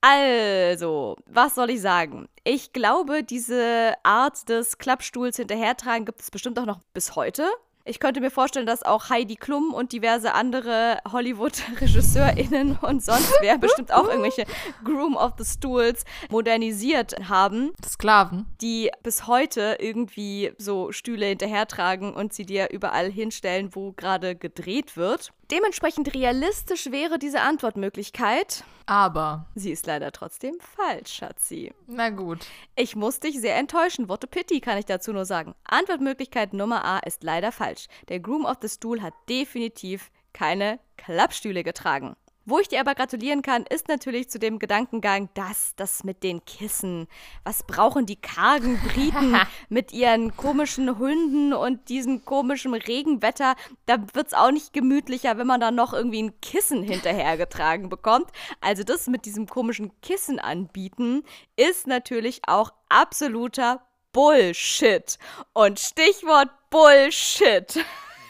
Also, 0.00 1.16
was 1.26 1.54
soll 1.54 1.70
ich 1.70 1.80
sagen? 1.80 2.28
Ich 2.44 2.72
glaube, 2.72 3.24
diese 3.24 3.94
Art 4.02 4.48
des 4.48 4.78
Klappstuhls 4.78 5.36
hinterhertragen 5.36 6.04
gibt 6.04 6.20
es 6.20 6.30
bestimmt 6.30 6.58
auch 6.58 6.66
noch 6.66 6.80
bis 6.92 7.16
heute. 7.16 7.44
Ich 7.88 8.00
könnte 8.00 8.20
mir 8.20 8.32
vorstellen, 8.32 8.66
dass 8.66 8.82
auch 8.82 9.10
Heidi 9.10 9.36
Klum 9.36 9.72
und 9.72 9.92
diverse 9.92 10.34
andere 10.34 10.98
Hollywood-RegisseurInnen 11.10 12.78
und 12.82 13.02
sonst 13.02 13.32
wer 13.40 13.58
bestimmt 13.58 13.92
auch 13.92 14.08
irgendwelche 14.08 14.44
Groom 14.82 15.16
of 15.16 15.34
the 15.38 15.44
Stools 15.44 16.04
modernisiert 16.28 17.28
haben, 17.28 17.72
Sklaven. 17.84 18.46
die 18.60 18.90
bis 19.04 19.28
heute 19.28 19.76
irgendwie 19.78 20.52
so 20.58 20.90
Stühle 20.90 21.26
hinterhertragen 21.26 22.12
und 22.12 22.32
sie 22.32 22.44
dir 22.44 22.70
überall 22.72 23.08
hinstellen, 23.08 23.70
wo 23.72 23.92
gerade 23.92 24.34
gedreht 24.34 24.96
wird. 24.96 25.32
Dementsprechend 25.50 26.12
realistisch 26.14 26.90
wäre 26.90 27.18
diese 27.18 27.40
Antwortmöglichkeit. 27.40 28.64
Aber, 28.86 29.46
Sie 29.54 29.70
ist 29.70 29.86
leider 29.86 30.12
trotzdem 30.12 30.56
falsch, 30.60 31.12
Schatzi. 31.14 31.72
na 31.86 32.10
gut. 32.10 32.46
Ich 32.74 32.96
muss 32.96 33.20
dich 33.20 33.40
sehr 33.40 33.56
enttäuschen. 33.56 34.08
Worte 34.08 34.26
Pity 34.26 34.60
kann 34.60 34.78
ich 34.78 34.84
dazu 34.86 35.12
nur 35.12 35.24
sagen. 35.24 35.54
Antwortmöglichkeit 35.64 36.52
Nummer 36.52 36.84
A 36.84 36.98
ist 36.98 37.22
leider 37.22 37.52
falsch. 37.52 37.86
Der 38.08 38.20
Groom 38.20 38.44
of 38.44 38.58
the 38.60 38.68
Stool 38.68 39.02
hat 39.02 39.14
definitiv 39.28 40.10
keine 40.32 40.78
Klappstühle 40.96 41.62
getragen. 41.64 42.16
Wo 42.48 42.60
ich 42.60 42.68
dir 42.68 42.78
aber 42.78 42.94
gratulieren 42.94 43.42
kann, 43.42 43.66
ist 43.66 43.88
natürlich 43.88 44.30
zu 44.30 44.38
dem 44.38 44.60
Gedankengang, 44.60 45.28
dass 45.34 45.74
das 45.74 46.04
mit 46.04 46.22
den 46.22 46.44
Kissen, 46.44 47.08
was 47.42 47.64
brauchen 47.64 48.06
die 48.06 48.14
kargen 48.14 48.78
Briten 48.78 49.36
mit 49.68 49.92
ihren 49.92 50.36
komischen 50.36 50.96
Hunden 50.96 51.52
und 51.52 51.88
diesem 51.88 52.24
komischen 52.24 52.72
Regenwetter, 52.72 53.56
da 53.86 53.96
wird's 54.14 54.32
auch 54.32 54.52
nicht 54.52 54.72
gemütlicher, 54.72 55.38
wenn 55.38 55.48
man 55.48 55.60
da 55.60 55.72
noch 55.72 55.92
irgendwie 55.92 56.22
ein 56.22 56.40
Kissen 56.40 56.84
hinterhergetragen 56.84 57.88
bekommt. 57.88 58.30
Also 58.60 58.84
das 58.84 59.08
mit 59.08 59.24
diesem 59.24 59.48
komischen 59.48 59.90
Kissen 60.00 60.38
anbieten, 60.38 61.24
ist 61.56 61.88
natürlich 61.88 62.42
auch 62.46 62.72
absoluter 62.88 63.82
Bullshit. 64.12 65.18
Und 65.52 65.80
Stichwort 65.80 66.50
Bullshit. 66.70 67.84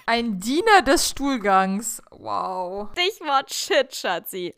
Ein 0.06 0.40
Diener 0.40 0.82
des 0.82 1.10
Stuhlgangs. 1.10 2.00
Wow. 2.18 2.88
Stichwort 2.92 3.52
Shit, 3.52 3.94
Schatzi. 3.94 4.54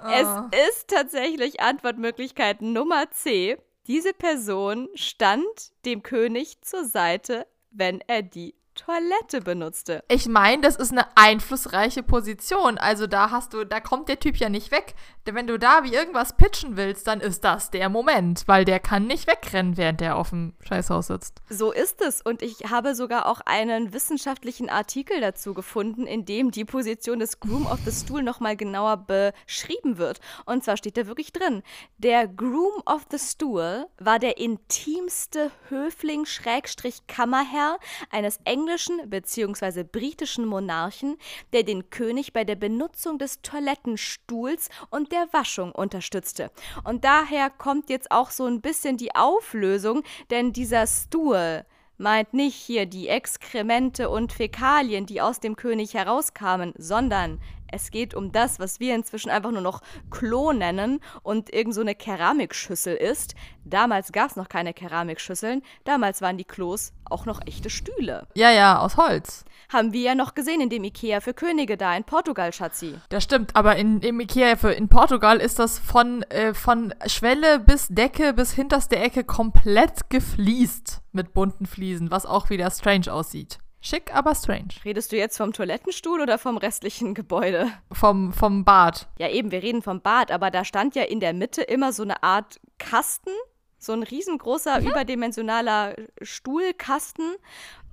Ah. 0.00 0.48
Es 0.50 0.68
ist 0.70 0.88
tatsächlich 0.88 1.60
Antwortmöglichkeit 1.60 2.62
Nummer 2.62 3.10
C. 3.10 3.58
Diese 3.86 4.12
Person 4.12 4.88
stand 4.94 5.44
dem 5.84 6.02
König 6.02 6.60
zur 6.62 6.84
Seite, 6.84 7.46
wenn 7.70 8.00
er 8.06 8.22
die 8.22 8.54
Toilette 8.84 9.42
benutzte. 9.42 10.02
Ich 10.08 10.26
meine, 10.26 10.62
das 10.62 10.74
ist 10.74 10.90
eine 10.90 11.06
einflussreiche 11.16 12.02
Position. 12.02 12.78
Also 12.78 13.06
da 13.06 13.30
hast 13.30 13.54
du, 13.54 13.64
da 13.64 13.78
kommt 13.78 14.08
der 14.08 14.18
Typ 14.18 14.36
ja 14.36 14.48
nicht 14.48 14.72
weg. 14.72 14.96
Denn 15.26 15.36
wenn 15.36 15.46
du 15.46 15.56
da 15.56 15.84
wie 15.84 15.94
irgendwas 15.94 16.36
pitchen 16.36 16.76
willst, 16.76 17.06
dann 17.06 17.20
ist 17.20 17.44
das 17.44 17.70
der 17.70 17.88
Moment, 17.88 18.42
weil 18.46 18.64
der 18.64 18.80
kann 18.80 19.06
nicht 19.06 19.28
wegrennen, 19.28 19.76
während 19.76 20.00
der 20.00 20.16
auf 20.16 20.30
dem 20.30 20.54
Scheißhaus 20.66 21.06
sitzt. 21.06 21.40
So 21.48 21.70
ist 21.70 22.00
es. 22.00 22.22
Und 22.22 22.42
ich 22.42 22.70
habe 22.70 22.96
sogar 22.96 23.26
auch 23.26 23.40
einen 23.44 23.92
wissenschaftlichen 23.92 24.68
Artikel 24.68 25.20
dazu 25.20 25.54
gefunden, 25.54 26.08
in 26.08 26.24
dem 26.24 26.50
die 26.50 26.64
Position 26.64 27.20
des 27.20 27.38
Groom 27.38 27.66
of 27.66 27.78
the 27.84 27.92
Stool 27.92 28.24
nochmal 28.24 28.56
genauer 28.56 29.06
beschrieben 29.06 29.98
wird. 29.98 30.18
Und 30.44 30.64
zwar 30.64 30.76
steht 30.76 30.96
da 30.96 31.06
wirklich 31.06 31.32
drin, 31.32 31.62
der 31.98 32.26
Groom 32.26 32.82
of 32.84 33.06
the 33.12 33.18
Stool 33.18 33.86
war 33.98 34.18
der 34.18 34.38
intimste 34.38 35.52
Höfling-Kammerherr 35.68 37.78
eines 38.10 38.40
englischen 38.44 38.71
bzw. 39.06 39.84
britischen 39.84 40.46
Monarchen, 40.46 41.16
der 41.52 41.62
den 41.62 41.90
König 41.90 42.32
bei 42.32 42.44
der 42.44 42.56
Benutzung 42.56 43.18
des 43.18 43.42
Toilettenstuhls 43.42 44.68
und 44.90 45.12
der 45.12 45.28
Waschung 45.32 45.72
unterstützte. 45.72 46.50
Und 46.84 47.04
daher 47.04 47.50
kommt 47.50 47.90
jetzt 47.90 48.10
auch 48.10 48.30
so 48.30 48.46
ein 48.46 48.60
bisschen 48.60 48.96
die 48.96 49.14
Auflösung, 49.14 50.02
denn 50.30 50.52
dieser 50.52 50.86
Stuhl 50.86 51.64
meint 51.98 52.34
nicht 52.34 52.56
hier 52.56 52.86
die 52.86 53.08
Exkremente 53.08 54.10
und 54.10 54.32
Fäkalien, 54.32 55.06
die 55.06 55.20
aus 55.20 55.40
dem 55.40 55.56
König 55.56 55.94
herauskamen, 55.94 56.72
sondern 56.76 57.40
es 57.72 57.90
geht 57.90 58.14
um 58.14 58.30
das, 58.30 58.60
was 58.60 58.78
wir 58.78 58.94
inzwischen 58.94 59.30
einfach 59.30 59.50
nur 59.50 59.60
noch 59.60 59.80
Klo 60.10 60.52
nennen 60.52 61.00
und 61.22 61.52
irgend 61.52 61.74
so 61.74 61.80
eine 61.80 61.94
Keramikschüssel 61.94 62.94
ist. 62.94 63.34
Damals 63.64 64.12
gab 64.12 64.30
es 64.30 64.36
noch 64.36 64.48
keine 64.48 64.74
Keramikschüsseln. 64.74 65.62
Damals 65.84 66.20
waren 66.20 66.36
die 66.36 66.44
Klos 66.44 66.92
auch 67.04 67.26
noch 67.26 67.40
echte 67.46 67.70
Stühle. 67.70 68.26
Ja, 68.34 68.50
ja, 68.50 68.78
aus 68.78 68.96
Holz. 68.96 69.44
Haben 69.72 69.92
wir 69.92 70.02
ja 70.02 70.14
noch 70.14 70.34
gesehen 70.34 70.60
in 70.60 70.68
dem 70.68 70.84
Ikea 70.84 71.20
für 71.20 71.32
Könige 71.32 71.76
da 71.76 71.96
in 71.96 72.04
Portugal, 72.04 72.52
Schatzi. 72.52 72.94
Das 73.08 73.24
stimmt, 73.24 73.56
aber 73.56 73.76
in, 73.76 74.00
im 74.00 74.20
Ikea 74.20 74.56
für, 74.56 74.72
in 74.72 74.88
Portugal 74.88 75.38
ist 75.38 75.58
das 75.58 75.78
von, 75.78 76.22
äh, 76.24 76.52
von 76.52 76.94
Schwelle 77.06 77.58
bis 77.58 77.88
Decke 77.88 78.34
bis 78.34 78.52
hinterste 78.52 78.96
Ecke 78.96 79.24
komplett 79.24 80.10
gefliest 80.10 81.00
mit 81.12 81.32
bunten 81.32 81.66
Fliesen, 81.66 82.10
was 82.10 82.26
auch 82.26 82.50
wieder 82.50 82.70
strange 82.70 83.12
aussieht. 83.12 83.58
Schick, 83.84 84.14
aber 84.14 84.36
strange. 84.36 84.68
Redest 84.84 85.10
du 85.10 85.16
jetzt 85.16 85.36
vom 85.36 85.52
Toilettenstuhl 85.52 86.20
oder 86.20 86.38
vom 86.38 86.56
restlichen 86.56 87.14
Gebäude? 87.14 87.68
Vom, 87.90 88.32
vom 88.32 88.64
Bad. 88.64 89.08
Ja, 89.18 89.28
eben, 89.28 89.50
wir 89.50 89.60
reden 89.60 89.82
vom 89.82 90.00
Bad, 90.00 90.30
aber 90.30 90.52
da 90.52 90.64
stand 90.64 90.94
ja 90.94 91.02
in 91.02 91.18
der 91.18 91.32
Mitte 91.32 91.62
immer 91.62 91.92
so 91.92 92.04
eine 92.04 92.22
Art 92.22 92.60
Kasten, 92.78 93.32
so 93.78 93.92
ein 93.92 94.04
riesengroßer, 94.04 94.80
mhm. 94.80 94.86
überdimensionaler 94.86 95.96
Stuhlkasten 96.22 97.34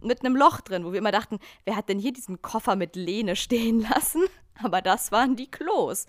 mit 0.03 0.23
einem 0.23 0.35
Loch 0.35 0.61
drin, 0.61 0.85
wo 0.85 0.91
wir 0.91 0.99
immer 0.99 1.11
dachten, 1.11 1.39
wer 1.65 1.75
hat 1.75 1.89
denn 1.89 1.97
hier 1.97 2.13
diesen 2.13 2.43
Koffer 2.43 2.75
mit 2.75 2.95
Lehne 2.95 3.35
stehen 3.35 3.81
lassen? 3.89 4.21
Aber 4.61 4.83
das 4.83 5.11
waren 5.11 5.35
die 5.35 5.49
Klos. 5.49 6.05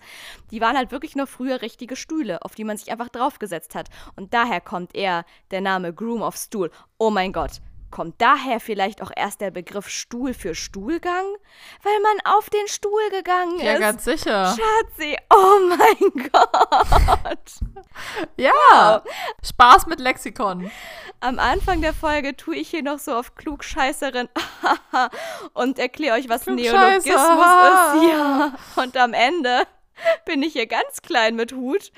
Die 0.51 0.61
waren 0.61 0.77
halt 0.77 0.91
wirklich 0.91 1.15
nur 1.15 1.25
früher 1.25 1.63
richtige 1.63 1.95
Stühle, 1.95 2.43
auf 2.43 2.53
die 2.53 2.65
man 2.65 2.77
sich 2.77 2.91
einfach 2.91 3.09
draufgesetzt 3.09 3.73
hat. 3.73 3.89
Und 4.15 4.33
daher 4.33 4.61
kommt 4.61 4.93
eher 4.93 5.25
der 5.49 5.61
Name 5.61 5.91
Groom 5.91 6.21
of 6.21 6.35
Stool. 6.35 6.69
Oh 6.99 7.09
mein 7.09 7.33
Gott, 7.33 7.61
Kommt 7.91 8.21
daher 8.21 8.59
vielleicht 8.61 9.01
auch 9.01 9.11
erst 9.15 9.41
der 9.41 9.51
Begriff 9.51 9.89
Stuhl 9.89 10.33
für 10.33 10.55
Stuhlgang? 10.55 11.25
Weil 11.83 11.99
man 11.99 12.33
auf 12.35 12.49
den 12.49 12.67
Stuhl 12.67 13.09
gegangen 13.11 13.57
ist. 13.57 13.63
Ja, 13.63 13.77
ganz 13.79 14.05
sicher. 14.05 14.55
Schatzi, 14.55 15.17
oh 15.29 15.59
mein 15.67 16.29
Gott. 16.31 17.51
ja, 18.37 18.51
wow. 18.71 19.01
Spaß 19.43 19.87
mit 19.87 19.99
Lexikon. 19.99 20.71
Am 21.19 21.37
Anfang 21.37 21.81
der 21.81 21.93
Folge 21.93 22.35
tue 22.35 22.55
ich 22.55 22.69
hier 22.69 22.81
noch 22.81 22.97
so 22.97 23.13
auf 23.13 23.35
Klugscheißerin 23.35 24.29
und 25.53 25.77
erkläre 25.77 26.15
euch, 26.15 26.29
was 26.29 26.45
Neologismus 26.47 27.05
ist. 27.05 28.09
Ja. 28.09 28.53
Und 28.77 28.97
am 28.97 29.13
Ende 29.13 29.67
bin 30.25 30.41
ich 30.41 30.53
hier 30.53 30.67
ganz 30.67 31.01
klein 31.01 31.35
mit 31.35 31.53
Hut 31.53 31.91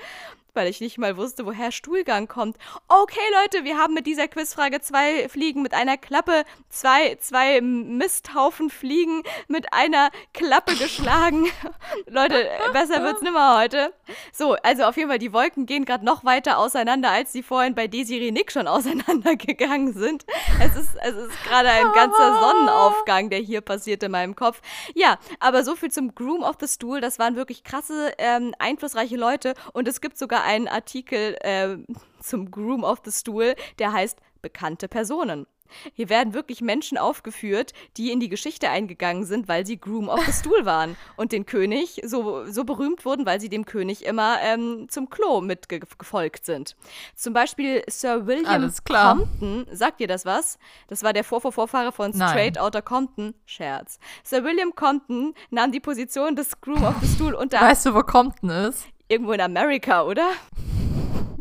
weil 0.54 0.68
ich 0.68 0.80
nicht 0.80 0.98
mal 0.98 1.16
wusste, 1.16 1.44
woher 1.46 1.72
Stuhlgang 1.72 2.28
kommt. 2.28 2.56
Okay, 2.88 3.20
Leute, 3.42 3.64
wir 3.64 3.76
haben 3.76 3.94
mit 3.94 4.06
dieser 4.06 4.28
Quizfrage 4.28 4.80
zwei 4.80 5.28
Fliegen 5.28 5.62
mit 5.62 5.74
einer 5.74 5.96
Klappe, 5.96 6.44
zwei, 6.68 7.16
zwei 7.16 7.60
Misthaufen 7.60 8.70
Fliegen 8.70 9.22
mit 9.48 9.72
einer 9.72 10.10
Klappe 10.32 10.76
geschlagen. 10.76 11.46
Leute, 12.06 12.48
besser 12.72 13.02
wird's 13.02 13.22
nimmer 13.22 13.58
heute. 13.58 13.92
So, 14.32 14.54
also 14.62 14.84
auf 14.84 14.96
jeden 14.96 15.08
Fall, 15.08 15.18
die 15.18 15.32
Wolken 15.32 15.66
gehen 15.66 15.84
gerade 15.84 16.04
noch 16.04 16.24
weiter 16.24 16.58
auseinander, 16.58 17.10
als 17.10 17.32
sie 17.32 17.42
vorhin 17.42 17.74
bei 17.74 17.88
Desiree 17.88 18.30
Nick 18.30 18.52
schon 18.52 18.68
auseinandergegangen 18.74 19.92
sind. 19.92 20.24
Es 20.60 20.76
ist, 20.76 20.90
es 21.02 21.14
ist 21.14 21.44
gerade 21.44 21.68
ein 21.68 21.92
ganzer 21.92 22.40
Sonnenaufgang, 22.40 23.30
der 23.30 23.40
hier 23.40 23.60
passiert 23.60 24.02
in 24.02 24.12
meinem 24.12 24.36
Kopf. 24.36 24.60
Ja, 24.94 25.18
aber 25.40 25.64
so 25.64 25.74
viel 25.74 25.90
zum 25.90 26.14
Groom 26.14 26.42
of 26.42 26.56
the 26.60 26.68
Stool. 26.68 27.00
Das 27.00 27.18
waren 27.18 27.36
wirklich 27.36 27.64
krasse, 27.64 28.12
ähm, 28.18 28.54
einflussreiche 28.58 29.16
Leute 29.16 29.54
und 29.72 29.88
es 29.88 30.00
gibt 30.00 30.16
sogar 30.16 30.43
einen 30.44 30.68
Artikel 30.68 31.36
äh, 31.40 31.76
zum 32.20 32.50
Groom 32.50 32.84
of 32.84 33.00
the 33.04 33.10
Stool, 33.10 33.54
der 33.78 33.92
heißt 33.92 34.18
Bekannte 34.42 34.88
Personen. 34.88 35.46
Hier 35.94 36.08
werden 36.08 36.34
wirklich 36.34 36.60
Menschen 36.60 36.98
aufgeführt, 36.98 37.72
die 37.96 38.10
in 38.10 38.20
die 38.20 38.28
Geschichte 38.28 38.68
eingegangen 38.70 39.24
sind, 39.24 39.48
weil 39.48 39.66
sie 39.66 39.78
Groom 39.78 40.08
of 40.08 40.20
the 40.24 40.32
Stool 40.32 40.64
waren 40.64 40.96
und 41.16 41.32
den 41.32 41.46
König 41.46 42.00
so, 42.04 42.44
so 42.46 42.64
berühmt 42.64 43.04
wurden, 43.04 43.26
weil 43.26 43.40
sie 43.40 43.48
dem 43.48 43.64
König 43.64 44.04
immer 44.04 44.38
ähm, 44.42 44.86
zum 44.88 45.10
Klo 45.10 45.40
mitgefolgt 45.40 46.44
sind. 46.44 46.76
Zum 47.14 47.32
Beispiel 47.32 47.82
Sir 47.88 48.26
William 48.26 48.72
Compton, 48.84 49.66
sagt 49.72 50.00
ihr 50.00 50.08
das 50.08 50.24
was? 50.24 50.58
Das 50.88 51.02
war 51.02 51.12
der 51.12 51.24
Vorvorvorfahrer 51.24 51.92
von 51.92 52.12
Straight 52.12 52.58
Outta 52.58 52.80
Compton. 52.80 53.34
Scherz. 53.46 53.98
Sir 54.22 54.44
William 54.44 54.74
Compton 54.74 55.34
nahm 55.50 55.72
die 55.72 55.80
Position 55.80 56.36
des 56.36 56.60
Groom 56.60 56.84
of 56.84 56.94
the 57.00 57.06
Stool 57.06 57.34
unter. 57.34 57.60
Weißt 57.60 57.86
du, 57.86 57.94
wo 57.94 58.02
Compton 58.02 58.50
ist? 58.50 58.86
Irgendwo 59.08 59.32
in 59.32 59.40
Amerika, 59.40 60.02
oder? 60.04 60.28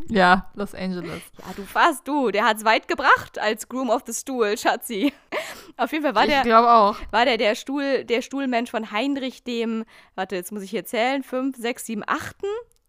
Ja, 0.10 0.52
Los 0.54 0.76
Angeles. 0.76 1.22
Ja, 1.40 1.54
du 1.56 1.64
fast, 1.64 2.08
du. 2.08 2.30
Der 2.30 2.46
hat's 2.46 2.64
weit 2.64 2.88
gebracht 2.88 3.40
als 3.40 3.68
Groom 3.68 3.90
of 3.90 4.04
the 4.06 4.14
Stool, 4.14 4.56
Schatzi. 4.58 5.12
Auf 5.78 5.92
jeden 5.92 6.04
Fall 6.04 6.14
war 6.14 6.26
ich 6.26 6.42
der. 6.44 6.60
auch. 6.60 6.98
War 7.10 7.26
der 7.26 7.38
der 7.38 7.56
Stuhl, 7.56 8.04
der 8.06 8.22
Stuhlmensch 8.22 8.70
von 8.70 8.92
Heinrich 8.92 9.44
dem, 9.44 9.86
warte, 10.14 10.36
jetzt 10.36 10.52
muss 10.52 10.62
ich 10.62 10.70
hier 10.70 10.86
zählen, 10.86 11.24
5, 11.24 11.58
6, 11.58 11.86
7, 11.88 12.04
8. 12.06 12.36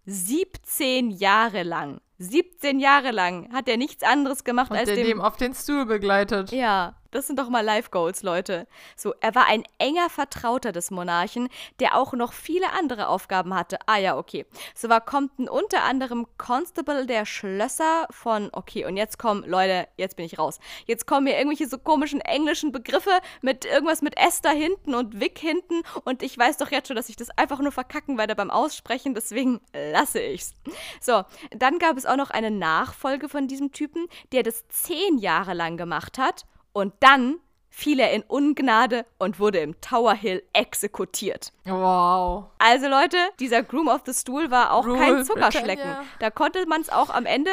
17 0.05 1.11
Jahre 1.12 1.62
lang. 1.62 2.01
17 2.19 2.79
Jahre 2.79 3.11
lang 3.11 3.53
hat 3.53 3.69
er 3.69 3.77
nichts 3.77 4.03
anderes 4.03 4.45
gemacht 4.45 4.71
Und 4.71 4.77
als 4.77 4.87
der 4.87 5.03
dem, 5.03 5.21
auf 5.21 5.37
den 5.37 5.55
Stuhl 5.55 5.87
begleitet. 5.87 6.53
Ja, 6.53 6.95
das 7.15 7.29
sind 7.29 7.39
doch 7.39 7.49
mal 7.49 7.61
Life 7.61 7.91
Goals, 7.91 8.25
Leute. 8.25 8.67
So, 8.97 9.15
er 9.21 9.37
war 9.37 9.47
ein 9.47 9.62
enger 9.79 10.11
Vertrauter 10.11 10.73
des 10.73 10.91
Monarchen, 10.91 11.49
der 11.79 11.97
auch 11.97 12.12
noch 12.12 12.33
viele 12.33 12.73
andere 12.73 13.07
Aufgaben 13.07 13.55
hatte. 13.55 13.79
Ah 13.87 13.99
ja, 13.99 14.19
okay. 14.19 14.47
So 14.75 14.89
war 14.89 15.01
Compton 15.01 15.49
unter 15.49 15.85
anderem 15.85 16.27
Constable 16.39 17.07
der 17.07 17.25
Schlösser 17.25 18.09
von, 18.11 18.49
okay, 18.53 18.85
und 18.85 18.97
jetzt 18.97 19.17
kommen, 19.17 19.45
Leute, 19.49 19.87
jetzt 19.97 20.17
bin 20.17 20.27
ich 20.27 20.41
raus. 20.41 20.59
Jetzt 20.87 21.07
kommen 21.07 21.25
mir 21.25 21.37
irgendwelche 21.37 21.69
so 21.69 21.79
komischen 21.79 22.21
englischen 22.21 22.73
Begriffe 22.73 23.17
mit 23.43 23.65
irgendwas 23.65 24.03
mit 24.03 24.17
Esther 24.17 24.51
hinten 24.51 24.97
und 24.97 25.21
Vic 25.21 25.39
hinten 25.39 25.83
und 26.03 26.21
ich 26.25 26.37
weiß 26.37 26.57
doch 26.57 26.73
jetzt 26.73 26.89
schon, 26.89 26.97
dass 26.97 27.09
ich 27.09 27.17
das 27.17 27.31
einfach 27.39 27.61
nur 27.61 27.71
verkacken 27.71 28.19
werde 28.19 28.35
beim 28.35 28.51
Aussprechen, 28.51 29.15
deswegen 29.15 29.61
lasse 29.93 30.21
ich's. 30.21 30.55
So, 31.01 31.23
dann 31.51 31.79
gab 31.79 31.97
es 31.97 32.03
auch 32.07 32.16
noch 32.16 32.30
eine 32.30 32.50
Nachfolge 32.50 33.28
von 33.28 33.48
diesem 33.48 33.72
Typen, 33.72 34.07
der 34.32 34.42
das 34.42 34.66
zehn 34.68 35.18
Jahre 35.18 35.55
lang 35.55 35.76
gemacht 35.76 36.18
hat 36.18 36.44
und 36.72 36.92
dann 37.00 37.36
fiel 37.70 37.98
er 37.98 38.12
in 38.12 38.22
Ungnade 38.22 39.05
und 39.18 39.40
wurde 39.40 39.59
im 39.59 39.80
Tower 39.80 40.14
Hill 40.14 40.42
exekutiert. 40.52 41.52
Wow. 41.64 42.44
Also 42.59 42.88
Leute, 42.88 43.16
dieser 43.40 43.64
Groom 43.64 43.88
of 43.88 44.02
the 44.07 44.12
Stool 44.12 44.50
war 44.50 44.72
auch 44.72 44.86
Rule 44.86 44.98
kein 44.98 45.24
Zuckerschlecken. 45.24 45.84
Britannia. 45.84 46.05
Da 46.20 46.30
konnte 46.30 46.66
man 46.66 46.80
es 46.82 46.88
auch 46.88 47.11
am 47.11 47.26
Ende, 47.26 47.50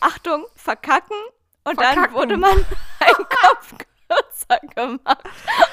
Achtung, 0.00 0.46
verkacken 0.54 1.16
und 1.64 1.74
verkacken. 1.74 2.02
dann 2.04 2.14
wurde 2.14 2.36
man 2.36 2.52
ein 3.00 3.14
Kopf 3.14 3.74
kürzer 4.08 4.60
gemacht. 4.74 5.18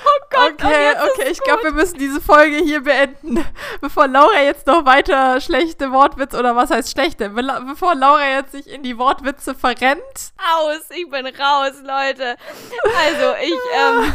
Oh 0.06 0.26
Gott, 0.30 0.54
okay, 0.54 0.94
okay, 0.94 1.32
ich 1.32 1.40
glaube, 1.42 1.64
wir 1.64 1.72
müssen 1.72 1.98
diese 1.98 2.22
Folge 2.22 2.58
hier 2.58 2.84
beenden, 2.84 3.46
bevor 3.82 4.08
Laura 4.08 4.42
jetzt 4.42 4.68
noch 4.68 4.86
weiter 4.86 5.40
schlechte 5.42 5.92
Wortwitze 5.92 6.38
oder 6.38 6.56
was 6.56 6.72
heißt 6.72 6.92
schlechte, 6.92 7.30
bevor 7.30 7.96
Laura 7.96 8.28
jetzt 8.28 8.52
sich 8.52 8.68
in 8.68 8.84
die 8.84 8.98
Wortwitze 8.98 9.56
verrennt. 9.56 10.02
Aus, 10.56 10.90
ich 10.90 11.10
bin 11.10 11.28
raus, 11.28 11.74
Leute. 11.84 12.36
Also, 13.06 13.36
ich 13.42 13.60
ähm 13.76 14.14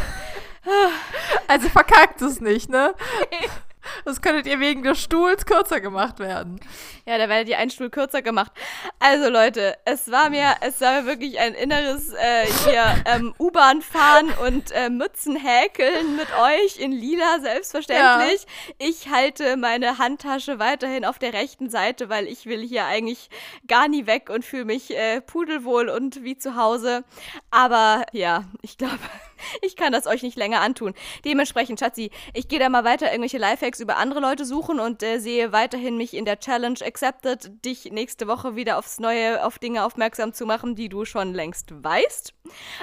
also 1.49 1.69
verkackt 1.69 2.21
es 2.23 2.41
nicht, 2.41 2.69
ne? 2.69 2.95
Das 4.05 4.21
könntet 4.23 4.47
ihr 4.47 4.61
wegen 4.61 4.83
des 4.83 5.01
Stuhls 5.01 5.47
kürzer 5.47 5.81
gemacht 5.81 6.19
werden. 6.19 6.61
Ja, 7.07 7.19
da 7.19 7.29
werdet 7.29 7.49
ihr 7.49 7.59
einen 7.59 7.71
Stuhl 7.71 7.91
kürzer 7.91 8.23
gemacht. 8.23 8.53
Also 8.99 9.31
Leute, 9.31 9.77
es 9.85 10.11
war 10.11 10.31
mir, 10.31 10.57
es 10.61 10.81
war 10.81 11.03
mir 11.03 11.07
wirklich 11.07 11.39
ein 11.39 11.55
inneres 11.55 12.13
äh, 12.13 12.47
hier 12.65 12.85
ähm, 13.07 13.35
U-Bahn 13.39 13.83
fahren 13.83 14.31
und 14.47 14.71
äh, 14.73 14.91
Mützen 14.91 15.37
häkeln 15.37 16.17
mit 16.17 16.29
euch 16.39 16.79
in 16.79 16.93
lila 16.93 17.41
selbstverständlich. 17.41 18.43
Ja. 18.43 18.75
Ich 18.79 19.09
halte 19.11 19.57
meine 19.57 19.99
Handtasche 19.99 20.59
weiterhin 20.59 21.05
auf 21.05 21.19
der 21.19 21.33
rechten 21.33 21.71
Seite, 21.71 22.09
weil 22.09 22.27
ich 22.27 22.47
will 22.47 22.67
hier 22.67 22.85
eigentlich 22.85 23.31
gar 23.67 23.89
nie 23.89 24.07
weg 24.07 24.31
und 24.31 24.45
fühle 24.45 24.65
mich 24.65 24.97
äh, 24.97 25.21
pudelwohl 25.21 25.89
und 25.89 26.25
wie 26.25 26.37
zu 26.37 26.57
Hause. 26.57 27.05
Aber 27.51 28.05
ja, 28.13 28.45
ich 28.63 28.77
glaube, 28.79 28.99
ich 29.63 29.77
kann 29.77 29.93
das 29.93 30.07
euch 30.07 30.23
nicht 30.23 30.37
länger 30.37 30.61
antun. 30.61 30.95
Dementsprechend, 31.25 31.81
Schatzi, 31.81 32.11
ich 32.35 32.49
gehe 32.49 32.59
da 32.59 32.69
mal 32.69 32.85
weiter 32.85 33.07
irgendwelche 33.07 33.39
Lifehacks 33.39 33.81
über 33.81 33.97
andere 33.97 34.21
Leute 34.21 34.45
suchen 34.45 34.81
und 34.81 35.03
äh, 35.03 35.19
sehe 35.19 35.53
weiterhin 35.53 35.97
mich 35.97 36.15
in 36.15 36.25
der 36.25 36.39
Challenge 36.41 36.79
Accepted, 36.85 37.65
dich 37.65 37.87
nächste 37.93 38.27
Woche 38.29 38.57
wieder 38.57 38.79
aufs 38.79 38.99
Neue 38.99 39.45
auf 39.45 39.59
Dinge 39.59 39.85
aufmerksam 39.85 40.33
zu 40.33 40.47
machen, 40.47 40.75
die 40.75 40.89
du 40.89 41.05
schon 41.05 41.35
längst 41.35 41.83
weißt. 41.83 42.35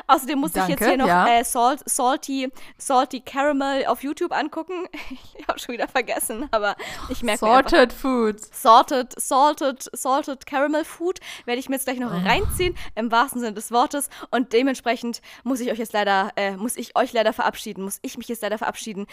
Außerdem 0.08 0.40
muss 0.40 0.54
Danke, 0.54 0.74
ich 0.74 0.80
jetzt 0.80 0.88
hier 0.88 0.98
noch 0.98 1.08
ja. 1.08 1.28
äh, 1.28 1.44
Salt, 1.44 1.82
Salty, 1.86 2.52
Salty 2.78 3.22
Caramel 3.22 3.86
auf 3.88 4.04
YouTube 4.04 4.32
angucken. 4.32 4.88
ich 5.38 5.48
habe 5.48 5.60
schon 5.60 5.74
wieder 5.74 5.88
vergessen, 5.88 6.48
aber 6.52 6.76
ich 7.10 7.24
merke 7.24 7.46
mir 7.46 7.52
einfach- 7.52 7.70
Sorted 7.70 7.94
Foods. 7.94 8.50
Salted, 8.52 9.20
salted, 9.20 9.90
salted 9.94 10.46
Caramel 10.46 10.86
Food 10.86 11.20
werde 11.46 11.60
ich 11.60 11.70
mir 11.70 11.76
jetzt 11.76 11.86
gleich 11.86 12.00
noch 12.00 12.12
reinziehen, 12.12 12.76
im 12.96 13.12
wahrsten 13.12 13.42
Sinne 13.42 13.54
des 13.54 13.72
Wortes. 13.72 14.10
Und 14.32 14.54
dementsprechend 14.54 15.22
muss 15.44 15.60
ich 15.60 15.72
euch 15.72 15.80
jetzt 15.80 15.94
leider, 15.94 16.32
äh, 16.36 16.45
muss 16.52 16.76
ich 16.78 16.96
euch 16.96 17.14
leider 17.14 17.34
verabschieden, 17.34 17.84
muss 17.84 18.00
ich 18.02 18.18
mich 18.18 18.28
jetzt 18.28 18.42
leider 18.42 18.58
verabschieden. 18.58 19.06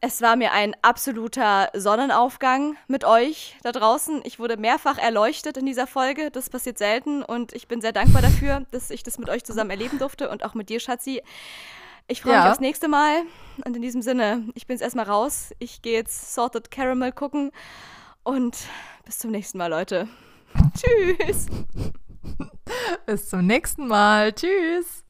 Es 0.00 0.20
war 0.22 0.36
mir 0.36 0.52
ein 0.52 0.74
absoluter 0.82 1.70
Sonnenaufgang 1.74 2.76
mit 2.88 3.04
euch 3.04 3.56
da 3.62 3.72
draußen. 3.72 4.20
Ich 4.24 4.38
wurde 4.38 4.56
mehrfach 4.56 4.98
erleuchtet 4.98 5.56
in 5.56 5.66
dieser 5.66 5.86
Folge. 5.86 6.30
Das 6.30 6.50
passiert 6.50 6.78
selten 6.78 7.22
und 7.22 7.52
ich 7.52 7.68
bin 7.68 7.80
sehr 7.80 7.92
dankbar 7.92 8.22
dafür, 8.22 8.66
dass 8.70 8.90
ich 8.90 9.02
das 9.02 9.18
mit 9.18 9.28
euch 9.28 9.44
zusammen 9.44 9.70
erleben 9.70 9.98
durfte 9.98 10.28
und 10.30 10.44
auch 10.44 10.54
mit 10.54 10.68
dir, 10.68 10.80
Schatzi. 10.80 11.22
Ich 12.06 12.20
freue 12.20 12.34
mich 12.36 12.44
Ja. 12.44 12.50
aufs 12.50 12.60
nächste 12.60 12.86
Mal. 12.88 13.22
Und 13.64 13.76
in 13.76 13.80
diesem 13.82 14.02
Sinne, 14.02 14.46
ich 14.54 14.66
bin 14.66 14.74
jetzt 14.74 14.82
erstmal 14.82 15.06
raus. 15.06 15.52
Ich 15.58 15.80
gehe 15.80 15.94
jetzt 15.94 16.34
Salted 16.34 16.70
Caramel 16.70 17.12
gucken. 17.12 17.50
Und 18.24 18.56
bis 19.06 19.18
zum 19.18 19.30
nächsten 19.30 19.56
Mal, 19.56 19.68
Leute. 19.68 20.06
Tschüss. 20.76 21.46
Bis 23.06 23.28
zum 23.30 23.46
nächsten 23.46 23.86
Mal. 23.86 24.32
Tschüss. 24.34 25.02